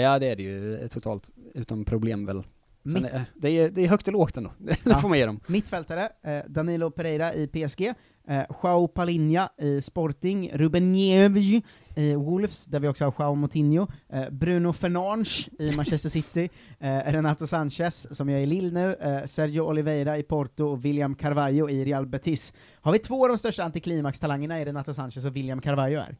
Ja, 0.00 0.18
det 0.18 0.26
är 0.26 0.36
det 0.36 0.42
ju 0.42 0.76
eh, 0.76 0.88
totalt, 0.88 1.30
utan 1.54 1.84
problem 1.84 2.26
väl. 2.26 2.42
Mitt- 2.82 3.04
är, 3.04 3.24
det, 3.34 3.48
är, 3.58 3.70
det 3.70 3.84
är 3.84 3.88
högt 3.88 4.06
och 4.06 4.12
lågt 4.12 4.36
ändå, 4.36 4.52
det 4.58 4.76
Ja. 4.86 4.98
får 4.98 5.08
man 5.08 5.18
ge 5.18 5.26
dem. 5.26 5.40
Mittfältare, 5.46 6.08
eh, 6.22 6.38
Danilo 6.48 6.90
Pereira 6.90 7.34
i 7.34 7.46
PSG, 7.46 7.94
eh, 8.28 8.42
Joao 8.62 8.88
Palinha 8.88 9.48
i 9.62 9.82
Sporting, 9.82 10.50
Ruben 10.54 10.92
Neves 10.92 11.62
i 11.96 12.14
Wolves, 12.14 12.64
där 12.64 12.80
vi 12.80 12.88
också 12.88 13.04
har 13.04 13.14
Joao 13.18 13.34
Moutinho, 13.34 13.86
eh, 14.12 14.30
Bruno 14.30 14.72
Fernandes 14.72 15.48
i 15.58 15.72
Manchester 15.76 16.08
City, 16.20 16.48
eh, 16.80 16.98
Renato 17.12 17.46
Sanchez, 17.46 18.16
som 18.16 18.28
jag 18.28 18.38
är 18.38 18.42
i 18.42 18.46
Lille 18.46 18.70
nu, 18.70 18.94
eh, 19.00 19.24
Sergio 19.26 19.60
Oliveira 19.60 20.18
i 20.18 20.22
Porto 20.22 20.64
och 20.66 20.84
William 20.84 21.14
Carvalho 21.14 21.68
i 21.68 21.84
Real 21.84 22.06
Betis. 22.06 22.52
Har 22.80 22.92
vi 22.92 22.98
två 22.98 23.22
av 23.24 23.28
de 23.28 23.38
största 23.38 23.62
antiklimaxtalangerna 23.64 24.60
i 24.60 24.64
Renato 24.64 24.94
Sanchez 24.94 25.24
och 25.24 25.36
William 25.36 25.60
Carvalho 25.60 25.98
är? 25.98 26.16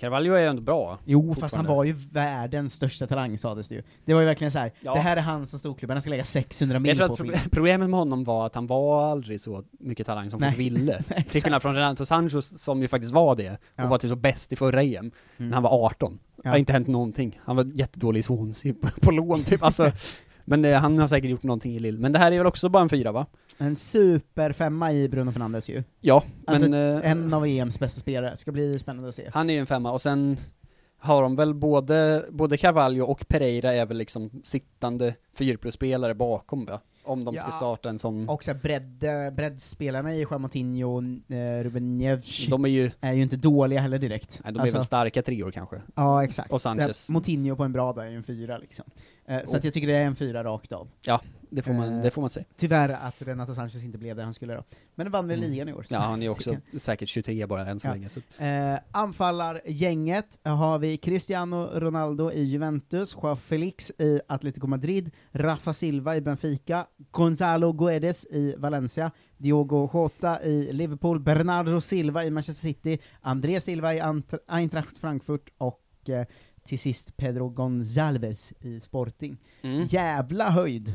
Carvalho 0.00 0.32
är 0.34 0.40
ju 0.40 0.46
ändå 0.46 0.62
bra. 0.62 0.98
Jo, 1.04 1.34
fast 1.34 1.54
han 1.54 1.66
var 1.66 1.84
ju 1.84 1.92
världens 2.12 2.74
största 2.74 3.06
talang 3.06 3.38
sades 3.38 3.68
det 3.68 3.74
ju. 3.74 3.82
Det 4.04 4.14
var 4.14 4.20
ju 4.20 4.26
verkligen 4.26 4.50
så 4.50 4.58
här. 4.58 4.72
Ja. 4.80 4.94
det 4.94 5.00
här 5.00 5.16
är 5.16 5.20
han 5.20 5.46
som 5.46 5.58
storklubbarna 5.58 6.00
ska 6.00 6.10
lägga 6.10 6.24
600 6.24 6.74
Jag 6.74 6.82
mil 6.82 6.96
tror 6.96 7.06
på. 7.06 7.12
att 7.12 7.18
för 7.18 7.24
pro- 7.24 7.50
problemet 7.52 7.90
med 7.90 7.98
honom 7.98 8.24
var 8.24 8.46
att 8.46 8.54
han 8.54 8.66
var 8.66 9.10
aldrig 9.10 9.40
så 9.40 9.64
mycket 9.80 10.06
talang 10.06 10.30
som 10.30 10.40
Nej. 10.40 10.50
folk 10.50 10.58
ville. 10.60 11.02
Till 11.30 11.42
skillnad 11.42 11.62
från 11.62 11.74
Renato 11.74 12.04
Sanchez 12.06 12.62
som 12.64 12.82
ju 12.82 12.88
faktiskt 12.88 13.12
var 13.12 13.36
det, 13.36 13.50
och 13.50 13.56
Ja. 13.76 13.86
var 13.86 13.98
typ 13.98 14.08
så 14.10 14.16
bäst 14.16 14.52
i 14.52 14.56
förra 14.56 14.82
EM, 14.82 15.10
när 15.36 15.54
han 15.54 15.62
var 15.62 15.84
18. 15.86 16.18
Det 16.36 16.42
Ja. 16.44 16.50
har 16.50 16.56
inte 16.58 16.72
hänt 16.72 16.86
någonting. 16.88 17.40
Han 17.44 17.56
var 17.56 17.64
jättedålig 17.74 18.20
i 18.20 18.22
Swansea 18.22 18.74
på, 18.74 18.88
på 19.00 19.10
lån 19.10 19.44
typ, 19.44 19.62
alltså. 19.62 19.92
Men 20.44 20.64
eh, 20.64 20.78
han 20.80 20.98
har 20.98 21.08
säkert 21.08 21.30
gjort 21.30 21.42
någonting 21.42 21.76
i 21.76 21.78
Lille. 21.78 21.98
Men 21.98 22.12
det 22.12 22.18
här 22.18 22.32
är 22.32 22.38
väl 22.38 22.46
också 22.46 22.68
bara 22.68 22.82
en 22.82 22.88
fyra 22.88 23.12
va? 23.12 23.26
En 23.58 23.76
superfemma 23.76 24.92
i 24.92 25.08
Bruno 25.08 25.32
Fernandes 25.32 25.70
ju. 25.70 25.82
Ja, 26.00 26.22
Alltså, 26.46 26.68
men 26.68 26.96
eh, 27.02 27.10
en 27.10 27.34
av 27.34 27.46
EMs 27.46 27.78
bästa 27.78 28.00
spelare, 28.00 28.36
ska 28.36 28.52
bli 28.52 28.78
spännande 28.78 29.08
att 29.08 29.14
se. 29.14 29.30
han 29.34 29.50
är 29.50 29.54
ju 29.54 29.60
en 29.60 29.66
femma, 29.66 29.92
och 29.92 30.00
sen 30.02 30.36
har 31.00 31.22
de 31.22 31.36
väl 31.36 31.54
både, 31.54 32.24
både 32.30 32.56
Carvalho 32.56 33.04
och 33.04 33.28
Pereira 33.28 33.72
är 33.72 33.86
väl 33.86 33.96
liksom 33.96 34.30
sittande 34.44 35.14
4 35.34 35.56
plus-spelare 35.58 36.14
bakom 36.14 36.64
va? 36.64 36.80
Om 37.04 37.24
de 37.24 37.34
ska 37.34 37.46
Ja. 37.48 37.56
starta 37.56 37.88
en 37.88 37.98
sån... 37.98 38.28
Och 38.28 38.44
så 38.44 38.54
bredd, 38.54 39.04
eh, 39.04 39.30
breddspelarna 39.30 40.14
i 40.14 40.18
Juan 40.30 40.40
Moutinho 40.40 40.96
och 40.96 41.34
eh, 41.36 41.62
Ruben 41.64 41.98
Neves 41.98 42.46
De 42.46 42.64
är 42.64 42.68
ju, 42.68 42.90
är 43.00 43.12
ju 43.12 43.22
inte 43.22 43.36
dåliga 43.36 43.80
heller 43.80 43.98
direkt. 43.98 44.40
nej, 44.44 44.52
de 44.52 44.58
är 44.58 44.62
Alltså, 44.62 44.76
väl 44.76 44.84
starka 44.84 45.22
treor 45.22 45.50
kanske. 45.50 45.82
Ja, 45.94 46.24
exakt. 46.24 46.52
Och 46.52 46.60
Sanchez. 46.60 47.06
Det- 47.06 47.12
Moutinho 47.12 47.56
på 47.56 47.64
en 47.64 47.72
bra 47.72 47.92
dag 47.92 48.06
är 48.06 48.10
ju 48.10 48.16
en 48.16 48.22
fyra 48.24 48.58
liksom. 48.58 48.84
Eh, 49.28 49.44
så 49.44 49.56
att 49.56 49.64
jag 49.64 49.74
tycker 49.74 49.86
det 49.86 49.96
är 49.96 50.06
en 50.06 50.16
fyra 50.16 50.44
rakt 50.44 50.72
av. 50.72 50.88
Ja, 51.06 51.20
det 51.50 51.62
får 51.62 51.72
man, 51.72 51.94
Eh, 51.94 52.02
det 52.02 52.10
får 52.10 52.20
man 52.22 52.30
säga. 52.30 52.46
Tyvärr 52.56 52.88
att 52.88 53.22
Renato 53.22 53.54
Sanchez 53.54 53.84
inte 53.84 53.98
blev 53.98 54.16
det 54.16 54.22
han 54.22 54.34
skulle 54.34 54.54
då. 54.54 54.64
Men 54.94 55.06
det 55.06 55.10
vann 55.10 55.28
väl 55.28 55.40
ligan 55.40 55.68
i 55.68 55.72
år. 55.72 55.76
Mm. 55.76 55.86
Ja, 55.90 55.98
han 55.98 56.22
är 56.22 56.28
också 56.28 56.56
säkert 56.78 57.08
23 57.08 57.46
bara 57.46 57.66
än 57.66 57.80
så 57.80 57.86
Ja. 57.88 57.92
länge. 57.92 58.08
Så. 58.08 58.20
Eh, 58.38 58.78
anfallargänget 58.92 60.38
har 60.42 60.78
vi 60.78 60.96
Cristiano 60.96 61.70
Ronaldo 61.74 62.32
i 62.32 62.42
Juventus, 62.42 63.14
Joao 63.22 63.36
Felix 63.36 63.90
i 63.98 64.20
Atletico 64.28 64.66
Madrid, 64.66 65.10
Rafa 65.32 65.72
Silva 65.72 66.16
i 66.16 66.20
Benfica, 66.20 66.86
Gonzalo 67.10 67.72
Guedes 67.72 68.26
i 68.30 68.54
Valencia, 68.58 69.10
Diogo 69.36 69.90
Jota 69.94 70.42
i 70.42 70.72
Liverpool, 70.72 71.20
Bernardo 71.20 71.80
Silva 71.80 72.24
i 72.24 72.30
Manchester 72.30 72.62
City, 72.68 72.98
André 73.20 73.60
Silva 73.60 73.94
i 73.94 74.00
Ant- 74.00 74.38
Eintracht 74.48 74.98
Frankfurt 74.98 75.48
och 75.58 76.08
eh, 76.08 76.26
till 76.68 76.78
sist 76.78 77.16
Pedro 77.16 77.48
Gonzalves 77.48 78.52
i 78.60 78.80
Sporting. 78.80 79.36
Mm. 79.62 79.86
Jävla 79.86 80.50
höjd! 80.50 80.94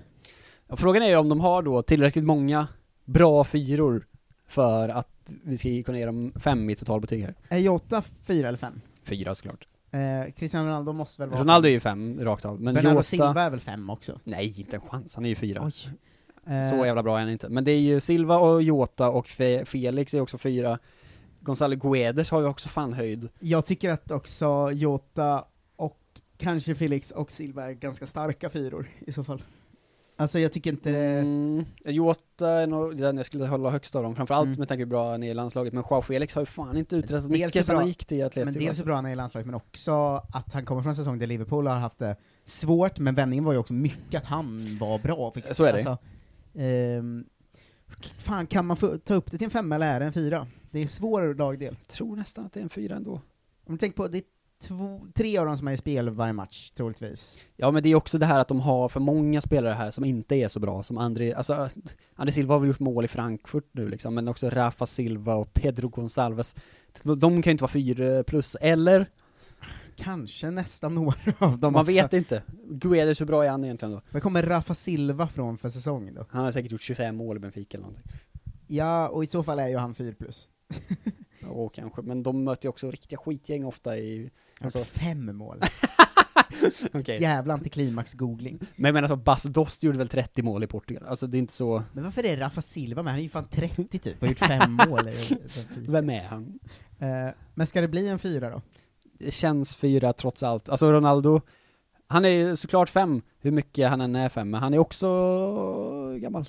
Och 0.68 0.80
frågan 0.80 1.04
är 1.04 1.08
ju 1.08 1.16
om 1.16 1.30
de 1.30 1.40
har 1.40 1.62
då 1.62 1.82
tillräckligt 1.82 2.26
många 2.26 2.68
bra 3.06 3.44
fyror 3.44 4.08
för 4.48 4.90
att 4.90 5.32
vi 5.44 5.58
ska 5.58 5.84
kunna 5.86 5.98
ge 6.00 6.06
dem 6.06 6.34
fem 6.36 6.70
i 6.70 6.76
totalbetyg 6.76 7.22
här. 7.24 7.36
Är 7.50 7.58
Jota 7.58 8.04
fyra 8.24 8.48
eller 8.48 8.58
fem? 8.58 8.82
Fyra 9.04 9.36
såklart. 9.36 9.68
Eh, 9.92 10.34
Cristiano 10.34 10.68
Ronaldo 10.68 10.94
måste 10.94 11.22
väl 11.22 11.30
vara 11.30 11.42
Ronaldo 11.42 11.68
är 11.68 11.72
ju 11.72 11.80
fem 11.80 12.20
rakt 12.22 12.46
av, 12.46 12.62
men 12.62 12.74
Bernardo 12.76 12.96
Jota... 12.96 13.04
Silva 13.04 13.42
är 13.42 13.50
väl 13.50 13.60
fem 13.60 13.90
också? 13.90 14.20
Nej, 14.24 14.60
inte 14.60 14.76
en 14.76 14.82
chans. 14.82 15.16
Han 15.16 15.26
är 15.26 15.30
ju 15.30 15.36
fyra. 15.36 15.62
Oj. 15.66 16.54
Eh, 16.54 16.70
Så 16.70 16.86
jävla 16.86 17.04
bra 17.04 17.16
är 17.16 17.20
han 17.22 17.30
inte. 17.30 17.50
Men 17.50 17.64
det 17.64 17.72
är 17.72 17.80
ju 17.80 18.00
Silva 18.00 18.38
och 18.38 18.64
Jota 18.64 19.10
och 19.10 19.28
Fe- 19.28 19.66
Felix 19.66 20.14
är 20.14 20.22
också 20.22 20.38
fyra. 20.38 20.80
Gonzalo 21.40 21.76
Guedes 21.76 22.32
har 22.32 22.42
ju 22.42 22.48
också 22.48 22.70
fan 22.70 22.94
höjd. 22.94 23.30
Jag 23.40 23.66
tycker 23.66 23.90
att 23.90 24.12
också 24.12 24.72
Jota 24.72 25.46
kanske 26.38 26.76
Felix 26.76 27.12
och 27.12 27.32
Silva 27.32 27.70
är 27.70 27.74
ganska 27.74 28.08
starka 28.08 28.50
fyror 28.50 28.90
i 29.00 29.12
så 29.12 29.24
fall. 29.24 29.44
Alltså 30.16 30.40
jag 30.40 30.52
tycker 30.52 30.70
inte 30.72 30.92
det... 30.92 31.20
Mm, 31.20 31.66
Jota 31.86 32.50
är 32.50 32.68
nog 32.68 32.98
den 32.98 33.18
jag 33.18 33.26
skulle 33.26 33.48
hålla 33.48 33.70
högst 33.70 33.96
av 33.96 34.04
dem, 34.04 34.16
framförallt 34.16 34.48
Mm. 34.48 34.60
med 34.60 34.68
tanke 34.68 34.82
på 34.82 34.86
hur 34.86 34.90
bra 34.90 35.12
han 35.12 35.24
är 35.24 35.32
i 35.32 35.34
landslaget, 35.34 35.74
men 35.74 35.84
Joao 35.90 36.02
Felix 36.02 36.36
har 36.36 36.42
ju 36.42 36.46
fan 36.46 36.78
inte 36.78 36.96
uträttat 36.96 37.30
mycket 37.32 37.66
sen 37.66 37.76
han 37.76 37.88
gick 37.88 38.06
till 38.06 38.26
Atletico. 38.26 38.46
Men 38.46 38.54
dels 38.54 38.68
alltså. 38.68 38.84
är 38.84 38.86
bra 38.86 38.96
han 38.96 39.06
är 39.06 39.12
i 39.12 39.16
landslaget, 39.16 39.46
men 39.46 39.56
också 39.56 39.92
att 40.34 40.54
han 40.54 40.66
kommer 40.66 40.82
från 40.82 40.90
en 40.90 40.96
säsong 40.96 41.20
där 41.20 41.28
Liverpool 41.28 41.68
har 41.68 41.76
haft 41.76 42.00
det 42.00 42.16
svårt, 42.46 43.00
men 43.00 43.16
vändningen 43.16 43.44
var 43.46 43.54
ju 43.54 43.60
också 43.60 43.74
mycket 43.74 44.18
att 44.18 44.26
han 44.26 44.78
var 44.78 45.00
bra. 45.00 45.32
Fick, 45.32 45.46
Så 45.48 45.64
är 45.64 45.74
det. 45.74 45.80
Alltså, 45.80 45.98
ehm, 46.60 47.26
fan, 48.18 48.48
kan 48.48 48.66
man 48.66 48.78
få 48.78 48.98
ta 48.98 49.14
upp 49.14 49.32
det 49.32 49.38
till 49.38 49.46
en 49.46 49.52
femma 49.52 49.76
eller 49.76 49.88
är 49.88 50.00
det 50.00 50.06
en 50.06 50.14
fyra? 50.14 50.48
Det 50.72 50.80
är 50.80 50.84
en 50.84 50.90
svår 50.90 51.34
lagdel. 51.34 51.78
Jag 51.80 51.88
tror 51.88 52.16
nästan 52.16 52.46
att 52.46 52.54
det 52.54 52.60
är 52.60 52.64
en 52.64 52.70
fyra 52.70 52.96
ändå. 52.96 53.22
Om 53.66 53.76
du 53.76 53.78
tänker 53.78 53.96
på, 53.98 54.08
det 54.08 54.18
är 54.18 54.24
två, 54.64 55.08
tre 55.14 55.38
av 55.38 55.46
dem 55.46 55.58
som 55.58 55.68
är 55.68 55.72
i 55.72 55.78
spel 55.78 56.10
varje 56.10 56.34
match, 56.34 56.72
troligtvis. 56.72 57.40
Ja 57.56 57.72
men 57.72 57.84
det 57.84 57.90
är 57.90 57.96
också 57.96 58.18
det 58.18 58.26
här 58.26 58.40
att 58.40 58.48
de 58.48 58.60
har 58.60 58.90
för 58.90 59.00
många 59.00 59.42
spelare 59.42 59.74
här 59.74 59.92
som 59.92 60.06
inte 60.06 60.36
är 60.36 60.48
så 60.48 60.60
bra, 60.60 60.84
som 60.84 60.98
André, 60.98 61.34
alltså 61.34 61.70
André 62.16 62.34
Silva 62.34 62.54
har 62.54 62.60
väl 62.60 62.68
gjort 62.68 62.80
mål 62.80 63.06
i 63.06 63.08
Frankfurt 63.08 63.70
nu 63.72 63.90
liksom, 63.90 64.16
men 64.16 64.28
också 64.28 64.50
Rafa 64.50 64.86
Silva 64.86 65.36
och 65.36 65.54
Pedro 65.54 65.90
Gonçalves. 65.90 66.56
De, 67.04 67.20
de 67.20 67.42
kan 67.42 67.50
ju 67.50 67.52
inte 67.52 67.64
vara 67.64 67.72
fyra 67.72 68.24
plus, 68.24 68.56
eller? 68.62 69.10
Kanske 69.96 70.52
nästan 70.52 70.96
några 70.96 71.16
av 71.40 71.60
dem 71.60 71.74
Man 71.74 71.82
också. 71.82 71.94
vet 71.94 72.14
inte. 72.14 72.44
Guedes, 72.70 73.22
hur 73.22 73.26
bra 73.26 73.46
är 73.46 73.50
han 73.50 73.64
egentligen 73.64 73.92
då? 73.94 74.02
Vad 74.12 74.24
kommer 74.24 74.44
Rafa 74.44 74.74
Silva 74.74 75.28
från 75.28 75.58
för 75.58 75.70
säsong 75.70 76.14
då? 76.14 76.26
Han 76.30 76.44
har 76.44 76.52
säkert 76.52 76.72
gjort 76.72 76.82
25 76.82 77.16
mål 77.16 77.38
i 77.38 77.40
Benfica 77.40 77.78
eller 77.78 77.88
någonting. 77.88 78.12
Ja, 78.68 79.08
och 79.10 79.24
i 79.24 79.28
så 79.28 79.44
fall 79.44 79.60
är 79.60 79.68
ju 79.68 79.78
han 79.78 79.96
4 79.96 80.14
plus. 80.20 80.48
Ja, 81.48 81.70
kanske, 81.70 82.02
men 82.02 82.24
de 82.24 82.44
möter 82.44 82.66
ju 82.66 82.70
också 82.70 82.92
riktiga 82.92 83.20
skitgäng 83.20 83.66
ofta 83.66 83.98
i... 83.98 84.32
Alltså, 84.62 84.80
fem 84.80 85.38
mål. 85.38 85.62
Okej. 86.94 87.22
Jävla 87.22 87.54
antiklimax-googling. 87.58 88.60
Men 88.76 88.86
jag 88.86 88.94
menar 88.94 89.08
så, 89.08 89.16
Bas 89.16 89.44
Dost 89.44 89.84
gjorde 89.84 89.98
väl 89.98 90.08
30 90.08 90.42
mål 90.42 90.64
i 90.64 90.68
Portugal? 90.68 91.04
Alltså 91.08 91.28
det 91.28 91.38
är 91.38 91.40
inte 91.40 91.54
så... 91.54 91.84
Men 91.94 92.04
varför 92.04 92.26
är 92.26 92.38
Rafa 92.38 92.62
Silva 92.62 93.04
med? 93.04 93.14
Han 93.14 93.20
är 93.20 93.24
ju 93.24 93.30
fan 93.30 93.48
30 93.50 94.00
typ, 94.00 94.16
och 94.16 94.22
har 94.22 94.28
gjort 94.28 94.38
fem 94.38 94.80
mål. 94.90 95.10
Vem 95.78 96.10
är 96.10 96.24
han? 96.24 96.60
Eh, 97.00 97.34
men 97.54 97.68
ska 97.68 97.82
det 97.82 97.88
bli 97.88 98.08
en 98.08 98.20
fyra 98.20 98.50
då? 98.50 98.62
Det 99.20 99.32
känns 99.32 99.76
fyra 99.76 100.14
trots 100.14 100.44
allt. 100.44 100.70
Alltså 100.70 100.92
Ronaldo, 100.92 101.42
han 102.08 102.26
är 102.26 102.30
ju 102.30 102.56
såklart 102.56 102.90
fem, 102.90 103.22
hur 103.40 103.52
mycket 103.52 103.90
han 103.90 104.02
än 104.02 104.16
är 104.16 104.30
fem, 104.30 104.50
men 104.50 104.62
han 104.62 104.74
är 104.74 104.78
också 104.78 105.08
gammal. 106.18 106.46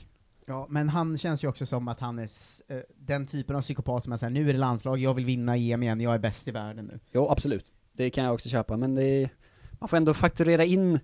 Ja, 0.47 0.67
men 0.71 0.89
han 0.89 1.19
känns 1.19 1.45
ju 1.45 1.49
också 1.49 1.67
som 1.67 1.89
att 1.89 2.01
han 2.01 2.19
är 2.19 2.29
eh, 2.69 2.79
den 2.97 3.27
typen 3.27 3.57
av 3.57 3.63
psykopat 3.63 4.05
som 4.05 4.13
är 4.13 4.17
såhär, 4.17 4.31
nu 4.31 4.49
är 4.49 4.53
det 4.53 4.59
landslag, 4.59 4.99
jag 4.99 5.15
vill 5.15 5.25
vinna 5.25 5.57
EM 5.57 5.83
igen, 5.83 6.01
jag 6.01 6.15
är 6.15 6.19
bäst 6.19 6.49
i 6.49 6.51
världen 6.51 6.85
nu. 6.85 7.01
Jo, 7.13 7.29
absolut. 7.29 7.73
Det 7.93 8.11
kan 8.11 8.25
jag 8.25 8.35
också 8.35 8.49
köpa, 8.49 8.77
men 8.77 8.95
det 8.95 9.05
är, 9.05 9.31
man 9.73 9.89
får 9.89 9.97
ändå 9.97 10.15
fakturera 10.15 10.65
in 10.65 11.01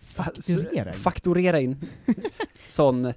Fakturera? 0.00 0.92
Fakturera 0.92 1.60
in. 1.60 1.76
Sån 2.68 3.12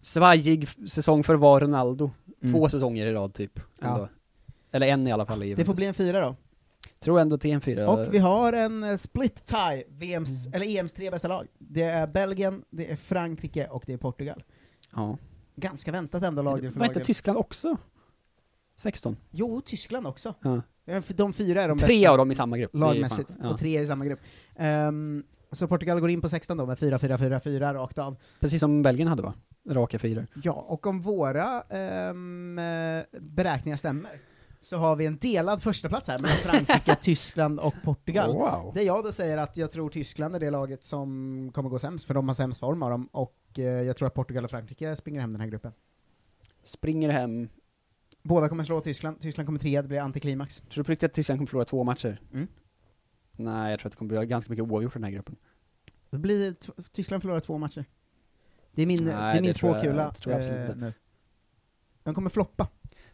svajig 0.00 0.68
säsong 0.88 1.24
för 1.24 1.34
var 1.34 1.60
Ronaldo. 1.60 2.10
Mm. 2.42 2.54
Två 2.54 2.68
säsonger 2.68 3.06
i 3.06 3.12
rad 3.12 3.34
typ. 3.34 3.60
Ja. 3.80 4.08
Eller 4.72 4.86
en 4.86 5.06
i 5.06 5.12
alla 5.12 5.26
fall 5.26 5.40
Det 5.40 5.64
får 5.64 5.74
bli 5.74 5.86
en 5.86 5.94
fyra 5.94 6.20
då. 6.20 6.36
Tror 7.00 7.20
ändå 7.20 7.38
till 7.38 7.50
en 7.50 7.60
fyra. 7.60 7.90
Och 7.90 8.14
vi 8.14 8.18
har 8.18 8.52
en 8.52 8.82
eh, 8.84 8.96
split 8.96 9.44
tie, 9.44 9.84
VMs, 9.88 10.46
Mm. 10.46 10.52
eller 10.54 10.66
EMs 10.76 10.92
tre 10.92 11.10
bästa 11.10 11.28
lag. 11.28 11.46
Det 11.58 11.82
är 11.82 12.06
Belgien, 12.06 12.64
det 12.70 12.92
är 12.92 12.96
Frankrike 12.96 13.66
och 13.68 13.82
det 13.86 13.92
är 13.92 13.96
Portugal. 13.96 14.42
Ja. 14.94 15.18
Ganska 15.56 15.92
väntat 15.92 16.22
ändå 16.22 16.42
lag 16.42 16.60
för 16.60 16.78
Var 16.78 16.86
inte. 16.86 17.00
Tyskland 17.04 17.38
också? 17.38 17.76
16? 18.76 19.16
Jo, 19.30 19.60
Tyskland 19.60 20.06
också. 20.06 20.34
Ja. 20.42 20.60
De 21.08 21.32
fyra 21.32 21.62
är 21.62 21.68
de 21.68 21.78
Tre 21.78 21.98
bästa 21.98 22.10
av 22.10 22.18
dem 22.18 22.30
i 22.30 22.34
samma 22.34 22.58
grupp. 22.58 22.72
Det 22.72 22.78
Lagmässigt, 22.78 23.28
fan- 23.28 23.38
ja. 23.42 23.50
och 23.50 23.58
tre 23.58 23.80
i 23.80 23.86
samma 23.86 24.04
grupp. 24.04 24.20
Ehm, 24.56 25.24
så 25.52 25.66
Portugal 25.68 26.00
går 26.00 26.10
in 26.10 26.20
på 26.20 26.28
16 26.28 26.56
då 26.56 26.66
med 26.66 26.78
4-4-4-4 26.78 27.74
rakt 27.74 27.98
av. 27.98 28.16
Precis 28.40 28.60
som 28.60 28.82
Belgien 28.82 29.08
hade 29.08 29.22
va? 29.22 29.34
Raka 29.68 29.98
fyror. 29.98 30.26
Ja, 30.42 30.52
och 30.52 30.86
om 30.86 31.00
våra 31.00 31.56
eh, 31.56 32.14
beräkningar 33.20 33.76
stämmer, 33.76 34.10
så 34.62 34.76
har 34.76 34.96
vi 34.96 35.06
en 35.06 35.18
delad 35.18 35.62
första 35.62 35.88
plats 35.88 36.08
här 36.08 36.18
mellan 36.18 36.36
Frankrike, 36.36 36.94
Tyskland 37.02 37.60
och 37.60 37.74
Portugal. 37.84 38.32
Wow. 38.32 38.72
Det 38.74 38.82
jag 38.82 39.04
då 39.04 39.12
säger 39.12 39.38
att 39.38 39.56
jag 39.56 39.70
tror 39.70 39.90
Tyskland 39.90 40.34
är 40.36 40.40
det 40.40 40.50
laget 40.50 40.84
som 40.84 41.50
kommer 41.54 41.70
gå 41.70 41.78
sämst, 41.78 42.04
för 42.06 42.14
de 42.14 42.28
har 42.28 42.34
sämst 42.34 42.60
form 42.60 42.82
av 42.82 42.90
dem, 42.90 43.06
och 43.12 43.36
eh, 43.56 43.64
jag 43.64 43.96
tror 43.96 44.06
att 44.08 44.14
Portugal 44.14 44.44
och 44.44 44.50
Frankrike 44.50 44.96
springer 44.96 45.20
hem 45.20 45.30
den 45.32 45.40
här 45.40 45.48
gruppen. 45.48 45.72
Springer 46.62 47.08
hem. 47.10 47.48
Båda 48.22 48.48
kommer 48.48 48.64
slå 48.64 48.80
Tyskland, 48.80 49.20
Tyskland 49.20 49.46
kommer 49.48 49.58
trea, 49.58 49.82
det 49.82 49.88
blir 49.88 50.00
antiklimax. 50.00 50.56
Tror 50.56 50.82
du 50.82 50.84
på 50.84 50.90
riktigt 50.92 51.10
att 51.10 51.14
Tyskland 51.14 51.38
kommer 51.38 51.46
förlora 51.46 51.64
två 51.64 51.84
matcher? 51.84 52.20
Mm. 52.32 52.48
Nej, 53.32 53.70
jag 53.70 53.80
tror 53.80 53.88
att 53.88 53.92
det 53.92 53.96
kommer 53.98 54.18
bli 54.18 54.26
ganska 54.26 54.50
mycket 54.50 54.64
oavgjort 54.64 54.92
i 54.92 54.98
den 54.98 55.04
här 55.04 55.10
gruppen. 55.10 55.36
Det 56.10 56.18
blir 56.18 56.54
Tyskland 56.92 57.22
förlorar 57.22 57.40
två 57.40 57.58
matcher. 57.58 57.84
Det 58.72 58.82
är 58.82 58.86
min, 58.86 59.04
Nej, 59.04 59.14
det 59.14 59.20
är 59.20 59.34
min 59.34 59.44
det 59.44 59.54
tror 59.54 59.70
jag- 59.72 59.80
spåkula 59.80 60.08
det 60.08 60.14
tror 60.14 60.32
jag 60.32 60.38
absolut 60.40 60.58
eh, 60.60 60.66
inte. 60.66 60.84
nu. 60.84 60.92
De 62.02 62.14
kommer 62.14 62.30
floppa. 62.30 62.68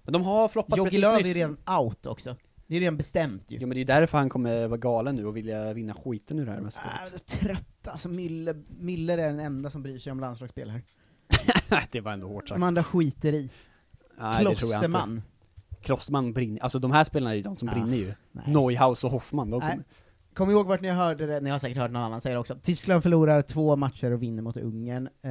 Men 0.07 0.13
de 0.13 0.23
har 0.23 0.49
floppat 0.49 0.79
Jogi 0.79 0.87
precis 0.87 1.01
Löw 1.01 1.15
är 1.15 1.23
nyss. 1.25 1.37
redan 1.37 1.57
out 1.81 2.07
också. 2.07 2.37
Det 2.67 2.77
är 2.77 2.81
redan 2.81 2.97
bestämt 2.97 3.45
ju. 3.51 3.59
Jo 3.61 3.69
men 3.69 3.75
det 3.75 3.81
är 3.81 3.85
därför 3.85 4.19
han 4.19 4.29
kommer 4.29 4.67
vara 4.69 4.79
galen 4.79 5.17
nu 5.17 5.27
och 5.27 5.37
vilja 5.37 5.73
vinna 5.73 5.95
skiten 5.95 6.39
ur 6.39 6.45
det 6.47 6.51
här 6.51 6.59
Äh, 6.59 6.65
mästerskapet. 6.65 7.27
trött, 7.27 7.89
alltså 7.89 8.09
Müller, 8.09 8.65
Müller 8.81 9.19
är 9.19 9.27
den 9.29 9.41
enda 9.41 9.71
som 9.71 9.83
bryr 9.83 9.99
sig 9.99 10.13
om 10.13 10.21
landslagsspel 10.21 10.71
här. 10.71 10.83
det 11.91 12.01
var 12.01 12.13
ändå 12.13 12.29
hårt 12.29 12.49
sagt. 12.49 12.61
De 12.61 12.67
andra 12.67 12.83
skiter 12.83 13.33
i. 13.33 13.51
Nej, 14.19 14.45
det 14.45 14.55
tror 14.55 14.73
jag 14.73 14.79
inte. 14.79 14.89
Klosterman. 14.89 15.23
Klosterman 15.81 16.33
brinner, 16.33 16.63
alltså 16.63 16.79
de 16.79 16.91
här 16.93 17.05
spelarna 17.05 17.31
är 17.31 17.37
ju 17.37 17.43
de 17.43 17.57
som 17.57 17.69
Ja, 17.69 17.75
brinner 17.75 17.97
ju. 17.97 18.15
nej. 18.33 18.45
Neuhaus 18.49 19.05
och 19.05 19.11
Hoffman, 19.11 19.51
de 19.51 19.61
kommer... 19.61 19.85
Kom 20.35 20.51
ihåg 20.51 20.67
vart 20.67 20.81
ni 20.81 20.89
hörde 20.89 21.27
det, 21.27 21.41
ni 21.41 21.51
har 21.51 21.59
säkert 21.59 21.77
hört 21.79 21.91
någon 21.91 22.03
annan 22.03 22.21
säga 22.21 22.33
det 22.35 22.39
också. 22.41 22.57
Tyskland 22.63 23.03
förlorar 23.03 23.43
två 23.43 23.77
matcher 23.77 24.11
och 24.11 24.23
vinner 24.23 24.43
mot 24.43 24.57
Ungern. 24.57 25.09
Eh, 25.23 25.31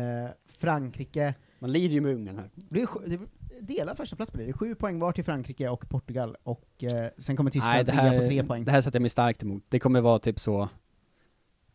Frankrike... 0.58 1.34
Man 1.60 1.72
lider 1.72 1.94
ju 1.94 2.02
med 2.02 2.12
Ungern 2.16 2.38
här. 2.38 2.50
Det 2.56 2.82
är, 2.82 3.14
är 3.14 3.20
delad 3.62 3.98
första 3.98 4.16
plats 4.16 4.32
blir 4.32 4.44
det. 4.46 4.52
Det 4.52 4.52
är 4.52 4.58
sju 4.58 4.76
poäng 4.76 5.00
var 5.00 5.12
till 5.12 5.24
Frankrike 5.24 5.70
och 5.70 5.90
Portugal, 5.90 6.38
och 6.44 6.84
eh, 6.84 7.10
sen 7.18 7.36
kommer 7.36 7.52
Tyskland 7.52 7.76
Nej, 7.76 7.84
det 7.84 7.92
trea 7.92 8.02
här, 8.02 8.20
på 8.20 8.26
tre 8.26 8.44
poäng. 8.44 8.66
det 8.66 8.72
här 8.72 8.82
sätter 8.82 8.98
jag 8.98 9.02
mig 9.02 9.10
starkt 9.10 9.44
emot. 9.44 9.64
Det 9.70 9.80
kommer 9.80 10.02
vara 10.02 10.20
typ 10.20 10.40
så 10.40 10.70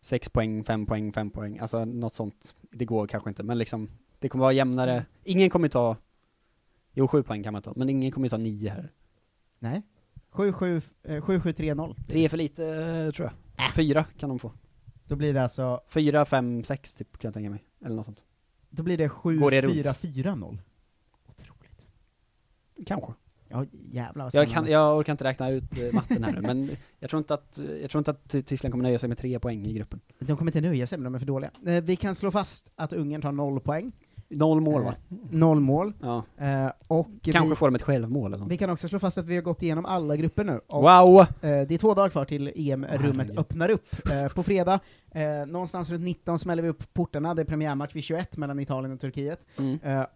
sex 0.00 0.28
poäng, 0.28 0.64
fem 0.64 0.86
poäng, 0.86 1.12
fem 1.12 1.30
poäng, 1.30 1.58
alltså 1.58 1.84
något 1.84 2.14
sånt. 2.14 2.54
Det 2.70 2.84
går 2.84 3.06
kanske 3.06 3.30
inte, 3.30 3.42
men 3.42 3.58
liksom, 3.58 3.88
det 4.18 4.28
kommer 4.28 4.42
vara 4.42 4.52
jämnare. 4.52 5.04
Ingen 5.24 5.50
kommer 5.50 5.68
ta, 5.68 5.96
jo 6.92 7.08
sju 7.08 7.22
poäng 7.22 7.42
kan 7.42 7.52
man 7.52 7.62
ta, 7.62 7.72
men 7.76 7.88
ingen 7.88 8.12
kommer 8.12 8.28
ta 8.28 8.36
nio 8.36 8.70
här. 8.70 8.92
Nej. 9.58 9.82
7-7, 10.32 10.82
eh, 11.02 11.22
7-7-3-0. 11.22 11.96
Tre 12.08 12.28
för 12.28 12.36
lite, 12.36 12.66
eh, 12.66 13.10
tror 13.12 13.30
jag. 13.56 13.74
Fyra 13.74 14.04
kan 14.18 14.28
de 14.28 14.38
få. 14.38 14.52
Då 15.04 15.16
blir 15.16 15.34
det 15.34 15.42
alltså, 15.42 15.80
Fyra, 15.88 16.24
fem, 16.24 16.64
sex 16.64 16.94
typ, 16.94 17.18
kan 17.18 17.28
jag 17.28 17.34
tänka 17.34 17.50
mig. 17.50 17.64
Eller 17.84 17.96
något 17.96 18.06
sånt. 18.06 18.22
då 18.70 18.82
blir 18.82 18.98
det 18.98 19.08
Går 19.22 19.50
det 19.50 19.60
runt? 19.60 19.86
7-4-4-0. 19.86 20.58
Kanske. 22.86 23.12
Ja, 23.52 23.64
jävlar 23.90 24.24
vad 24.24 24.34
Jag, 24.34 24.48
kan, 24.48 24.66
jag 24.66 24.98
orkar 24.98 25.12
inte 25.12 25.24
räkna 25.24 25.50
ut 25.50 25.78
eh, 25.78 25.92
matten 25.92 26.24
här 26.24 26.32
nu, 26.32 26.40
men 26.40 26.70
jag 26.98 27.10
tror 27.10 27.18
inte 27.18 27.34
att, 27.34 27.60
jag 27.82 27.90
tror 27.90 27.98
inte 28.00 28.10
att 28.10 28.28
Ty- 28.28 28.42
Tyskland 28.42 28.72
kommer 28.72 28.82
nöja 28.84 28.98
sig 28.98 29.08
med 29.08 29.18
tre 29.18 29.38
poäng 29.38 29.66
i 29.66 29.72
gruppen. 29.72 30.00
De 30.18 30.36
kommer 30.36 30.48
inte 30.50 30.60
nöja 30.60 30.86
sig, 30.86 30.98
men 30.98 31.04
de 31.04 31.14
är 31.14 31.18
för 31.18 31.26
dåliga. 31.26 31.50
Eh, 31.66 31.82
vi 31.84 31.96
kan 31.96 32.14
slå 32.14 32.30
fast 32.30 32.70
att 32.76 32.92
Ungern 32.92 33.22
tar 33.22 33.32
noll 33.32 33.60
poäng. 33.60 33.92
Noll 34.28 34.60
mål 34.60 34.82
va? 34.82 34.94
Eh, 35.10 35.16
noll 35.30 35.60
mål. 35.60 35.92
Ja. 36.00 36.22
Eh, 36.38 36.70
och 36.86 37.08
Kanske 37.22 37.48
vi, 37.50 37.56
får 37.56 37.66
de 37.66 37.74
ett 37.74 37.82
självmål 37.82 38.26
eller 38.34 38.42
något. 38.44 38.52
vi 38.52 38.58
kan 38.58 38.70
också 38.70 38.88
slå 38.88 38.98
fast 38.98 39.18
att 39.18 39.26
vi 39.26 39.34
har 39.34 39.42
gått 39.42 39.62
igenom 39.62 39.86
alla 39.86 40.16
grupper 40.16 40.44
nu. 40.44 40.60
Och, 40.66 40.82
Wow! 40.82 41.20
eh, 41.20 41.26
det 41.40 41.70
är 41.74 41.78
två 41.78 41.94
dagar 41.94 42.08
kvar 42.08 42.24
till 42.24 42.52
EM-rummet 42.56 43.38
öppnar 43.38 43.70
upp. 43.70 43.86
Eh, 44.12 44.28
på 44.34 44.42
fredag, 44.42 44.80
eh, 45.12 45.46
någonstans 45.46 45.90
runt 45.90 46.04
19 46.04 46.38
smäller 46.38 46.62
vi 46.62 46.68
upp 46.68 46.94
portarna, 46.94 47.34
det 47.34 47.42
är 47.42 47.46
premiärmatch 47.46 47.94
vid 47.96 48.04
21 48.04 48.36
mellan 48.36 48.60
Italien 48.60 48.92
och 48.94 49.00
Turkiet. 49.00 49.46
Mm. 49.58 49.78
Eh, 49.82 50.06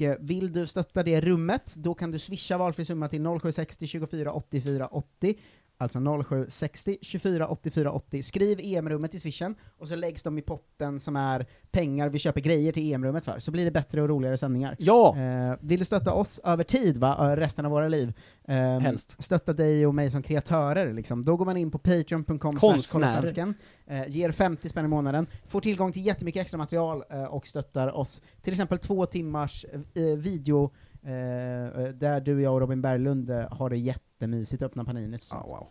och 0.00 0.16
vill 0.20 0.52
du 0.52 0.66
stötta 0.66 1.02
det 1.02 1.20
rummet, 1.20 1.74
då 1.74 1.94
kan 1.94 2.10
du 2.10 2.18
swisha 2.18 2.58
valfri 2.58 2.84
summa 2.84 3.08
till 3.08 3.24
0760 3.24 3.86
24 3.86 4.32
84 4.32 4.86
80. 4.86 5.34
Alltså 5.80 5.98
0760 6.24 6.98
24 7.02 7.48
84 7.48 7.92
80. 7.92 8.22
Skriv 8.22 8.60
EM-rummet 8.62 9.14
i 9.14 9.18
swishen, 9.18 9.54
och 9.78 9.88
så 9.88 9.96
läggs 9.96 10.22
de 10.22 10.38
i 10.38 10.42
potten 10.42 11.00
som 11.00 11.16
är 11.16 11.46
pengar 11.70 12.08
vi 12.08 12.18
köper 12.18 12.40
grejer 12.40 12.72
till 12.72 12.92
EM-rummet 12.92 13.24
för, 13.24 13.38
så 13.38 13.50
blir 13.50 13.64
det 13.64 13.70
bättre 13.70 14.02
och 14.02 14.08
roligare 14.08 14.36
sändningar. 14.36 14.76
Ja! 14.78 15.16
Eh, 15.18 15.56
vill 15.60 15.78
du 15.78 15.84
stötta 15.84 16.12
oss 16.12 16.40
över 16.44 16.64
tid, 16.64 16.96
va, 16.96 17.36
resten 17.36 17.64
av 17.64 17.70
våra 17.70 17.88
liv, 17.88 18.12
ehm, 18.48 18.80
Helst. 18.80 19.22
stötta 19.22 19.52
dig 19.52 19.86
och 19.86 19.94
mig 19.94 20.10
som 20.10 20.22
kreatörer, 20.22 20.92
liksom. 20.92 21.24
då 21.24 21.36
går 21.36 21.44
man 21.44 21.56
in 21.56 21.70
på 21.70 21.78
patreon.com 21.78 22.56
Konstnär. 22.56 23.54
eh, 23.86 24.08
ger 24.08 24.30
50 24.30 24.68
spänn 24.68 24.84
i 24.84 24.88
månaden, 24.88 25.26
får 25.46 25.60
tillgång 25.60 25.92
till 25.92 26.06
jättemycket 26.06 26.40
extra 26.42 26.58
material 26.58 27.02
eh, 27.10 27.24
och 27.24 27.46
stöttar 27.46 27.96
oss. 27.96 28.22
Till 28.42 28.52
exempel 28.52 28.78
två 28.78 29.06
timmars 29.06 29.66
eh, 29.94 30.02
video, 30.18 30.70
eh, 31.02 31.12
eh, 31.12 31.88
där 31.88 32.20
du, 32.20 32.42
jag 32.42 32.54
och 32.54 32.60
Robin 32.60 32.82
Berglund 32.82 33.30
eh, 33.30 33.52
har 33.52 33.70
det 33.70 33.78
jättemysigt, 34.20 34.62
öppna 34.62 34.84
Paninis. 34.84 35.20
och 35.20 35.26
sånt. 35.26 35.48
wow. 35.48 35.68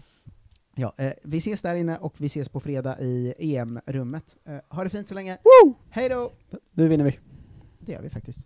Ja, 0.75 0.93
eh, 0.97 1.11
vi 1.23 1.37
ses 1.37 1.61
där 1.61 1.75
inne 1.75 1.97
och 1.97 2.13
vi 2.17 2.25
ses 2.25 2.49
på 2.49 2.59
fredag 2.59 2.99
i 2.99 3.33
EM-rummet. 3.39 4.35
Eh, 4.47 4.75
ha 4.75 4.83
det 4.83 4.89
fint 4.89 5.07
så 5.07 5.13
länge. 5.13 5.37
Woo! 5.43 5.73
Hej 5.89 6.09
då! 6.09 6.31
Nu 6.73 6.87
vinner 6.87 7.05
vi. 7.05 7.19
Det 7.79 7.91
gör 7.91 8.01
vi 8.01 8.09
faktiskt. 8.09 8.39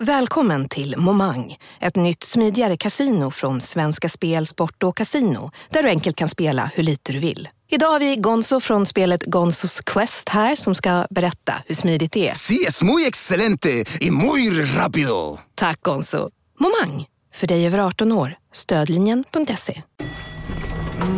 Välkommen 0.00 0.68
till 0.68 0.94
Momang, 0.98 1.56
ett 1.80 1.96
nytt 1.96 2.22
smidigare 2.22 2.76
casino 2.76 3.30
från 3.30 3.60
Svenska 3.60 4.08
Spel, 4.08 4.46
Sport 4.46 4.82
och 4.82 4.96
Casino, 4.96 5.50
där 5.70 5.82
du 5.82 5.88
enkelt 5.88 6.16
kan 6.16 6.28
spela 6.28 6.70
hur 6.74 6.82
lite 6.82 7.12
du 7.12 7.18
vill. 7.18 7.48
Idag 7.70 7.88
har 7.88 8.00
vi 8.00 8.16
Gonzo 8.16 8.60
från 8.60 8.86
spelet 8.86 9.24
Gonzos 9.24 9.80
Quest 9.80 10.28
här 10.28 10.56
som 10.56 10.74
ska 10.74 11.06
berätta 11.10 11.54
hur 11.66 11.74
smidigt 11.74 12.12
det 12.12 12.28
är. 12.28 12.34
Sí, 12.34 12.64
es 12.68 12.82
muy 12.82 13.06
excelente 13.06 13.84
y 14.00 14.10
muy 14.10 14.50
rápido. 14.76 15.38
Tack 15.54 15.80
Gonzo. 15.82 16.30
Momang, 16.58 17.06
för 17.34 17.46
dig 17.46 17.66
över 17.66 17.78
18 17.78 18.12
år. 18.12 18.36
Stödlinjen.se. 18.52 19.82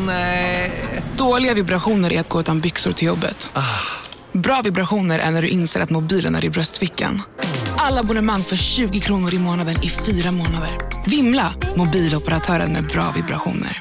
Nej. 0.07 0.72
Dåliga 1.16 1.55
vibrationer 1.55 2.12
är 2.12 2.20
att 2.20 2.28
gå 2.28 2.41
utan 2.41 2.61
byxor 2.61 2.93
till 2.93 3.07
jobbet. 3.07 3.51
Bra 4.32 4.61
vibrationer 4.64 5.18
är 5.18 5.30
när 5.30 5.43
du 5.43 5.49
inser 5.49 5.80
att 5.80 5.91
mobilen 5.91 6.34
är 6.34 6.45
i 6.45 6.51
bröstfickan. 6.51 7.22
Alla 7.76 8.01
abonnemang 8.01 8.43
för 8.43 8.57
20 8.57 9.01
kronor 9.01 9.34
i 9.34 9.38
månaden 9.38 9.82
i 9.82 9.88
fyra 9.88 10.30
månader. 10.30 10.70
Vimla! 11.07 11.55
Mobiloperatören 11.76 12.72
med 12.72 12.86
bra 12.86 13.12
vibrationer. 13.16 13.80